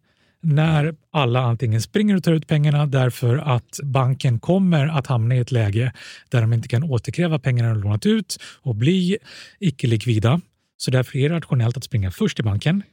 när 0.41 0.95
alla 1.12 1.39
antingen 1.39 1.82
springer 1.82 2.16
och 2.16 2.24
tar 2.24 2.34
ut 2.34 2.47
pengarna 2.47 2.86
därför 2.86 3.38
att 3.38 3.80
banken 3.84 4.39
kommer 4.39 4.88
att 4.88 5.08
hamna 5.08 5.36
i 5.36 5.39
ett 5.39 5.51
läge 5.51 5.93
där 6.30 6.41
de 6.41 6.53
inte 6.53 6.68
kan 6.68 6.84
återkräva 6.84 7.39
pengarna 7.39 7.70
de 7.70 7.82
lånat 7.82 8.05
ut 8.05 8.38
och 8.62 8.76
bli 8.76 9.18
icke-likvida. 9.60 10.41
Så 10.78 10.91
därför 10.91 11.18
är 11.18 11.30
det 11.30 11.36
rationellt 11.36 11.78
att 11.78 11.84
springa 11.84 12.12
först 12.12 12.38
till 12.38 12.45
banken. 12.45 12.84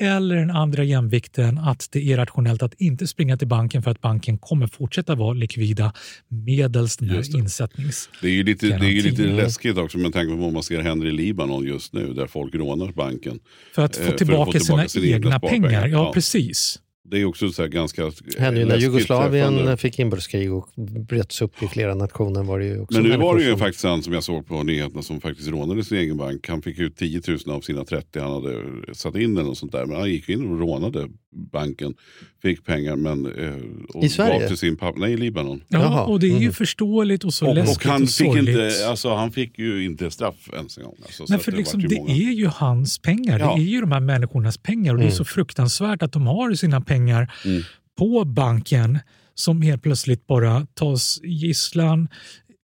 Eller 0.00 0.36
den 0.36 0.50
andra 0.50 0.84
jämvikten 0.84 1.58
att 1.58 1.88
det 1.92 2.12
är 2.12 2.16
rationellt 2.16 2.62
att 2.62 2.74
inte 2.74 3.06
springa 3.06 3.36
till 3.36 3.48
banken 3.48 3.82
för 3.82 3.90
att 3.90 4.00
banken 4.00 4.38
kommer 4.38 4.66
fortsätta 4.66 5.14
vara 5.14 5.32
likvida 5.32 5.92
medels 6.28 6.96
den 6.96 7.10
här 7.10 7.36
insättnings... 7.36 8.08
Det 8.22 8.28
är 8.28 8.32
ju 8.32 8.42
lite, 8.44 8.66
det 8.66 8.74
är 8.74 8.78
lite 8.80 9.10
Garantin. 9.10 9.36
läskigt 9.36 9.78
också 9.78 9.98
med 9.98 10.12
tanke 10.12 10.30
på 10.32 10.36
vad 10.40 10.52
man 10.52 10.62
ser 10.62 10.80
händer 10.80 11.06
i 11.06 11.12
Libanon 11.12 11.64
just 11.66 11.92
nu 11.92 12.12
där 12.12 12.26
folk 12.26 12.54
rånar 12.54 12.92
banken. 12.92 13.38
För 13.74 13.84
att 13.84 13.98
Eh, 13.98 14.04
få 14.04 14.10
att 14.12 14.18
tillbaka, 14.18 14.52
få 14.52 14.58
tillbaka 14.58 14.88
sina, 14.88 15.02
sina 15.02 15.06
egna 15.06 15.26
egna 15.26 15.40
pengar. 15.40 15.72
Ja, 15.72 15.88
Ja. 15.88 16.12
precis. 16.14 16.78
Det 17.10 17.20
är 17.20 17.24
också 17.24 17.48
så 17.50 17.66
ganska 17.66 18.04
Det 18.04 18.40
hände 18.40 18.60
ju 18.60 18.66
när 18.66 18.76
Jugoslavien 18.76 19.76
fick 19.78 19.98
inbördeskrig 19.98 20.52
och 20.52 20.68
bröts 21.08 21.42
upp 21.42 21.62
i 21.62 21.66
flera 21.68 21.94
nationer. 21.94 22.42
Var 22.42 22.58
det 22.58 22.64
ju 22.64 22.80
också 22.80 23.00
Men 23.00 23.10
nu 23.10 23.16
var 23.16 23.36
det 23.36 23.42
ju 23.42 23.50
som- 23.50 23.58
faktiskt 23.58 23.84
han 23.84 24.02
som 24.02 24.12
jag 24.12 24.24
såg 24.24 24.46
på 24.46 24.62
nyheterna 24.62 25.02
som 25.02 25.20
faktiskt 25.20 25.48
rånade 25.48 25.84
sin 25.84 25.98
egen 25.98 26.16
bank. 26.16 26.48
Han 26.48 26.62
fick 26.62 26.78
ut 26.78 26.96
10 26.96 27.20
000 27.46 27.56
av 27.56 27.60
sina 27.60 27.84
30 27.84 28.20
han 28.20 28.32
hade 28.32 28.54
satt 28.94 29.16
in 29.16 29.32
eller 29.36 29.42
något 29.46 29.58
sånt 29.58 29.72
där. 29.72 29.86
Men 29.86 29.96
han 29.96 30.10
gick 30.10 30.28
in 30.28 30.50
och 30.52 30.58
rånade 30.60 31.08
banken. 31.52 31.94
Fick 32.42 32.64
pengar 32.64 32.96
men... 32.96 33.26
Eh, 33.26 33.54
och 33.94 34.04
I 34.04 34.08
Sverige? 34.08 34.40
gav 34.40 34.48
till 34.48 34.56
sin 34.56 34.76
pappa. 34.76 34.98
Nej, 34.98 35.12
i 35.12 35.16
Libanon. 35.16 35.60
Ja, 35.68 35.78
Jaha. 35.80 36.04
och 36.04 36.20
det 36.20 36.26
är 36.26 36.38
ju 36.38 36.44
Mhm. 36.44 36.52
förståeligt 36.52 37.24
och 37.24 37.34
så 37.34 37.48
Och, 37.48 37.54
läskigt 37.54 37.76
och 37.86 37.92
han, 37.92 38.02
och 38.02 38.08
fick 38.08 38.16
sorgligt. 38.26 38.48
inte, 38.48 38.88
alltså, 38.88 39.14
han 39.14 39.32
fick 39.32 39.58
ju 39.58 39.84
inte 39.84 40.10
straff 40.10 40.50
ens 40.52 40.78
en 40.78 40.84
gång. 40.84 40.94
Alltså, 41.02 41.26
så 41.26 41.32
Nej, 41.32 41.42
för 41.42 41.52
det 41.52 41.58
liksom, 41.58 41.80
det 41.82 41.96
många. 41.96 42.12
är 42.14 42.32
ju 42.32 42.46
hans 42.46 42.98
pengar. 42.98 43.38
Ja. 43.38 43.54
Det 43.56 43.62
är 43.62 43.64
ju 43.64 43.80
de 43.80 43.92
här 43.92 44.00
människornas 44.00 44.58
pengar 44.58 44.92
och 44.92 44.98
det 44.98 45.04
är 45.04 45.06
Mm. 45.06 45.16
så 45.16 45.24
fruktansvärt 45.24 46.02
att 46.02 46.12
de 46.12 46.26
har 46.26 46.54
sina 46.54 46.80
pengar 46.80 47.32
Mm. 47.44 47.62
på 47.98 48.24
banken 48.24 48.98
som 49.34 49.62
helt 49.62 49.82
plötsligt 49.82 50.26
bara 50.26 50.66
tas 50.74 51.20
gisslan, 51.24 52.08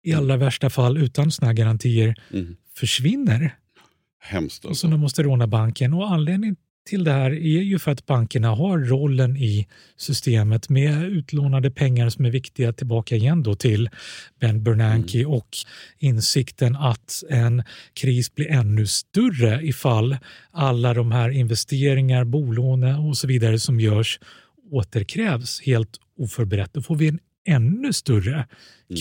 i 0.03 0.13
allra 0.13 0.37
värsta 0.37 0.69
fall 0.69 0.97
utan 0.97 1.31
här 1.41 1.53
garantier, 1.53 2.15
Mm. 2.33 2.55
försvinner. 2.77 3.55
Hemskt 4.21 4.65
Och 4.65 4.69
alltså. 4.71 4.87
så 4.87 4.91
de 4.91 4.99
måste 4.99 5.23
råna 5.23 5.47
banken. 5.47 5.93
Och 5.93 6.11
anledningen 6.11 6.55
till 6.85 7.03
det 7.03 7.11
här 7.11 7.31
är 7.31 7.61
ju 7.61 7.79
för 7.79 7.91
att 7.91 8.05
bankerna 8.05 8.49
har 8.49 8.79
rollen 8.79 9.37
i 9.37 9.67
systemet 9.97 10.69
med 10.69 11.03
utlånade 11.03 11.71
pengar 11.71 12.09
som 12.09 12.25
är 12.25 12.29
viktiga 12.29 12.73
tillbaka 12.73 13.15
igen 13.15 13.43
då 13.43 13.55
till 13.55 13.89
Ben 14.39 14.63
Bernanke 14.63 15.25
och 15.25 15.47
insikten 15.99 16.75
att 16.75 17.23
en 17.29 17.63
kris 17.93 18.35
blir 18.35 18.51
ännu 18.51 18.87
större 18.87 19.61
ifall 19.63 20.17
alla 20.51 20.93
de 20.93 21.11
här 21.11 21.29
investeringar, 21.29 22.23
bolån 22.23 22.83
och 22.83 23.17
så 23.17 23.27
vidare 23.27 23.59
som 23.59 23.79
görs 23.79 24.19
återkrävs 24.71 25.61
helt 25.61 25.99
oförberett. 26.17 26.73
Då 26.73 26.81
får 26.81 26.95
vi 26.95 27.07
en 27.07 27.19
ännu 27.45 27.93
större 27.93 28.47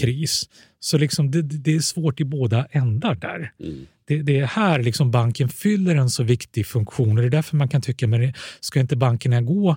kris. 0.01 0.49
Så 0.85 0.99
liksom 0.99 1.31
det, 1.31 1.43
det 1.43 1.75
är 1.75 1.81
svårt 1.81 2.21
i 2.21 2.25
båda 2.25 2.67
ändar 2.71 3.15
där. 3.15 3.53
Mm. 3.61 3.87
Det, 4.05 4.23
det 4.23 4.41
är 4.41 4.47
här 4.47 4.83
liksom 4.83 5.11
banken 5.11 5.49
fyller 5.49 5.97
en 5.97 6.11
så 6.11 6.23
viktig 6.23 6.67
funktion 6.67 7.11
och 7.11 7.17
det 7.17 7.29
är 7.29 7.31
därför 7.31 7.57
man 7.57 7.69
kan 7.69 7.83
tycka, 7.83 8.07
men 8.07 8.33
ska 8.61 8.81
inte 8.81 8.97
bankerna 8.97 9.41
gå 9.41 9.77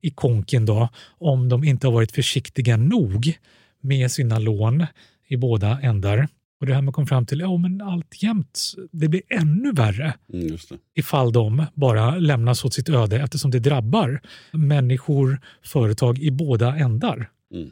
i 0.00 0.10
konken 0.10 0.66
då 0.66 0.88
om 1.18 1.48
de 1.48 1.64
inte 1.64 1.86
har 1.86 1.92
varit 1.92 2.12
försiktiga 2.12 2.76
nog 2.76 3.38
med 3.80 4.10
sina 4.10 4.38
lån 4.38 4.86
i 5.28 5.36
båda 5.36 5.80
ändar? 5.82 6.28
Och 6.60 6.66
det 6.66 6.74
här 6.74 6.82
man 6.82 6.92
kom 6.92 7.06
fram 7.06 7.26
till, 7.26 7.40
ja 7.40 7.56
men 7.56 7.80
alltjämt, 7.80 8.74
det 8.92 9.08
blir 9.08 9.22
ännu 9.28 9.72
värre 9.72 10.14
Mm, 10.32 10.56
ifall 10.94 11.32
de 11.32 11.66
bara 11.74 12.16
lämnas 12.16 12.64
åt 12.64 12.74
sitt 12.74 12.88
öde 12.88 13.20
eftersom 13.20 13.50
det 13.50 13.58
drabbar 13.58 14.20
människor, 14.52 15.40
företag 15.62 16.18
i 16.18 16.30
båda 16.30 16.76
ändar. 16.76 17.30
Mm. 17.54 17.70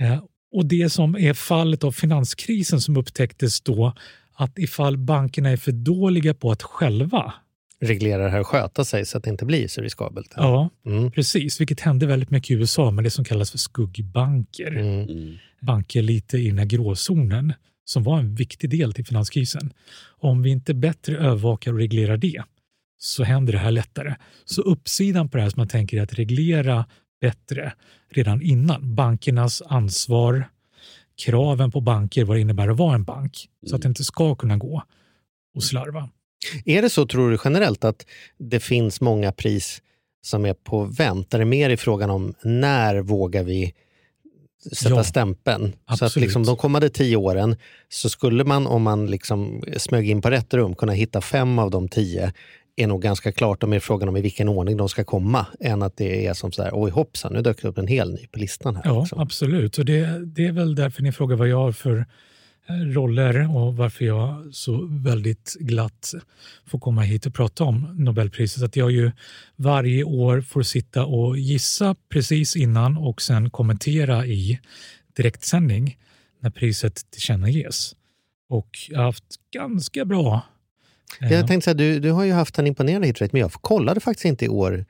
Eh, 0.00 0.22
och 0.52 0.66
det 0.66 0.90
som 0.90 1.16
är 1.16 1.34
fallet 1.34 1.84
av 1.84 1.92
finanskrisen 1.92 2.80
som 2.80 2.96
upptäcktes 2.96 3.60
då, 3.60 3.92
att 4.34 4.58
ifall 4.58 4.96
bankerna 4.98 5.50
är 5.50 5.56
för 5.56 5.72
dåliga 5.72 6.34
på 6.34 6.50
att 6.50 6.62
själva, 6.62 7.34
reglera 7.80 8.24
det 8.24 8.30
här 8.30 8.40
och 8.40 8.46
sköta 8.46 8.84
sig 8.84 9.06
så 9.06 9.18
att 9.18 9.24
det 9.24 9.30
inte 9.30 9.44
blir 9.44 9.68
så 9.68 9.80
riskabelt. 9.80 10.32
ja 10.36 10.70
Mm. 10.86 11.10
precis, 11.10 11.60
vilket 11.60 11.80
hände 11.80 12.06
väldigt 12.06 12.30
mycket 12.30 12.50
i 12.50 12.54
USA 12.54 12.90
med 12.90 13.04
det 13.04 13.10
som 13.10 13.24
kallas 13.24 13.50
för 13.50 13.58
skuggbanker. 13.58 14.76
Mm. 14.76 15.36
Banker 15.60 16.02
lite 16.02 16.38
i 16.38 16.48
den 16.48 16.58
här 16.58 16.64
gråzonen 16.64 17.52
som 17.84 18.02
var 18.02 18.18
en 18.18 18.34
viktig 18.34 18.70
del 18.70 18.92
till 18.92 19.06
finanskrisen. 19.06 19.72
Om 20.20 20.42
vi 20.42 20.50
inte 20.50 20.74
bättre 20.74 21.16
övervakar 21.16 21.72
och 21.72 21.78
reglerar 21.78 22.16
det 22.16 22.42
så 22.98 23.24
händer 23.24 23.52
det 23.52 23.58
här 23.58 23.70
lättare. 23.70 24.14
Så 24.44 24.62
uppsidan 24.62 25.28
på 25.28 25.36
det 25.36 25.42
här 25.42 25.50
som 25.50 25.60
man 25.60 25.68
tänker 25.68 25.96
är 25.98 26.02
att 26.02 26.14
reglera 26.14 26.84
bättre 27.20 27.72
redan 28.08 28.42
innan. 28.42 28.94
Bankernas 28.94 29.62
ansvar, 29.66 30.48
kraven 31.24 31.70
på 31.70 31.80
banker, 31.80 32.24
vad 32.24 32.36
det 32.36 32.40
innebär 32.40 32.68
att 32.68 32.76
vara 32.76 32.94
en 32.94 33.04
bank. 33.04 33.48
Så 33.66 33.76
att 33.76 33.82
det 33.82 33.88
inte 33.88 34.04
ska 34.04 34.34
kunna 34.34 34.56
gå 34.56 34.82
och 35.54 35.64
slarva. 35.64 36.08
Är 36.64 36.82
det 36.82 36.90
så, 36.90 37.06
tror 37.06 37.30
du 37.30 37.38
generellt, 37.44 37.84
att 37.84 38.06
det 38.38 38.60
finns 38.60 39.00
många 39.00 39.32
pris 39.32 39.82
som 40.22 40.46
är 40.46 40.54
på 40.54 40.84
vänt? 40.84 41.30
Där 41.30 41.38
det 41.38 41.42
är 41.42 41.46
mer 41.46 41.70
i 41.70 41.76
frågan 41.76 42.10
om 42.10 42.34
när 42.42 42.98
vågar 42.98 43.42
vi 43.42 43.74
sätta 44.72 44.94
Ja, 44.94 45.04
stämpeln? 45.04 45.72
Så 45.72 45.94
att 45.94 46.02
absolut. 46.02 46.24
liksom 46.26 46.44
de 46.44 46.56
kommande 46.56 46.88
tio 46.88 47.16
åren 47.16 47.56
så 47.88 48.08
skulle 48.08 48.44
man, 48.44 48.66
om 48.66 48.82
man 48.82 49.06
liksom 49.06 49.64
smög 49.76 50.10
in 50.10 50.22
på 50.22 50.30
rätt 50.30 50.54
rum, 50.54 50.74
kunna 50.74 50.92
hitta 50.92 51.20
fem 51.20 51.58
av 51.58 51.70
de 51.70 51.88
tio 51.88 52.32
är 52.76 52.86
nog 52.86 53.02
ganska 53.02 53.32
klart 53.32 53.62
om 53.62 53.70
det 53.70 53.76
är 53.76 53.80
frågan 53.80 54.08
om 54.08 54.16
i 54.16 54.20
vilken 54.20 54.48
ordning 54.48 54.76
de 54.76 54.88
ska 54.88 55.04
komma, 55.04 55.46
än 55.60 55.82
att 55.82 55.96
det 55.96 56.26
är 56.26 56.34
som 56.34 56.52
så 56.52 56.62
här, 56.62 56.70
oj 56.74 56.90
hoppsan, 56.90 57.32
nu 57.32 57.42
dök 57.42 57.62
det 57.62 57.68
upp 57.68 57.78
en 57.78 57.86
hel 57.86 58.12
ny 58.12 58.26
på 58.26 58.38
listan 58.38 58.76
här. 58.76 58.82
Ja, 58.84 59.00
liksom. 59.00 59.20
absolut. 59.20 59.78
Och 59.78 59.84
det, 59.84 60.26
det 60.26 60.46
är 60.46 60.52
väl 60.52 60.74
därför 60.74 61.02
ni 61.02 61.12
frågar 61.12 61.36
vad 61.36 61.48
jag 61.48 61.56
har 61.56 61.72
för 61.72 62.06
eh, 62.68 62.74
roller 62.74 63.56
och 63.56 63.76
varför 63.76 64.04
jag 64.04 64.54
så 64.54 64.88
väldigt 64.90 65.56
glatt 65.60 66.14
får 66.66 66.78
komma 66.78 67.02
hit 67.02 67.26
och 67.26 67.34
prata 67.34 67.64
om 67.64 67.94
Nobelpriset. 67.98 68.62
Att 68.62 68.76
jag 68.76 68.90
ju 68.90 69.12
varje 69.56 70.04
år 70.04 70.40
får 70.40 70.62
sitta 70.62 71.04
och 71.04 71.38
gissa 71.38 71.96
precis 72.08 72.56
innan 72.56 72.96
och 72.96 73.22
sen 73.22 73.50
kommentera 73.50 74.26
i 74.26 74.60
direktsändning 75.16 75.98
när 76.40 76.50
priset 76.50 77.10
tillkännages. 77.10 77.96
Och 78.48 78.78
jag 78.88 78.98
har 78.98 79.04
haft 79.04 79.50
ganska 79.52 80.04
bra... 80.04 80.42
eh, 81.20 81.32
Jag 81.32 81.46
tänkte 81.46 81.64
så 81.64 81.70
här, 81.70 81.74
du, 81.78 82.00
du 82.00 82.10
har 82.10 82.24
ju 82.24 82.32
haft 82.32 82.58
en 82.58 82.66
imponerande 82.66 83.06
hitrate, 83.06 83.30
men 83.32 83.40
jag 83.40 83.52
kollade 83.52 84.00
faktiskt 84.00 84.24
inte 84.24 84.44
i 84.44 84.48
år. 84.48 84.84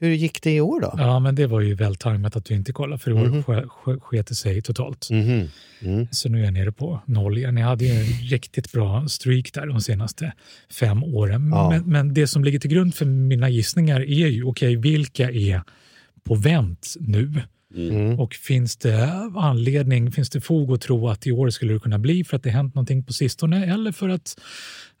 Hur 0.00 0.10
gick 0.10 0.42
det 0.42 0.54
i 0.54 0.60
år 0.60 0.80
då? 0.80 0.94
Ja, 0.98 1.18
men 1.18 1.34
det 1.34 1.46
var 1.46 1.60
ju 1.60 1.74
vältajmat 1.74 2.36
att 2.36 2.44
du 2.44 2.54
inte 2.54 2.72
kollade 2.72 2.98
för 3.02 3.10
i 3.10 3.14
år 3.14 3.26
sk- 3.26 3.66
sk- 3.84 4.00
sket 4.00 4.26
det 4.26 4.34
sig 4.34 4.62
totalt. 4.62 5.08
Mhm. 5.10 5.48
Mm. 5.82 6.08
Så 6.10 6.28
nu 6.28 6.40
är 6.40 6.44
jag 6.44 6.52
nere 6.52 6.72
på 6.72 7.00
noll 7.06 7.38
igen. 7.38 7.56
Jag 7.56 7.66
hade 7.66 7.84
ju 7.84 7.90
en 7.90 8.04
riktigt 8.30 8.72
bra 8.72 9.08
streak 9.08 9.52
där 9.54 9.66
de 9.66 9.80
senaste 9.80 10.32
fem 10.80 11.04
åren. 11.04 11.48
Ja. 11.52 11.70
Men, 11.70 11.84
men 11.84 12.14
det 12.14 12.26
som 12.26 12.44
ligger 12.44 12.58
till 12.58 12.70
grund 12.70 12.94
för 12.94 13.04
mina 13.04 13.48
gissningar 13.48 14.00
är 14.00 14.26
ju, 14.28 14.44
okej, 14.44 14.76
vilka 14.76 15.30
är 15.30 15.62
på 16.24 16.34
vänt 16.34 16.94
nu? 17.00 17.32
Mm. 17.76 18.20
Och 18.20 18.34
finns 18.34 18.76
det 18.76 19.12
anledning, 19.36 20.12
finns 20.12 20.30
det 20.30 20.40
fog 20.40 20.72
att 20.72 20.80
tro 20.80 21.08
att 21.08 21.26
i 21.26 21.32
år 21.32 21.50
skulle 21.50 21.72
det 21.72 21.80
kunna 21.80 21.98
bli 21.98 22.24
för 22.24 22.36
att 22.36 22.42
det 22.42 22.50
hänt 22.50 22.74
någonting 22.74 23.04
på 23.04 23.12
sistone 23.12 23.66
eller 23.72 23.92
för 23.92 24.08
att 24.08 24.38
ja, 24.38 24.97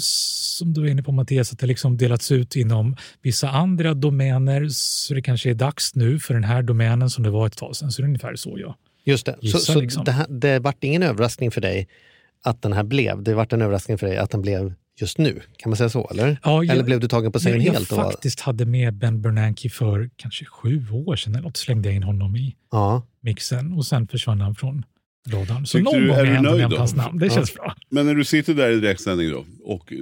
som 0.00 0.72
du 0.72 0.80
var 0.80 0.88
inne 0.88 1.02
på 1.02 1.12
Mattias, 1.12 1.52
att 1.52 1.58
det 1.58 1.66
liksom 1.66 1.96
delats 1.96 2.32
ut 2.32 2.56
inom 2.56 2.96
vissa 3.22 3.50
andra 3.50 3.94
domäner. 3.94 4.68
Så 4.70 5.14
det 5.14 5.22
kanske 5.22 5.50
är 5.50 5.54
dags 5.54 5.94
nu 5.94 6.18
för 6.18 6.34
den 6.34 6.44
här 6.44 6.62
domänen 6.62 7.10
som 7.10 7.24
det 7.24 7.30
var 7.30 7.46
ett 7.46 7.56
tag 7.56 7.76
sedan. 7.76 7.92
Så 7.92 8.02
det 8.02 8.06
är 8.06 8.08
ungefär 8.08 8.36
så 8.36 8.56
ja. 8.58 8.76
Just 9.04 9.26
det. 9.26 9.36
Gissa, 9.40 9.58
så 9.58 9.72
så 9.72 9.80
liksom. 9.80 10.04
det, 10.04 10.12
här, 10.12 10.26
det 10.28 10.58
vart 10.58 10.84
ingen 10.84 11.02
överraskning 11.02 11.50
för 11.50 11.60
dig 11.60 11.88
att 12.44 12.62
den 12.62 12.72
här 12.72 12.82
blev. 12.84 13.22
Det 13.22 13.34
vart 13.34 13.52
en 13.52 13.62
överraskning 13.62 13.98
för 13.98 14.06
dig 14.06 14.16
att 14.16 14.30
den 14.30 14.42
blev 14.42 14.74
just 15.00 15.18
nu. 15.18 15.40
Kan 15.56 15.70
man 15.70 15.76
säga 15.76 15.88
så? 15.88 16.08
Eller, 16.10 16.38
Ja, 16.44 16.64
jag- 16.64 16.74
eller 16.74 16.84
blev 16.84 17.00
du 17.00 17.08
tagen 17.08 17.32
på 17.32 17.40
sängen 17.40 17.62
jag 17.62 17.72
helt? 17.72 17.92
var- 17.92 18.04
faktiskt 18.10 18.40
hade 18.40 18.66
med 18.66 18.94
Ben 18.94 19.22
Bernanke 19.22 19.68
för 19.70 20.10
kanske 20.16 20.44
sju 20.44 20.86
år 20.90 21.16
sedan 21.16 21.34
eller 21.34 21.42
något, 21.42 21.56
slängde 21.56 21.88
jag 21.88 21.96
in 21.96 22.02
honom 22.02 22.36
i 22.36 22.56
Ja. 22.72 23.02
mixen 23.20 23.72
och 23.72 23.86
sen 23.86 24.08
försvann 24.08 24.40
han 24.40 24.54
från 24.54 24.84
radarn. 25.30 25.66
Så 25.66 25.78
någon 25.78 26.00
du- 26.00 26.08
gång 26.08 26.16
är 26.16 26.24
du 26.24 26.40
nöjd 26.40 26.72
hans 26.72 26.94
namn. 26.94 27.18
Det 27.18 27.26
Ja. 27.26 27.32
känns 27.34 27.54
bra. 27.54 27.74
Men 27.90 28.06
när 28.06 28.14
du 28.14 28.24
sitter 28.24 28.54
där 28.54 28.70
i 28.70 28.80
direktsändning 28.80 29.30
då 29.30 29.44
och 29.64 29.92
eh, 29.92 29.98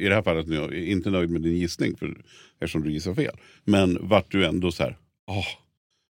i 0.00 0.06
det 0.08 0.14
här 0.14 0.22
fallet 0.22 0.46
nu 0.46 0.54
jag 0.56 0.74
är 0.74 0.86
inte 0.86 1.10
nöjd 1.10 1.30
med 1.30 1.42
din 1.42 1.56
gissning 1.56 1.96
för, 1.96 2.16
eftersom 2.60 2.82
du 2.82 2.92
gissar 2.92 3.14
fel. 3.14 3.36
Men 3.64 3.98
vart 4.08 4.30
du 4.32 4.46
ändå 4.46 4.72
så 4.72 4.82
här, 4.82 4.96
åh, 5.30 5.44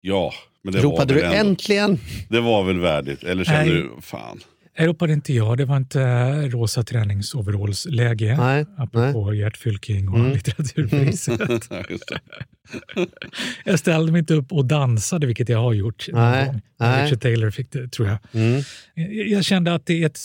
ja, 0.00 0.32
men 0.62 0.72
det 0.74 0.80
Ropade 0.80 0.98
var 0.98 1.06
du 1.06 1.14
väl 1.26 1.34
ändå, 1.36 1.50
äntligen? 1.50 1.98
Det 2.28 2.40
var 2.40 2.64
väl 2.64 2.78
värdigt, 2.78 3.24
eller 3.24 3.44
kände 3.44 3.72
Nej. 3.72 3.82
du, 3.82 3.90
fan. 4.00 4.40
Jag 4.76 4.86
ropade 4.86 5.12
inte 5.12 5.32
jag. 5.32 5.58
Det 5.58 5.64
var 5.64 5.76
inte 5.76 6.02
eh, 6.02 6.34
rosa 6.48 6.82
träningsoverallsläge. 6.82 8.36
Nej, 8.36 8.66
Apropå 8.76 9.34
Gert 9.34 9.56
Fylking 9.56 10.08
och 10.08 10.18
Mm. 10.18 10.32
litteraturpriset. 10.32 11.40
Jag 13.64 13.78
ställde 13.78 14.12
mig 14.12 14.18
inte 14.18 14.34
upp 14.34 14.52
och 14.52 14.64
dansade, 14.64 15.26
vilket 15.26 15.48
jag 15.48 15.58
har 15.58 15.72
gjort 15.72 16.08
Nej, 16.12 16.54
nej. 16.78 17.04
Richard 17.04 17.20
Taylor 17.20 17.50
fick 17.50 17.72
det, 17.72 17.88
tror 17.88 18.08
jag. 18.08 18.18
Mm. 18.32 18.62
Jag 19.30 19.44
kände 19.44 19.74
att 19.74 19.86
det 19.86 20.02
är 20.02 20.06
ett 20.06 20.18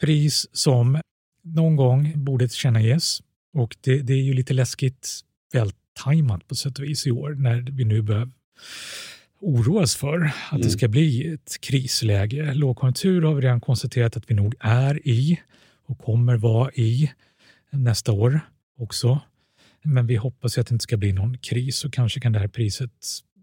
pris 0.00 0.46
som 0.52 1.00
någon 1.44 1.76
gång 1.76 2.12
borde 2.24 2.48
tillkännages. 2.48 3.20
Och 3.54 3.76
det, 3.80 3.98
det 3.98 4.12
är 4.12 4.22
ju 4.22 4.32
lite 4.34 4.54
läskigt 4.54 5.08
väl 5.52 5.70
tajmat 6.04 6.48
på 6.48 6.54
sätt 6.54 6.78
och 6.78 6.84
vis 6.84 7.06
i 7.06 7.10
år 7.10 7.30
när 7.34 7.60
vi 7.72 7.84
nu 7.84 8.02
börjar 8.02 8.30
oroas 9.40 9.96
för 9.96 10.16
att 10.46 10.52
Mm. 10.52 10.62
det 10.62 10.70
ska 10.70 10.88
bli 10.88 11.32
ett 11.34 11.60
krisläge. 11.60 12.54
Lågkonjunktur 12.54 13.22
har 13.22 13.34
vi 13.34 13.40
redan 13.42 13.60
konstaterat 13.60 14.16
att 14.16 14.30
vi 14.30 14.34
nog 14.34 14.54
är 14.60 15.08
i 15.08 15.38
och 15.88 15.98
kommer 15.98 16.36
vara 16.36 16.70
i 16.72 17.10
nästa 17.70 18.12
år 18.12 18.40
också. 18.78 19.20
Men 19.84 20.06
vi 20.06 20.16
hoppas 20.16 20.56
ju 20.58 20.60
att 20.60 20.66
det 20.66 20.72
inte 20.72 20.82
ska 20.82 20.96
bli 20.96 21.12
någon 21.12 21.38
kris 21.38 21.84
och 21.84 21.92
kanske 21.92 22.20
kan 22.20 22.32
det 22.32 22.38
här 22.38 22.48
priset 22.48 22.90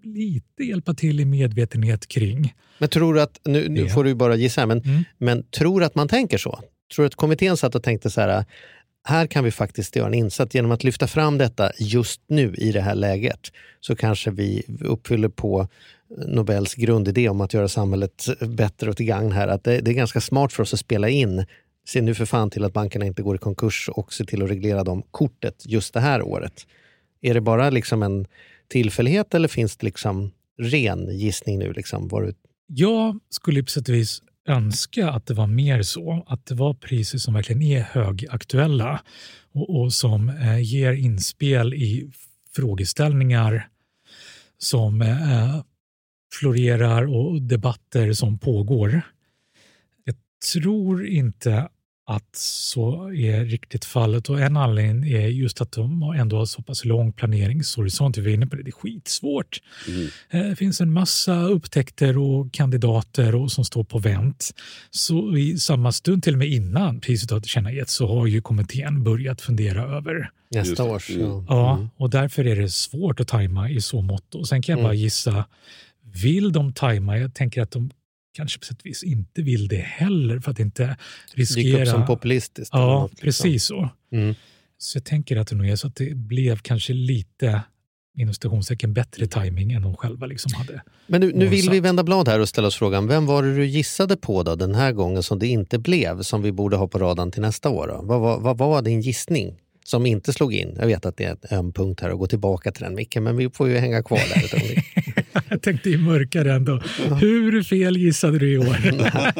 lite 0.04 0.64
hjälpa 0.64 0.94
till 0.94 1.20
i 1.20 1.26
medvetenhet 1.26 2.08
kring. 2.08 2.54
Men 2.80 2.90
tror 2.90 3.14
du 3.14 3.22
att, 3.22 3.40
nu, 3.46 3.70
nu 3.70 3.90
får 3.90 4.04
du 4.04 4.16
bara 4.16 4.36
gissa, 4.36 4.62
här, 4.62 4.68
men, 4.68 4.80
Mm. 4.82 5.04
men 5.18 5.44
tror 5.44 5.84
att 5.84 5.96
man 5.96 6.08
tänker 6.08 6.38
så? 6.38 6.60
Tror 6.96 7.04
du 7.04 7.08
att 7.08 7.16
kommittén 7.16 7.58
satt 7.58 7.76
och 7.76 7.84
tänkte 7.84 8.10
så 8.10 8.22
här, 8.22 8.46
här 9.04 9.28
kan 9.28 9.44
vi 9.44 9.52
faktiskt 9.52 9.96
göra 9.96 10.08
en 10.08 10.14
insats 10.14 10.56
genom 10.56 10.72
att 10.72 10.84
lyfta 10.84 11.08
fram 11.08 11.38
detta 11.38 11.72
just 11.80 12.22
nu 12.28 12.54
i 12.58 12.72
det 12.72 12.82
här 12.82 12.96
läget 12.96 13.52
så 13.80 13.96
kanske 13.96 14.32
vi 14.32 14.64
uppfyller 14.82 15.30
på 15.30 15.68
Nobels 16.18 16.76
grundidé 16.76 17.30
om 17.30 17.42
att 17.42 17.54
göra 17.54 17.68
samhället 17.68 18.26
bättre 18.40 18.90
och 18.90 18.98
till 18.98 19.06
gagn 19.06 19.32
här. 19.32 19.48
Att 19.48 19.64
det, 19.64 19.82
det 19.82 19.92
är 19.92 19.96
ganska 19.96 20.22
smart 20.22 20.54
för 20.54 20.64
oss 20.64 20.74
att 20.74 20.80
spela 20.80 21.10
in, 21.10 21.46
se 21.88 22.02
nu 22.02 22.16
för 22.16 22.26
fan 22.26 22.50
till 22.50 22.64
att 22.64 22.74
bankerna 22.74 23.06
inte 23.06 23.24
går 23.24 23.36
i 23.36 23.40
konkurs 23.40 23.90
och 23.94 24.14
se 24.14 24.26
till 24.26 24.44
att 24.44 24.50
reglera 24.50 24.84
dem 24.84 25.04
kortet 25.12 25.64
just 25.66 25.94
det 25.94 26.00
här 26.00 26.22
året. 26.22 26.68
Är 27.22 27.34
det 27.34 27.42
bara 27.42 27.70
liksom 27.70 28.04
en 28.04 28.28
tillfällighet 28.68 29.34
eller 29.34 29.48
finns 29.48 29.78
det 29.78 29.86
liksom 29.86 30.32
ren 30.60 31.18
gissning 31.18 31.60
nu? 31.60 31.74
Liksom, 31.74 32.08
var 32.08 32.22
du 32.22 32.34
Jag 32.68 33.20
skulle 33.30 33.64
på 33.64 33.70
sätt 33.70 33.90
och 33.90 33.96
vis 33.96 34.22
önska 34.48 35.10
att 35.10 35.26
det 35.26 35.34
var 35.34 35.48
mer 35.48 35.82
så, 35.82 36.24
att 36.28 36.46
det 36.46 36.56
var 36.56 36.74
priser 36.74 37.18
som 37.18 37.34
verkligen 37.34 37.62
är 37.62 37.82
högaktuella 37.82 39.02
och, 39.52 39.82
och 39.82 39.94
som 39.94 40.30
eh, 40.30 40.60
ger 40.60 40.94
inspel 40.94 41.74
i 41.74 42.12
frågeställningar 42.56 43.68
som 44.58 45.02
eh, 45.02 45.62
florerar 46.40 47.16
och 47.16 47.42
debatter 47.42 48.14
som 48.14 48.38
pågår. 48.38 49.02
Jag 50.04 50.16
tror 50.54 51.08
inte 51.08 51.70
att 52.06 52.36
så 52.36 53.14
är 53.14 53.46
riktigt 53.46 53.86
fallet 53.86 54.30
och 54.30 54.40
en 54.42 54.58
anledning 54.58 55.12
är 55.12 55.28
just 55.28 55.62
att 55.62 55.72
de 55.72 56.02
har 56.02 56.16
ändå 56.16 56.38
har 56.38 56.46
så 56.46 56.62
pass 56.62 56.86
lång 56.86 57.14
planeringshorisont. 57.14 58.18
Vi 58.18 58.22
var 58.22 58.30
inne 58.30 58.48
på 58.48 58.56
det, 58.56 58.64
det 58.64 58.70
är 58.70 58.72
skitsvårt. 58.72 59.62
Mm. 59.88 60.08
Eh, 60.30 60.50
Det 60.50 60.56
finns 60.56 60.82
en 60.82 60.94
massa 60.94 61.44
upptäckter 61.44 62.18
och 62.18 62.54
kandidater 62.54 63.36
och 63.36 63.52
som 63.52 63.66
står 63.66 63.84
på 63.84 64.00
vänt. 64.00 64.52
Så 64.92 65.38
i 65.38 65.58
samma 65.58 65.92
stund, 65.92 66.24
till 66.24 66.34
och 66.34 66.40
med 66.40 66.48
innan 66.48 67.00
priset 67.00 67.32
har 67.32 67.40
tillkännagetts, 67.40 67.94
så 67.94 68.08
har 68.08 68.28
ju 68.28 68.42
kommittén 68.42 69.04
börjat 69.04 69.42
fundera 69.42 69.84
över. 69.98 70.30
Nästa 70.52 70.84
års? 70.84 71.10
Mm. 71.10 71.22
Ja. 71.22 71.46
Ja, 71.50 71.88
och 71.98 72.10
därför 72.10 72.46
är 72.48 72.56
det 72.56 72.70
svårt 72.70 73.20
att 73.20 73.28
tajma 73.28 73.70
i 73.70 73.82
så 73.82 74.02
mått. 74.02 74.36
Och 74.36 74.48
sen 74.48 74.62
kan 74.62 74.74
jag 74.74 74.80
Mm. 74.80 74.88
bara 74.90 74.94
gissa, 74.94 75.46
vill 76.24 76.52
de 76.52 76.74
tajma? 76.74 77.18
Jag 77.18 77.34
tänker 77.34 77.62
att 77.62 77.72
de 77.72 77.90
kanske 78.34 78.60
på 78.60 78.66
sätt 78.66 78.80
och 78.80 78.86
vis 78.86 79.04
inte 79.04 79.42
vill 79.42 79.68
det 79.68 79.76
heller 79.78 80.40
för 80.40 80.52
att 80.52 80.60
inte 80.60 80.84
Dyka 80.84 80.94
upp 80.94 81.38
riskera... 81.38 81.86
som 81.86 82.06
populistiskt. 82.06 82.70
Ja, 82.74 82.88
något, 83.02 83.12
liksom. 83.12 83.26
precis 83.26 83.66
så. 83.66 83.90
Mm. 84.12 84.36
Så 84.78 84.98
jag 84.98 85.06
tänker 85.06 85.38
att 85.38 85.48
det 85.48 85.56
nog 85.56 85.68
är 85.70 85.76
så 85.76 85.88
att 85.88 85.96
det 85.96 86.16
blev 86.16 86.58
kanske 86.58 86.94
lite 86.94 87.62
inom 88.18 88.34
stationstecken 88.34 88.94
bättre 88.94 89.28
timing 89.28 89.72
än 89.72 89.82
de 89.82 89.96
själva 89.96 90.26
liksom 90.26 90.54
hade. 90.54 90.82
Men 91.08 91.22
nu, 91.22 91.32
nu 91.36 91.48
vill 91.48 91.70
vi 91.70 91.80
vända 91.80 92.04
blad 92.04 92.28
här 92.28 92.40
och 92.40 92.50
ställa 92.50 92.68
oss 92.68 92.76
frågan, 92.76 93.08
vem 93.08 93.26
var 93.26 93.44
det 93.44 93.56
du 93.56 93.66
gissade 93.66 94.18
på 94.18 94.44
då 94.44 94.56
den 94.56 94.76
här 94.76 94.92
gången 94.92 95.24
som 95.24 95.40
det 95.40 95.48
inte 95.48 95.80
blev, 95.80 96.22
som 96.22 96.42
vi 96.42 96.52
borde 96.52 96.78
ha 96.78 96.88
på 96.88 97.00
radarn 97.00 97.32
till 97.32 97.42
nästa 97.42 97.70
år? 97.70 97.88
Då? 97.88 98.02
Vad, 98.04 98.20
var- 98.22 98.40
vad 98.40 98.58
var 98.58 98.82
din 98.82 99.02
gissning 99.02 99.60
som 99.86 100.06
inte 100.06 100.34
slog 100.34 100.54
in? 100.54 100.76
Jag 100.80 100.88
vet 100.88 101.06
att 101.06 101.18
det 101.18 101.26
är 101.26 101.38
en 101.58 101.74
punkt 101.74 102.02
här 102.02 102.10
att 102.10 102.18
gå 102.18 102.28
tillbaka 102.28 102.72
till 102.72 102.84
den 102.84 102.96
Micke, 102.96 103.16
men 103.16 103.38
vi 103.38 103.50
får 103.50 103.70
ju 103.70 103.78
hänga 103.78 104.04
kvar 104.04 104.18
där. 104.18 104.84
Jag 105.50 105.62
tänkte 105.62 105.90
i 105.90 105.98
mörkare 105.98 106.54
ändå. 106.54 106.82
Hur 107.22 107.64
fel 107.64 107.98
gissade 107.98 108.40
du 108.40 108.52
i 108.54 108.58
år? 108.58 108.78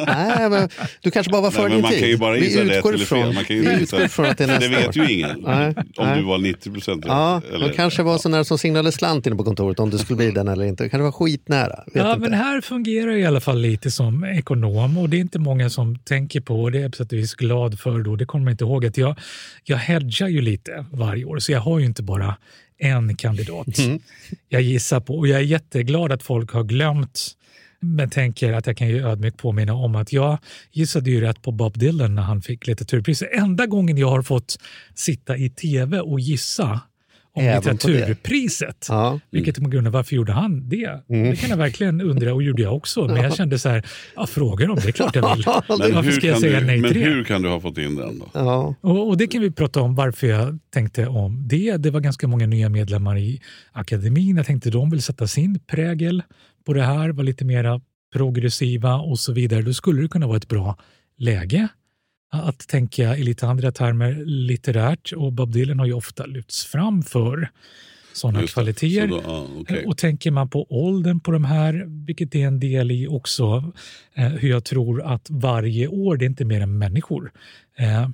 Nej, 0.06 0.50
men 0.50 0.68
du 1.00 1.10
kanske 1.10 1.32
bara 1.32 1.42
var 1.42 1.50
Nej, 1.50 1.56
för 1.56 1.62
men 1.62 1.72
din 1.72 1.80
man 1.82 1.90
tid. 1.90 2.00
kan 2.00 2.08
ju 2.08 2.16
bara 2.16 2.34
Vi 2.34 2.44
gissa 2.44 2.60
rätt 2.64 2.76
utgår 2.76 2.94
eller 2.94 3.04
fel. 3.04 3.32
Man 3.32 3.44
kan 3.44 3.56
ju 3.56 3.62
utgår 3.70 4.02
ifrån 4.04 4.26
att 4.26 4.38
det 4.38 4.44
är 4.44 4.48
nästa 4.48 4.68
det 4.68 4.76
vet 4.76 4.88
år. 4.96 4.96
ju 5.04 5.12
ingen. 5.14 5.40
Nej, 5.46 5.74
om 5.96 6.06
nej. 6.06 6.18
du 6.18 6.24
var 6.24 6.38
90 6.38 6.70
procent. 6.72 7.04
Ja, 7.06 7.40
eller- 7.54 7.68
då 7.68 7.74
kanske 7.74 8.02
var 8.02 8.18
så 8.18 8.28
nära 8.28 8.44
som 8.44 8.58
signalen 8.58 8.92
slant 8.92 9.26
inne 9.26 9.36
på 9.36 9.44
kontoret 9.44 9.80
om 9.80 9.90
du 9.90 9.98
skulle 9.98 10.16
bli 10.16 10.30
den 10.30 10.48
eller 10.48 10.64
inte. 10.64 10.84
Det 10.84 10.88
kanske 10.88 11.04
var 11.04 11.12
skitnära. 11.12 11.84
Vet 11.86 11.94
Ja, 11.94 12.08
inte. 12.14 12.20
men 12.30 12.38
här 12.38 12.60
fungerar 12.60 13.10
jag 13.10 13.20
i 13.20 13.24
alla 13.24 13.40
fall 13.40 13.60
lite 13.60 13.90
som 13.90 14.24
ekonom 14.24 14.98
och 14.98 15.08
det 15.08 15.16
är 15.16 15.20
inte 15.20 15.38
många 15.38 15.70
som 15.70 15.98
tänker 15.98 16.40
på 16.40 16.62
och 16.62 16.72
det 16.72 16.78
är 16.78 16.82
jag 16.82 16.90
på 16.90 16.96
sätt 16.96 17.12
och 17.12 17.18
vis 17.18 17.34
glad 17.34 17.78
för 17.80 17.98
då. 17.98 18.16
Det 18.16 18.24
kommer 18.26 18.44
man 18.44 18.50
inte 18.52 18.64
ihåg 18.64 18.86
att 18.86 18.96
jag, 18.96 19.18
jag 19.64 19.76
hedgar 19.76 20.28
ju 20.28 20.40
lite 20.40 20.84
varje 20.92 21.24
år 21.24 21.38
så 21.38 21.52
jag 21.52 21.60
har 21.60 21.78
ju 21.78 21.86
inte 21.86 22.02
bara 22.02 22.36
en 22.78 23.16
kandidat 23.16 23.78
Mm. 23.78 24.00
jag 24.48 24.62
gissar 24.62 25.00
på 25.00 25.18
och 25.18 25.28
jag 25.28 25.40
är 25.40 25.44
jätteglad 25.44 26.12
att 26.12 26.22
folk 26.22 26.50
har 26.50 26.64
glömt 26.64 27.36
men 27.80 28.10
tänker 28.10 28.52
att 28.52 28.66
jag 28.66 28.76
kan 28.76 28.88
ju 28.88 29.06
ödmjukt 29.06 29.38
påminna 29.38 29.74
om 29.74 29.94
att 29.94 30.12
jag 30.12 30.38
gissade 30.72 31.10
ju 31.10 31.20
rätt 31.20 31.42
på 31.42 31.52
Bob 31.52 31.78
Dylan 31.78 32.14
när 32.14 32.22
han 32.22 32.42
fick 32.42 32.66
litteraturpriset. 32.66 33.28
Enda 33.32 33.66
gången 33.66 33.98
jag 33.98 34.10
har 34.10 34.22
fått 34.22 34.58
sitta 34.94 35.36
i 35.36 35.50
tv 35.50 36.00
och 36.00 36.20
gissa 36.20 36.80
om 37.36 37.44
Även 37.44 37.72
litteraturpriset. 37.72 38.86
Ja. 38.88 39.20
Vilket 39.30 39.58
är 39.58 39.62
på 39.62 39.68
grund 39.68 39.86
av 39.86 39.92
varför 39.92 40.16
gjorde 40.16 40.32
han 40.32 40.68
det? 40.68 41.02
Det 41.08 41.36
kan 41.40 41.50
jag 41.50 41.56
verkligen 41.56 42.00
undra 42.00 42.34
och 42.34 42.42
gjorde 42.42 42.62
jag 42.62 42.76
också. 42.76 43.06
Men 43.06 43.16
jag 43.16 43.34
kände 43.36 43.58
så 43.58 43.68
här, 43.68 43.86
ja, 44.16 44.26
fråga 44.26 44.66
dem, 44.66 44.78
det 44.82 44.88
är 44.88 44.92
klart 44.92 45.16
jag 45.16 45.36
vill. 45.36 45.44
Men, 45.68 45.94
Varför 45.94 46.02
hur 46.02 46.12
ska 46.12 46.26
jag 46.26 46.34
kan, 46.34 46.40
säga 46.40 46.60
du, 46.60 46.66
nej 46.66 46.80
men 46.80 46.92
till 46.92 47.00
det? 47.00 47.08
hur 47.08 47.24
kan 47.24 47.42
du 47.42 47.48
ha 47.48 47.60
fått 47.60 47.78
in 47.78 47.96
den 47.96 48.18
då? 48.18 48.30
Ja. 48.32 48.74
Och, 48.80 49.08
och 49.08 49.16
det 49.16 49.26
kan 49.26 49.40
vi 49.40 49.50
prata 49.50 49.80
om 49.80 49.94
varför 49.94 50.26
jag 50.26 50.58
tänkte 50.70 51.06
om 51.06 51.48
det. 51.48 51.76
Det 51.76 51.90
var 51.90 52.00
ganska 52.00 52.28
många 52.28 52.46
nya 52.46 52.68
medlemmar 52.68 53.18
i 53.18 53.40
akademin. 53.72 54.36
Jag 54.36 54.46
tänkte 54.46 54.70
de 54.70 54.90
vill 54.90 55.02
sätta 55.02 55.26
sin 55.26 55.60
prägel 55.66 56.22
på 56.66 56.72
det 56.72 56.82
här, 56.82 57.08
vara 57.08 57.24
lite 57.24 57.44
mera 57.44 57.80
progressiva 58.12 58.94
och 58.94 59.18
så 59.18 59.32
vidare. 59.32 59.62
Då 59.62 59.72
skulle 59.72 60.02
det 60.02 60.08
kunna 60.08 60.26
vara 60.26 60.36
ett 60.36 60.48
bra 60.48 60.78
läge 61.18 61.68
att 62.42 62.58
tänka 62.68 63.16
i 63.16 63.22
lite 63.22 63.46
andra 63.46 63.72
termer 63.72 64.22
litterärt. 64.24 65.12
Och 65.12 65.32
Bob 65.32 65.52
Dylan 65.52 65.78
har 65.78 65.86
ju 65.86 65.92
ofta 65.92 66.26
lyfts 66.26 66.64
fram 66.64 67.02
för 67.02 67.48
sådana 68.12 68.40
Just 68.40 68.54
kvaliteter. 68.54 69.08
Så 69.08 69.14
då, 69.14 69.22
ja, 69.24 69.46
okej. 69.60 69.84
Och 69.86 69.98
tänker 69.98 70.30
man 70.30 70.48
på 70.48 70.66
åldern 70.84 71.20
på 71.20 71.30
de 71.30 71.44
här, 71.44 71.84
vilket 72.06 72.34
är 72.34 72.46
en 72.46 72.60
del 72.60 72.90
i 72.90 73.06
också 73.06 73.72
eh, 74.14 74.26
hur 74.28 74.48
jag 74.50 74.64
tror 74.64 75.02
att 75.02 75.26
varje 75.30 75.88
år, 75.88 76.16
det 76.16 76.24
är 76.24 76.26
inte 76.28 76.44
mer 76.44 76.60
än 76.60 76.78
människor, 76.78 77.32
eh, 77.78 78.08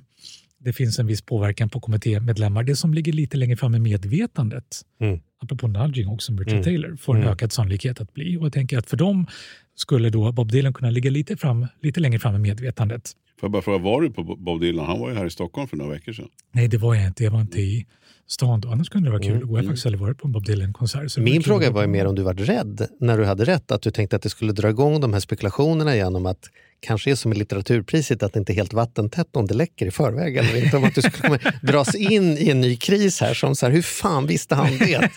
det 0.63 0.73
finns 0.73 0.99
en 0.99 1.07
viss 1.07 1.21
påverkan 1.21 1.69
på 1.69 1.79
kommittémedlemmar. 1.79 2.63
Det 2.63 2.75
som 2.75 2.93
ligger 2.93 3.13
lite 3.13 3.37
längre 3.37 3.57
fram 3.57 3.75
i 3.75 3.79
medvetandet, 3.79 4.81
Mm. 5.01 5.19
apropå 5.43 5.67
nudging 5.67 6.07
också 6.07 6.31
Richard 6.31 6.49
Mm. 6.51 6.63
Taylor, 6.63 6.95
får 6.95 7.15
en 7.15 7.21
Mm. 7.21 7.33
ökad 7.33 7.51
sannolikhet 7.51 8.01
att 8.01 8.13
bli. 8.13 8.37
Och 8.37 8.45
jag 8.45 8.53
tänker 8.53 8.77
att 8.77 8.89
för 8.89 8.97
dem 8.97 9.27
skulle 9.75 10.09
då 10.09 10.31
Bob 10.31 10.51
Dylan 10.51 10.73
kunna 10.73 10.91
ligga 10.91 11.11
lite, 11.11 11.37
fram, 11.37 11.67
lite 11.81 11.99
längre 11.99 12.19
fram 12.19 12.35
i 12.35 12.39
medvetandet. 12.39 13.11
Får 13.41 13.47
jag 13.47 13.51
bara 13.51 13.61
fråga, 13.61 13.77
var 13.77 14.01
du 14.01 14.11
på 14.11 14.23
Bob 14.23 14.61
Dylan? 14.61 14.85
Han 14.85 14.99
var 14.99 15.09
ju 15.09 15.15
här 15.15 15.25
i 15.25 15.29
Stockholm 15.29 15.67
för 15.67 15.77
några 15.77 15.91
veckor 15.91 16.13
sedan. 16.13 16.27
Nej, 16.51 16.67
det 16.67 16.77
var 16.77 16.95
jag 16.95 17.07
inte. 17.07 17.23
Jag 17.23 17.31
var 17.31 17.41
inte 17.41 17.59
i 17.59 17.85
stan 18.27 18.61
då. 18.61 18.69
Annars 18.69 18.89
kunde 18.89 19.07
det 19.07 19.11
vara 19.11 19.23
kul. 19.23 19.43
Och 19.43 19.49
jag 19.49 19.55
har 19.55 19.63
faktiskt 19.63 19.85
aldrig 19.85 20.01
varit 20.01 20.17
på 20.17 20.27
en 20.27 20.31
Bob 20.31 20.45
Dylan-konsert. 20.45 21.17
Min 21.17 21.43
fråga 21.43 21.71
var 21.71 21.81
ju 21.81 21.87
mer 21.87 22.05
om 22.05 22.15
du 22.15 22.21
var 22.21 22.33
rädd 22.33 22.87
när 22.99 23.17
du 23.17 23.25
hade 23.25 23.45
rätt, 23.45 23.71
att 23.71 23.81
du 23.81 23.91
tänkte 23.91 24.15
att 24.15 24.21
det 24.21 24.29
skulle 24.29 24.53
dra 24.53 24.69
igång 24.69 25.01
de 25.01 25.13
här 25.13 25.19
spekulationerna 25.19 25.95
igen 25.95 26.15
om 26.15 26.25
att 26.25 26.49
kanske 26.79 27.11
är 27.11 27.15
som 27.15 27.33
i 27.33 27.35
litteraturpriset 27.35 28.23
att 28.23 28.33
det 28.33 28.39
inte 28.39 28.53
är 28.53 28.55
helt 28.55 28.73
vattentätt 28.73 29.35
om 29.35 29.47
det 29.47 29.53
läcker 29.53 29.85
i 29.85 29.91
förväg 29.91 30.37
eller 30.37 30.63
inte. 30.63 30.77
Om 30.77 30.83
att 30.83 30.95
du 30.95 31.01
skulle 31.01 31.39
komma, 31.39 31.51
dras 31.61 31.95
in 31.95 32.37
i 32.37 32.49
en 32.49 32.61
ny 32.61 32.77
kris 32.77 33.21
här 33.21 33.33
som 33.33 33.55
så 33.55 33.65
här, 33.65 33.73
hur 33.73 33.81
fan 33.81 34.27
visste 34.27 34.55
han 34.55 34.77
det? 34.77 35.09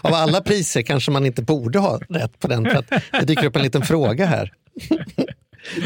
Av 0.00 0.14
alla 0.14 0.40
priser 0.40 0.82
kanske 0.82 1.10
man 1.10 1.26
inte 1.26 1.42
borde 1.42 1.78
ha 1.78 2.00
rätt 2.08 2.40
på 2.40 2.48
den 2.48 2.64
för 2.64 2.76
att 2.76 2.90
det 3.12 3.24
dyker 3.26 3.46
upp 3.46 3.56
en 3.56 3.62
liten 3.62 3.82
fråga 3.82 4.26
här. 4.26 4.52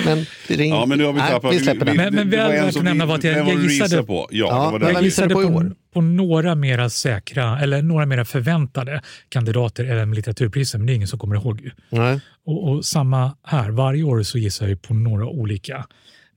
Men 0.04 0.26
det 0.48 0.54
ring... 0.54 0.70
Ja, 0.70 0.86
men 0.86 0.98
nu 0.98 1.04
har 1.04 1.12
vi 1.12 1.18
Nej, 1.20 1.30
tappat. 1.30 1.54
vi 1.54 1.58
släpper 1.60 1.84
den. 1.86 1.96
Men- 1.96 2.14
men 2.14 2.30
väl 2.30 2.52
värt 2.52 2.76
att 2.76 2.84
nämna 2.84 3.06
var 3.06 3.14
att 3.14 3.24
jag- 3.24 3.48
jag 3.48 3.62
gissade- 3.64 4.02
på. 4.02 4.28
Ja, 4.30 4.46
Ja, 4.46 4.64
det 4.66 4.72
var 4.72 4.78
det. 4.78 4.92
Jag 4.92 5.02
gissade 5.02 5.34
på 5.34 5.42
på, 5.42 5.70
på 5.94 6.00
några 6.00 6.54
mera 6.54 6.90
säkra, 6.90 7.60
eller 7.60 7.82
några 7.82 8.06
mera 8.06 8.24
förväntade 8.24 9.02
kandidater 9.28 9.84
även 9.84 10.08
med 10.08 10.16
litteraturpriset, 10.16 10.80
men 10.80 10.86
det 10.86 10.92
är 10.92 10.94
ingen 10.94 11.08
som 11.08 11.18
kommer 11.18 11.36
ihåg. 11.36 11.60
ju. 11.60 11.70
Nej. 11.90 12.20
Och, 12.46 12.68
och 12.70 12.84
samma 12.84 13.36
här, 13.44 13.70
varje 13.70 14.02
år 14.02 14.22
så 14.22 14.38
gissar 14.38 14.68
jag 14.68 14.82
på 14.82 14.94
några 14.94 15.26
olika 15.26 15.86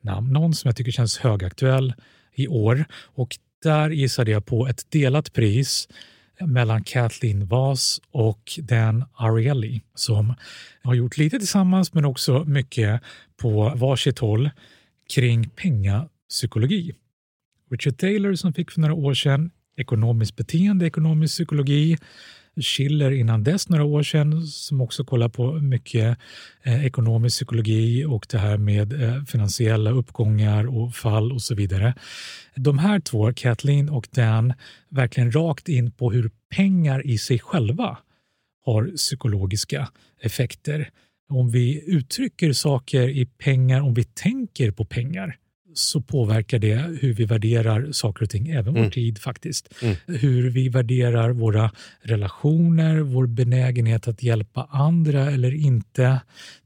namn. 0.03 0.33
Någon 0.33 0.53
som 0.53 0.67
jag 0.67 0.75
tycker 0.75 0.91
känns 0.91 1.17
högaktuell 1.17 1.93
i 2.35 2.47
år 2.47 2.85
och 3.15 3.37
där 3.63 3.89
gissade 3.89 4.31
jag 4.31 4.45
på 4.45 4.67
ett 4.67 4.81
delat 4.91 5.33
pris 5.33 5.87
mellan 6.47 6.83
Kathleen 6.83 7.45
Voss 7.45 8.01
och 8.11 8.59
Dan 8.61 9.05
Ariely 9.13 9.81
som 9.95 10.33
har 10.83 10.93
gjort 10.93 11.17
lite 11.17 11.39
tillsammans 11.39 11.93
men 11.93 12.05
också 12.05 12.43
mycket 12.43 13.01
på 13.37 13.73
varsitt 13.75 14.19
håll 14.19 14.49
kring 15.13 15.49
pengapsykologi. 15.49 16.93
Richard 17.71 17.97
Taylor 17.97 18.33
som 18.33 18.53
fick 18.53 18.71
för 18.71 18.81
några 18.81 18.93
år 18.93 19.13
sedan 19.13 19.51
ekonomiskt 19.77 20.35
beteende, 20.35 20.85
ekonomisk 20.85 21.33
psykologi. 21.33 21.97
Schiller 22.61 23.11
innan 23.11 23.43
dess, 23.43 23.69
några 23.69 23.83
år 23.83 24.03
sedan, 24.03 24.47
som 24.47 24.81
också 24.81 25.03
kollar 25.03 25.29
på 25.29 25.53
mycket 25.53 26.17
eh, 26.63 26.85
ekonomisk 26.85 27.35
psykologi 27.35 28.05
och 28.05 28.25
det 28.29 28.37
här 28.37 28.57
med 28.57 29.03
eh, 29.03 29.23
finansiella 29.23 29.91
uppgångar 29.91 30.77
och 30.77 30.95
fall 30.95 31.31
och 31.31 31.41
så 31.41 31.55
vidare. 31.55 31.93
De 32.55 32.79
här 32.79 32.99
två, 32.99 33.33
Kathleen 33.33 33.89
och 33.89 34.07
Dan, 34.11 34.53
verkligen 34.89 35.31
rakt 35.31 35.69
in 35.69 35.91
på 35.91 36.11
hur 36.11 36.31
pengar 36.55 37.07
i 37.07 37.17
sig 37.17 37.39
själva 37.39 37.97
har 38.65 38.91
psykologiska 38.95 39.89
effekter. 40.21 40.89
Om 41.29 41.49
vi 41.49 41.83
uttrycker 41.85 42.53
saker 42.53 43.09
i 43.09 43.25
pengar, 43.25 43.81
om 43.81 43.93
vi 43.93 44.03
tänker 44.03 44.71
på 44.71 44.85
pengar, 44.85 45.37
så 45.73 46.01
påverkar 46.01 46.59
det 46.59 46.97
hur 47.01 47.13
vi 47.13 47.25
värderar 47.25 47.91
saker 47.91 48.23
och 48.23 48.29
ting, 48.29 48.49
även 48.49 48.73
vår 48.73 48.89
tid 48.89 49.17
faktiskt. 49.17 49.73
Hur 50.07 50.49
vi 50.49 50.69
värderar 50.69 51.29
våra 51.29 51.71
relationer, 52.01 52.99
vår 52.99 53.27
benägenhet 53.27 54.07
att 54.07 54.23
hjälpa 54.23 54.67
andra 54.71 55.31
eller 55.31 55.53
inte, 55.53 56.21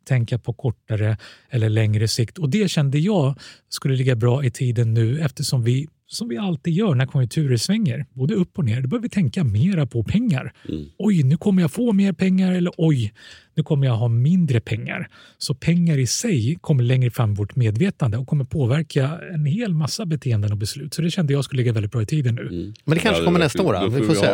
tänka 0.07 0.39
på 0.39 0.53
kortare 0.53 1.17
eller 1.49 1.69
längre 1.69 2.07
sikt. 2.07 2.37
Och 2.37 2.49
det 2.49 2.71
kände 2.71 2.99
jag 2.99 3.39
skulle 3.69 3.95
ligga 3.95 4.15
bra 4.15 4.43
i 4.45 4.51
tiden 4.51 4.93
nu 4.93 5.19
eftersom 5.19 5.63
vi 5.63 5.87
som 6.13 6.27
vi 6.27 6.37
alltid 6.37 6.73
gör 6.73 6.95
när 6.95 7.05
konjunkturer 7.05 7.57
svänger, 7.57 8.05
både 8.13 8.33
upp 8.35 8.57
och 8.57 8.65
ner, 8.65 8.81
då 8.81 8.87
bör 8.87 8.99
vi 8.99 9.09
tänka 9.09 9.43
mera 9.43 9.85
på 9.85 10.03
pengar. 10.03 10.53
Oj, 10.97 11.23
nu 11.23 11.37
kommer 11.37 11.61
jag 11.61 11.71
få 11.71 11.91
mer 11.93 12.13
pengar 12.13 12.53
eller 12.53 12.71
oj, 12.77 13.13
nu 13.55 13.63
kommer 13.63 13.87
jag 13.87 13.93
ha 13.95 14.07
mindre 14.07 14.59
pengar. 14.61 15.07
Så 15.37 15.55
pengar 15.55 15.97
i 15.97 16.07
sig 16.07 16.57
kommer 16.61 16.83
längre 16.83 17.11
fram 17.11 17.31
i 17.31 17.35
vårt 17.35 17.55
medvetande 17.55 18.17
och 18.17 18.27
kommer 18.27 18.45
påverka 18.45 19.19
en 19.33 19.45
hel 19.45 19.73
massa 19.73 20.05
beteenden 20.05 20.51
och 20.51 20.57
beslut. 20.57 20.93
Så 20.93 21.01
det 21.01 21.11
kände 21.11 21.33
jag 21.33 21.43
skulle 21.45 21.61
ligga 21.61 21.73
väldigt 21.73 21.91
bra 21.91 22.01
i 22.01 22.05
tiden 22.05 22.35
nu. 22.35 22.73
Men 22.85 22.95
det 22.95 23.01
kanske 23.01 23.21
Ja, 23.21 23.25
kommer 23.25 23.39
det- 23.39 23.45
nästa 23.45 23.63
år. 23.63 23.73
då. 23.73 23.87
Vi 23.99 24.05
får 24.07 24.13
se. 24.15 24.25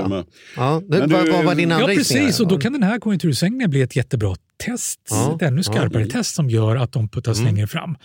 Ja, 0.55 0.81
vad, 0.87 1.09
du- 1.09 1.31
vad 1.31 1.45
var 1.45 1.55
din 1.55 1.69
Ja, 1.69 1.75
andra 1.75 1.93
gissning? 1.93 2.23
precis. 2.23 2.39
Och 2.39 2.47
då 2.47 2.55
Ja. 2.55 2.59
kan 2.59 2.73
den 2.73 2.83
här 2.83 2.99
konjunktursvängningen 2.99 3.69
bli 3.69 3.81
ett 3.81 3.95
jättebra 3.95 4.35
test. 4.65 4.99
Ja, 5.09 5.35
Ett 5.35 5.41
ännu 5.41 5.63
skarpare 5.63 6.01
Mm. 6.01 6.09
test 6.09 6.35
som 6.35 6.49
gör 6.49 6.75
att 6.75 6.91
de 6.91 7.09
puttas 7.09 7.41
längre 7.41 7.67
fram 7.67 7.95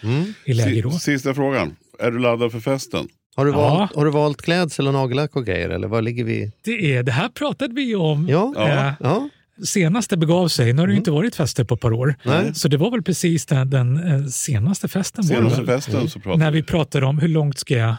i 0.45 0.53
läge 0.55 0.81
då. 0.83 0.91
Si- 0.91 0.99
Sista 1.01 1.35
frågan. 1.35 1.77
Är 1.99 2.11
du 2.11 2.19
laddad 2.19 2.53
för 2.53 2.61
festen? 2.61 3.09
Har, 3.37 3.45
du 3.45 3.51
Ja. 3.51 3.57
valt, 3.59 3.97
har 3.97 4.05
du 4.05 4.11
valt 4.11 4.43
klädsel 4.43 4.87
och 4.87 4.93
nagellack 4.93 5.37
och 5.37 5.47
grejer? 5.47 5.69
Eller 5.69 5.89
var 5.89 6.03
ligger 6.03 6.25
vi? 6.25 6.53
Det, 6.65 6.97
är, 6.97 7.03
det 7.03 7.13
här 7.13 7.29
pratade 7.29 7.75
vi 7.75 7.95
om 7.95 8.29
Ja, 8.29 8.55
eh, 8.59 8.93
ja. 9.01 9.29
senast 9.65 10.11
det 10.11 10.17
begav 10.17 10.49
sig. 10.49 10.73
Nu 10.73 10.83
har 10.83 10.87
det 10.87 10.93
ju 10.93 10.99
inte 10.99 11.11
varit 11.11 11.35
fester 11.37 11.65
på 11.65 11.75
ett 11.75 11.81
par 11.81 11.93
år. 11.93 12.15
Nej. 12.25 12.55
Så 12.55 12.69
det 12.69 12.77
var 12.77 12.91
väl 12.91 13.03
precis 13.03 13.47
den, 13.47 13.71
den 13.71 13.97
eh, 14.15 14.25
senaste 14.27 14.89
festen. 14.89 15.25
Senaste 15.25 15.63
väl? 15.63 15.81
festen 15.81 16.09
så 16.09 16.21
pratade 16.21 16.45
När 16.45 16.51
vi 16.51 16.63
pratade 16.63 17.07
om 17.07 17.19
hur 17.19 17.29
långt 17.29 17.59
ska 17.59 17.75
jag 17.77 17.95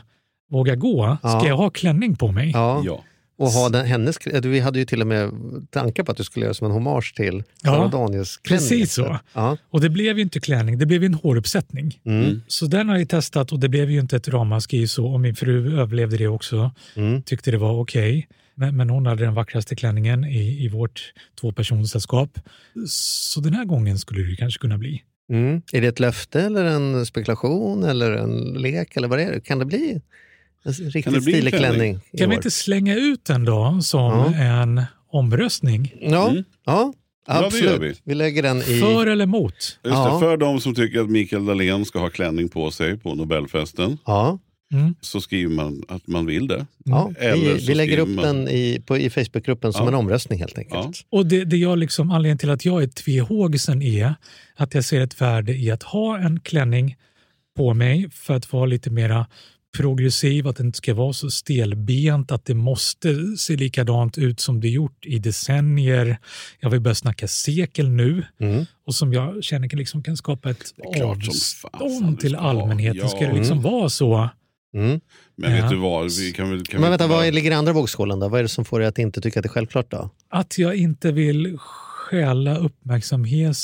våga 0.51 0.75
gå? 0.75 1.17
Ska 1.19 1.29
Ja. 1.29 1.47
jag 1.47 1.57
ha 1.57 1.69
klänning 1.69 2.15
på 2.15 2.31
mig? 2.31 2.51
ja. 2.53 3.03
Ja. 3.37 3.45
Och 3.45 3.51
ha 3.51 3.69
den, 3.69 3.85
hennes, 3.85 4.17
vi 4.43 4.59
hade 4.59 4.79
ju 4.79 4.85
till 4.85 5.01
och 5.01 5.07
med 5.07 5.31
tankar 5.69 6.03
på 6.03 6.11
att 6.11 6.17
du 6.17 6.23
skulle 6.23 6.45
göra 6.45 6.53
som 6.53 6.65
en 6.67 6.71
hommage 6.73 7.13
till 7.15 7.43
Ja, 7.63 7.69
Sara 7.69 7.87
Daniels 7.87 8.37
klänning. 8.37 8.59
precis 8.69 8.93
så. 8.93 9.19
Ja. 9.33 9.57
Och 9.69 9.81
det 9.81 9.89
blev 9.89 10.17
ju 10.17 10.23
inte 10.23 10.39
klänning, 10.39 10.77
det 10.77 10.85
blev 10.85 11.03
en 11.03 11.13
håruppsättning. 11.13 11.99
Mm. 12.05 12.41
Så 12.47 12.65
den 12.65 12.89
har 12.89 12.97
jag 12.97 13.09
testat 13.09 13.51
och 13.51 13.59
det 13.59 13.69
blev 13.69 13.91
ju 13.91 13.99
inte 13.99 14.15
ett 14.15 14.27
ramaskri 14.27 14.87
så. 14.87 15.05
Och 15.05 15.19
min 15.19 15.35
fru 15.35 15.79
överlevde 15.79 16.17
det 16.17 16.27
också. 16.27 16.71
Mm. 16.95 17.21
Tyckte 17.23 17.51
det 17.51 17.57
var 17.57 17.79
okej. 17.81 18.27
Men, 18.55 18.77
men 18.77 18.89
hon 18.89 19.05
hade 19.05 19.23
den 19.23 19.33
vackraste 19.33 19.75
klänningen 19.75 20.25
i, 20.25 20.65
i 20.65 20.67
vårt 20.69 21.13
tvåpersonssällskap. 21.41 22.39
Så 22.87 23.39
den 23.41 23.53
här 23.53 23.65
gången 23.65 23.99
skulle 23.99 24.29
det 24.29 24.35
kanske 24.35 24.59
kunna 24.59 24.77
bli. 24.77 25.01
Mm. 25.29 25.61
Är 25.73 25.81
det 25.81 25.87
ett 25.87 25.99
löfte 25.99 26.41
eller 26.41 26.65
en 26.65 27.05
spekulation 27.05 27.83
eller 27.83 28.11
en 28.11 28.53
lek? 28.53 28.95
eller 28.97 29.07
vad 29.07 29.19
är 29.19 29.31
det? 29.31 29.39
Kan 29.41 29.59
det 29.59 29.65
bli 29.65 30.01
riktigt 30.65 31.05
bli 31.05 31.15
en 31.15 31.21
stilig 31.21 31.53
klänning? 31.53 31.99
Kan 32.17 32.29
vi 32.29 32.35
inte 32.35 32.51
slänga 32.51 32.95
ut 32.95 33.25
den 33.25 33.45
då 33.45 33.79
som 33.81 34.01
Ja. 34.11 34.35
en 34.35 34.81
omröstning? 35.11 35.93
Ja, 36.01 36.29
Mm. 36.29 36.43
ja 36.65 36.93
absolut. 37.27 37.81
vi. 37.81 37.93
vi. 38.03 38.13
lägger 38.13 38.43
den 38.43 38.57
i... 38.57 38.79
För 38.79 39.07
eller 39.07 39.23
emot? 39.23 39.53
Just 39.53 39.77
Ja. 39.83 40.13
det, 40.13 40.19
för 40.19 40.37
de 40.37 40.61
som 40.61 40.75
tycker 40.75 40.99
att 40.99 41.09
Mikael 41.09 41.45
Dahlén 41.45 41.85
ska 41.85 41.99
ha 41.99 42.09
klänning 42.09 42.49
på 42.49 42.71
sig 42.71 42.97
på 42.97 43.15
Nobelfesten 43.15 43.97
Ja, 44.05 44.39
Mm. 44.73 44.95
så 45.01 45.21
skriver 45.21 45.51
man 45.55 45.83
att 45.87 46.07
man 46.07 46.25
vill 46.25 46.47
det. 46.47 46.65
ja. 46.85 47.11
Eller 47.19 47.53
Vi, 47.53 47.65
vi 47.67 47.75
lägger 47.75 47.97
upp 47.97 48.09
man- 48.09 48.25
den 48.25 48.47
i, 48.47 48.81
på, 48.85 48.97
i 48.97 49.09
Facebookgruppen 49.09 49.73
som 49.73 49.81
Ja. 49.83 49.87
en 49.87 49.93
omröstning 49.95 50.39
helt 50.39 50.57
enkelt. 50.57 51.05
Och 51.09 51.25
det, 51.25 51.45
det 51.45 51.57
jag 51.57 51.77
liksom, 51.77 52.11
anledningen 52.11 52.37
till 52.37 52.49
att 52.49 52.65
jag 52.65 52.83
är 52.83 52.87
tvehågsen 52.87 53.81
är 53.81 54.15
att 54.55 54.73
jag 54.73 54.83
ser 54.85 55.01
ett 55.01 55.21
värde 55.21 55.53
i 55.53 55.71
att 55.71 55.83
ha 55.83 56.17
en 56.17 56.39
klänning 56.39 56.95
på 57.57 57.73
mig 57.73 58.09
för 58.11 58.33
att 58.33 58.53
vara 58.53 58.65
lite 58.65 58.89
mera 58.89 59.27
progressiv, 59.77 60.47
att 60.47 60.55
det 60.55 60.63
inte 60.63 60.77
ska 60.77 60.93
vara 60.93 61.13
så 61.13 61.29
stelbent, 61.29 62.31
att 62.31 62.45
det 62.45 62.53
måste 62.53 63.37
se 63.37 63.55
likadant 63.55 64.17
ut 64.17 64.39
som 64.39 64.59
det 64.61 64.69
gjort 64.69 65.05
i 65.05 65.19
decennier. 65.19 66.17
Jag 66.59 66.69
vill 66.69 66.79
börja 66.81 66.95
snacka 66.95 67.27
sekel 67.27 67.89
nu 67.89 68.23
Mm. 68.39 68.65
och 68.87 68.95
som 68.95 69.13
jag 69.13 69.43
känner 69.43 69.67
kan, 69.69 69.79
liksom, 69.79 70.03
kan 70.03 70.17
skapa 70.17 70.49
ett 70.49 70.73
avstånd 71.03 72.19
till 72.19 72.31
ska 72.31 72.39
allmänheten. 72.39 73.09
Ska 73.09 73.21
Ja. 73.23 73.29
det 73.31 73.37
liksom 73.37 73.61
vara 73.61 73.89
så? 73.89 74.29
Mm. 74.75 74.99
Men 75.37 75.55
Ja. 75.55 75.61
vet 75.61 75.69
du 75.69 75.75
vad, 75.77 76.11
vi 76.11 76.31
kan 76.31 76.49
väl... 76.49 76.65
Kan 76.65 76.81
Men 76.81 76.89
vänta, 76.89 77.03
inte 77.03 77.13
vad 77.15 77.23
bara- 77.25 77.31
ligger 77.31 77.51
i 77.51 77.53
andra 77.53 77.73
vågskålen 77.73 78.19
då? 78.19 78.27
Vad 78.27 78.39
är 78.39 78.43
det 78.43 78.49
som 78.49 78.65
får 78.65 78.79
dig 78.79 78.87
att 78.87 78.99
inte 78.99 79.21
tycka 79.21 79.39
att 79.39 79.43
det 79.43 79.47
är 79.47 79.51
självklart 79.51 79.91
då? 79.91 80.09
Att 80.29 80.57
jag 80.57 80.75
inte 80.75 81.11
vill 81.11 81.57
stjäla 82.05 82.57
uppmärksamhet. 82.57 83.57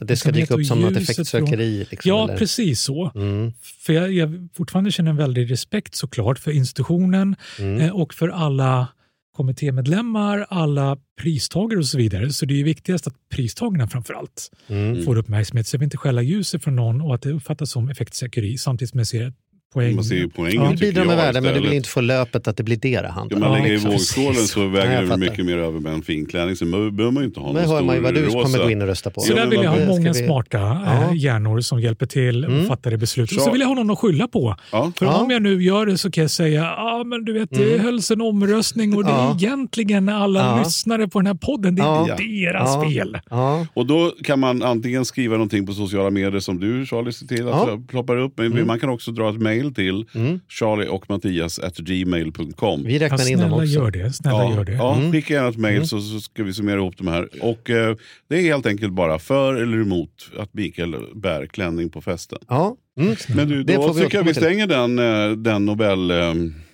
Att 0.00 0.08
det 0.08 0.16
ska 0.16 0.30
dyka 0.30 0.54
upp 0.54 0.66
som 0.66 0.80
något 0.80 0.96
effektsökeri? 0.96 1.86
Liksom, 1.90 2.08
Ja, 2.08 2.24
eller? 2.24 2.36
precis 2.38 2.80
så. 2.80 3.10
Mm. 3.14 3.52
För 3.62 3.92
jag, 3.92 4.12
jag 4.12 4.48
fortfarande 4.54 4.90
känner 4.92 5.10
en 5.10 5.16
väldig 5.16 5.50
respekt 5.50 5.94
såklart 5.94 6.38
för 6.38 6.50
institutionen 6.50 7.36
Mm. 7.58 7.80
eh, 7.80 7.90
och 7.90 8.14
för 8.14 8.28
alla 8.28 8.88
kommittémedlemmar, 9.36 10.46
alla 10.48 10.96
pristagare 11.22 11.78
och 11.78 11.86
så 11.86 11.98
vidare. 11.98 12.30
Så 12.32 12.46
det 12.46 12.54
är 12.54 12.58
ju 12.58 12.64
viktigast 12.64 13.06
att 13.06 13.14
pristagarna 13.34 13.88
framför 13.88 14.14
allt 14.14 14.50
Mm. 14.68 15.02
får 15.02 15.16
uppmärksamhet. 15.18 15.66
Så 15.66 15.74
jag 15.74 15.78
vill 15.78 15.84
inte 15.86 15.96
stjäla 15.96 16.22
ljuset 16.22 16.64
från 16.64 16.76
någon 16.76 17.00
och 17.00 17.14
att 17.14 17.22
det 17.22 17.30
uppfattas 17.32 17.70
som 17.70 17.88
effektsökeri 17.88 18.58
samtidigt 18.58 18.90
som 18.90 18.98
jag 19.00 19.06
ser 19.06 19.32
poäng. 19.74 19.94
Man 19.94 20.04
ser 20.04 20.14
ju 20.16 20.28
poängen 20.28 20.62
Ja, 20.70 20.76
bidrar 20.80 21.04
med 21.04 21.16
värde, 21.16 21.40
men 21.40 21.54
du 21.54 21.60
vill 21.60 21.72
inte 21.72 21.88
få 21.88 22.00
löpet 22.00 22.48
att 22.48 22.56
det 22.56 22.62
blir 22.62 22.76
det 22.76 23.00
det 23.00 23.08
handlar 23.08 23.36
Om 23.36 23.40
man. 23.42 23.52
Ja, 23.52 23.58
lägger 23.58 23.72
i 23.72 23.74
exakt. 23.76 23.94
vågskålen 23.94 24.34
så 24.34 24.60
Ja, 24.60 24.66
väger 24.66 25.02
det 25.06 25.16
mycket 25.16 25.44
mer 25.46 25.58
över 25.58 25.80
med 25.80 25.92
en 25.92 26.02
fin 26.02 26.26
klänning. 26.26 26.56
Så 26.56 26.64
behöver 26.64 27.10
man 27.10 27.22
ju 27.22 27.26
inte 27.26 27.40
ha 27.40 27.52
någon 27.52 27.56
hör 27.64 27.82
man 27.82 27.94
ju 27.96 28.00
stor 28.00 28.02
vad 28.02 28.14
du 28.14 28.26
rosa. 28.26 28.42
kommer 28.42 28.58
gå 28.64 28.70
in 28.70 28.82
och 28.82 28.88
rösta 28.88 29.10
på. 29.10 29.20
Så 29.20 29.32
Ja, 29.32 29.36
där 29.36 29.46
vill 29.46 29.62
jag 29.62 29.70
ha 29.70 29.86
många 29.86 30.12
vi- 30.12 30.26
smarta 30.26 30.58
Ja. 30.58 31.10
eh, 31.10 31.16
hjärnor 31.16 31.60
som 31.60 31.80
hjälper 31.80 32.06
till 32.06 32.44
och 32.44 32.52
Mm. 32.52 32.66
fattar 32.66 32.90
det 32.90 32.98
beslutet. 32.98 33.34
Så- 33.38 33.44
Så 33.44 33.50
vill 33.52 33.60
jag 33.60 33.68
ha 33.68 33.74
någon 33.74 33.90
att 33.90 33.98
skylla 33.98 34.28
på. 34.28 34.56
Ja. 34.72 34.92
För 34.98 35.06
Ja. 35.06 35.16
om 35.18 35.30
jag 35.30 35.42
nu 35.42 35.62
gör 35.62 35.86
det 35.86 35.98
så 35.98 36.10
kan 36.10 36.22
jag 36.22 36.30
säga 36.30 36.70
ah, 36.76 37.04
men 37.04 37.24
du 37.24 37.32
vet, 37.32 37.50
det 37.50 37.72
Mm. 37.72 37.80
hölls 37.84 38.10
en 38.10 38.20
omröstning 38.20 38.96
och 38.96 39.04
det 39.04 39.10
är 39.10 39.14
Ja. 39.14 39.36
egentligen 39.40 40.08
alla 40.08 40.40
Ja. 40.40 40.58
lyssnare 40.64 41.08
på 41.08 41.18
den 41.18 41.26
här 41.26 41.34
podden, 41.34 41.74
det 41.74 41.82
är 41.82 41.86
Ja. 41.86 42.00
inte 42.10 42.22
deras 42.22 42.74
Ja. 42.74 42.90
fel. 42.90 43.18
Ja. 43.30 43.66
Och 43.74 43.86
då 43.86 44.12
kan 44.24 44.40
man 44.40 44.62
antingen 44.62 45.04
skriva 45.04 45.32
någonting 45.34 45.66
på 45.66 45.72
sociala 45.72 46.10
medier 46.10 46.40
som 46.40 46.60
du 46.60 46.86
Charlie 46.86 47.12
ser 47.12 47.26
till 47.26 47.48
att 47.48 47.68
Ja. 47.68 47.78
ploppar 47.88 48.16
upp. 48.16 48.32
Men 48.38 48.66
man 48.66 48.78
kan 48.80 48.90
också 48.90 49.10
dra 49.10 49.30
ett 49.30 49.40
mejl 49.40 49.59
mail 49.62 49.74
till 49.74 50.04
charlie 50.48 50.88
och 50.88 51.10
Mattias 51.10 51.58
at 51.58 51.76
gmail.com. 51.76 52.82
Vi 52.84 52.94
Ja, 52.98 53.04
räknar 53.04 53.30
in 53.30 53.38
dem 53.38 53.48
snälla 53.48 53.56
också. 53.62 53.66
gör 53.74 53.90
det. 53.90 54.12
Snälla 54.12 54.38
Ja, 54.38 54.54
gör 54.54 54.64
det. 54.64 54.72
ja 54.72 54.96
Mm. 54.96 55.12
skicka 55.12 55.34
gärna 55.34 55.48
ett 55.48 55.56
mail 55.56 55.88
så, 55.88 56.00
så 56.00 56.20
ska 56.20 56.42
vi 56.44 56.52
summera 56.52 56.76
ihop 56.76 56.94
de 56.98 57.08
här. 57.08 57.28
Och 57.40 57.70
eh, 57.70 57.96
Det 58.28 58.36
är 58.36 58.42
helt 58.42 58.66
enkelt 58.66 58.92
bara 58.92 59.18
för 59.18 59.54
eller 59.54 59.80
emot 59.80 60.30
att 60.38 60.54
Mikael 60.54 60.96
bär 61.14 61.46
klänning 61.46 61.90
på 61.90 62.00
festen. 62.00 62.38
Ja. 62.48 62.76
Mm. 63.00 63.16
Men 63.36 63.48
du, 63.48 63.62
då 63.62 63.94
tycker 63.94 64.18
jag 64.18 64.24
vi 64.24 64.34
stänger 64.34 64.66
den, 64.66 64.98
eh, 64.98 65.30
den 65.36 65.66
Nobel, 65.66 66.10
eh, 66.10 66.16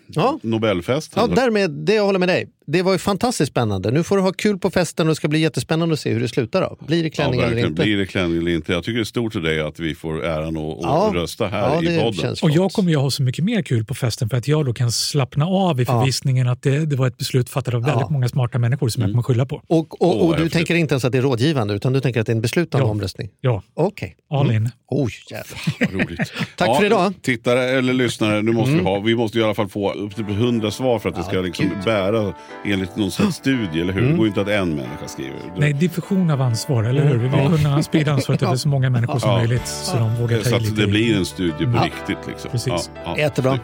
Ja. 0.08 0.38
Nobelfesten. 0.42 1.22
Ja, 1.28 1.34
därmed, 1.36 1.70
det 1.70 1.94
jag 1.94 2.04
håller 2.06 2.18
med 2.18 2.28
dig. 2.28 2.48
Det 2.68 2.82
var 2.82 2.92
ju 2.92 2.98
fantastiskt 2.98 3.50
spännande. 3.52 3.90
Nu 3.90 4.02
får 4.02 4.16
du 4.16 4.22
ha 4.22 4.32
kul 4.32 4.58
på 4.58 4.70
festen 4.70 5.06
och 5.06 5.10
det 5.10 5.16
ska 5.16 5.28
bli 5.28 5.38
jättespännande 5.38 5.92
att 5.92 6.00
se 6.00 6.12
hur 6.12 6.20
det 6.20 6.28
slutar. 6.28 6.60
Då. 6.62 6.76
Blir 6.86 7.02
det 7.02 7.10
klänning 7.10 7.34
eller 7.40 7.46
verkligen. 7.48 7.68
inte? 7.70 7.82
Blir 7.82 7.96
det 7.96 8.06
klänning 8.06 8.38
eller 8.38 8.50
inte? 8.50 8.72
Jag 8.72 8.84
tycker 8.84 8.96
det 8.96 9.02
är 9.02 9.04
stort 9.04 9.32
till 9.32 9.42
dig 9.42 9.60
att 9.60 9.80
vi 9.80 9.94
får 9.94 10.24
äran 10.24 10.56
att, 10.56 10.78
Ja. 10.82 11.10
rösta 11.14 11.46
här 11.46 11.60
Ja, 11.60 11.82
i 11.82 12.00
podden. 12.00 12.36
Och 12.42 12.50
jag 12.50 12.72
kommer 12.72 12.90
ju 12.90 12.96
ha 12.96 13.10
så 13.10 13.22
mycket 13.22 13.44
mer 13.44 13.62
kul 13.62 13.84
på 13.84 13.94
festen 13.94 14.28
för 14.28 14.36
att 14.36 14.48
jag 14.48 14.66
då 14.66 14.74
kan 14.74 14.92
slappna 14.92 15.46
av 15.46 15.80
i 15.80 15.84
förvissningen 15.84 16.48
att 16.48 16.62
det, 16.62 16.86
det 16.86 16.96
var 16.96 17.06
ett 17.06 17.16
beslut 17.18 17.50
fattat 17.50 17.74
av 17.74 17.80
väldigt 17.82 18.00
Ja. 18.00 18.08
många 18.10 18.28
smarta 18.28 18.58
människor 18.58 18.88
som 18.88 19.02
jag 19.02 19.10
kommer 19.12 19.22
skylla 19.22 19.46
på. 19.46 19.62
Och, 19.66 20.02
och, 20.02 20.20
och 20.20 20.28
vad 20.28 20.36
du 20.36 20.42
häftigt. 20.42 20.52
tänker 20.52 20.74
inte 20.74 20.94
ens 20.94 21.04
att 21.04 21.12
det 21.12 21.18
är 21.18 21.22
rådgivande 21.22 21.74
utan 21.74 21.92
du 21.92 22.00
tänker 22.00 22.20
att 22.20 22.26
det 22.26 22.32
är 22.32 22.36
en 22.36 22.40
beslutande 22.42 22.86
Ja. 22.86 22.90
omröstning? 22.90 23.28
Ja, 23.40 23.62
Okej. 23.74 24.16
all 24.30 24.50
in. 24.52 24.70
Oj, 24.88 25.12
jävlar. 25.30 25.92
Roligt. 26.04 26.32
Tack 26.56 26.76
för 26.76 26.84
idag. 26.86 27.12
Tittare 27.22 27.62
eller 27.64 27.92
lyssnare, 27.92 28.42
nu 28.42 28.52
måste 28.52 28.74
vi 28.74 28.80
ha, 28.82 28.98
vi 29.00 29.14
måste 29.16 29.38
i 29.38 29.42
alla 29.42 29.54
fall 29.54 29.68
få 29.68 29.92
upp 29.92 30.14
till 30.14 30.24
100 30.24 30.70
svar 30.70 30.98
för 30.98 31.08
att 31.08 31.14
det 31.16 31.22
ska 31.22 31.40
liksom 31.40 31.70
bära 31.84 32.34
enligt 32.64 32.96
någon 32.96 33.10
slags 33.10 33.36
studie, 33.36 33.80
eller 33.80 33.92
hur? 33.92 34.00
Det 34.10 34.16
går 34.16 34.26
inte 34.26 34.40
att 34.40 34.48
en 34.48 34.68
människa 34.74 35.08
skriver. 35.08 35.36
Nej, 35.56 35.72
diffusion 35.72 36.30
av 36.30 36.42
ansvar, 36.42 36.84
eller 36.84 37.02
hur? 37.04 37.18
Vi 37.18 37.28
vill 37.28 37.58
kunna 37.58 37.82
sprida 37.82 38.12
ansvaret 38.12 38.42
över 38.42 38.56
så 38.56 38.68
många 38.68 38.90
människor 38.90 39.18
som 39.18 39.30
Ja. 39.30 39.36
möjligt 39.38 39.66
så 39.66 39.96
de 39.96 40.16
vågar 40.16 40.38
ta 40.38 40.44
Så 40.44 40.56
att 40.56 40.76
det 40.76 40.86
blir 40.86 41.16
en 41.16 41.26
studie 41.26 41.64
på 41.64 41.72
Ja. 41.74 41.84
riktigt. 41.84 42.26
Liksom. 42.28 42.50
Precis. 42.50 42.90
Ja, 42.94 43.00
ja. 43.04 43.18
Jättebra. 43.18 43.58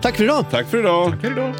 Tack 0.00 0.16
för 0.16 0.24
idag. 0.24 0.44
Tack 0.50 0.66
för 0.66 0.78
idag. 0.78 1.10
Tackar 1.10 1.32
idag. 1.32 1.54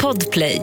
Podplay. 0.00 0.62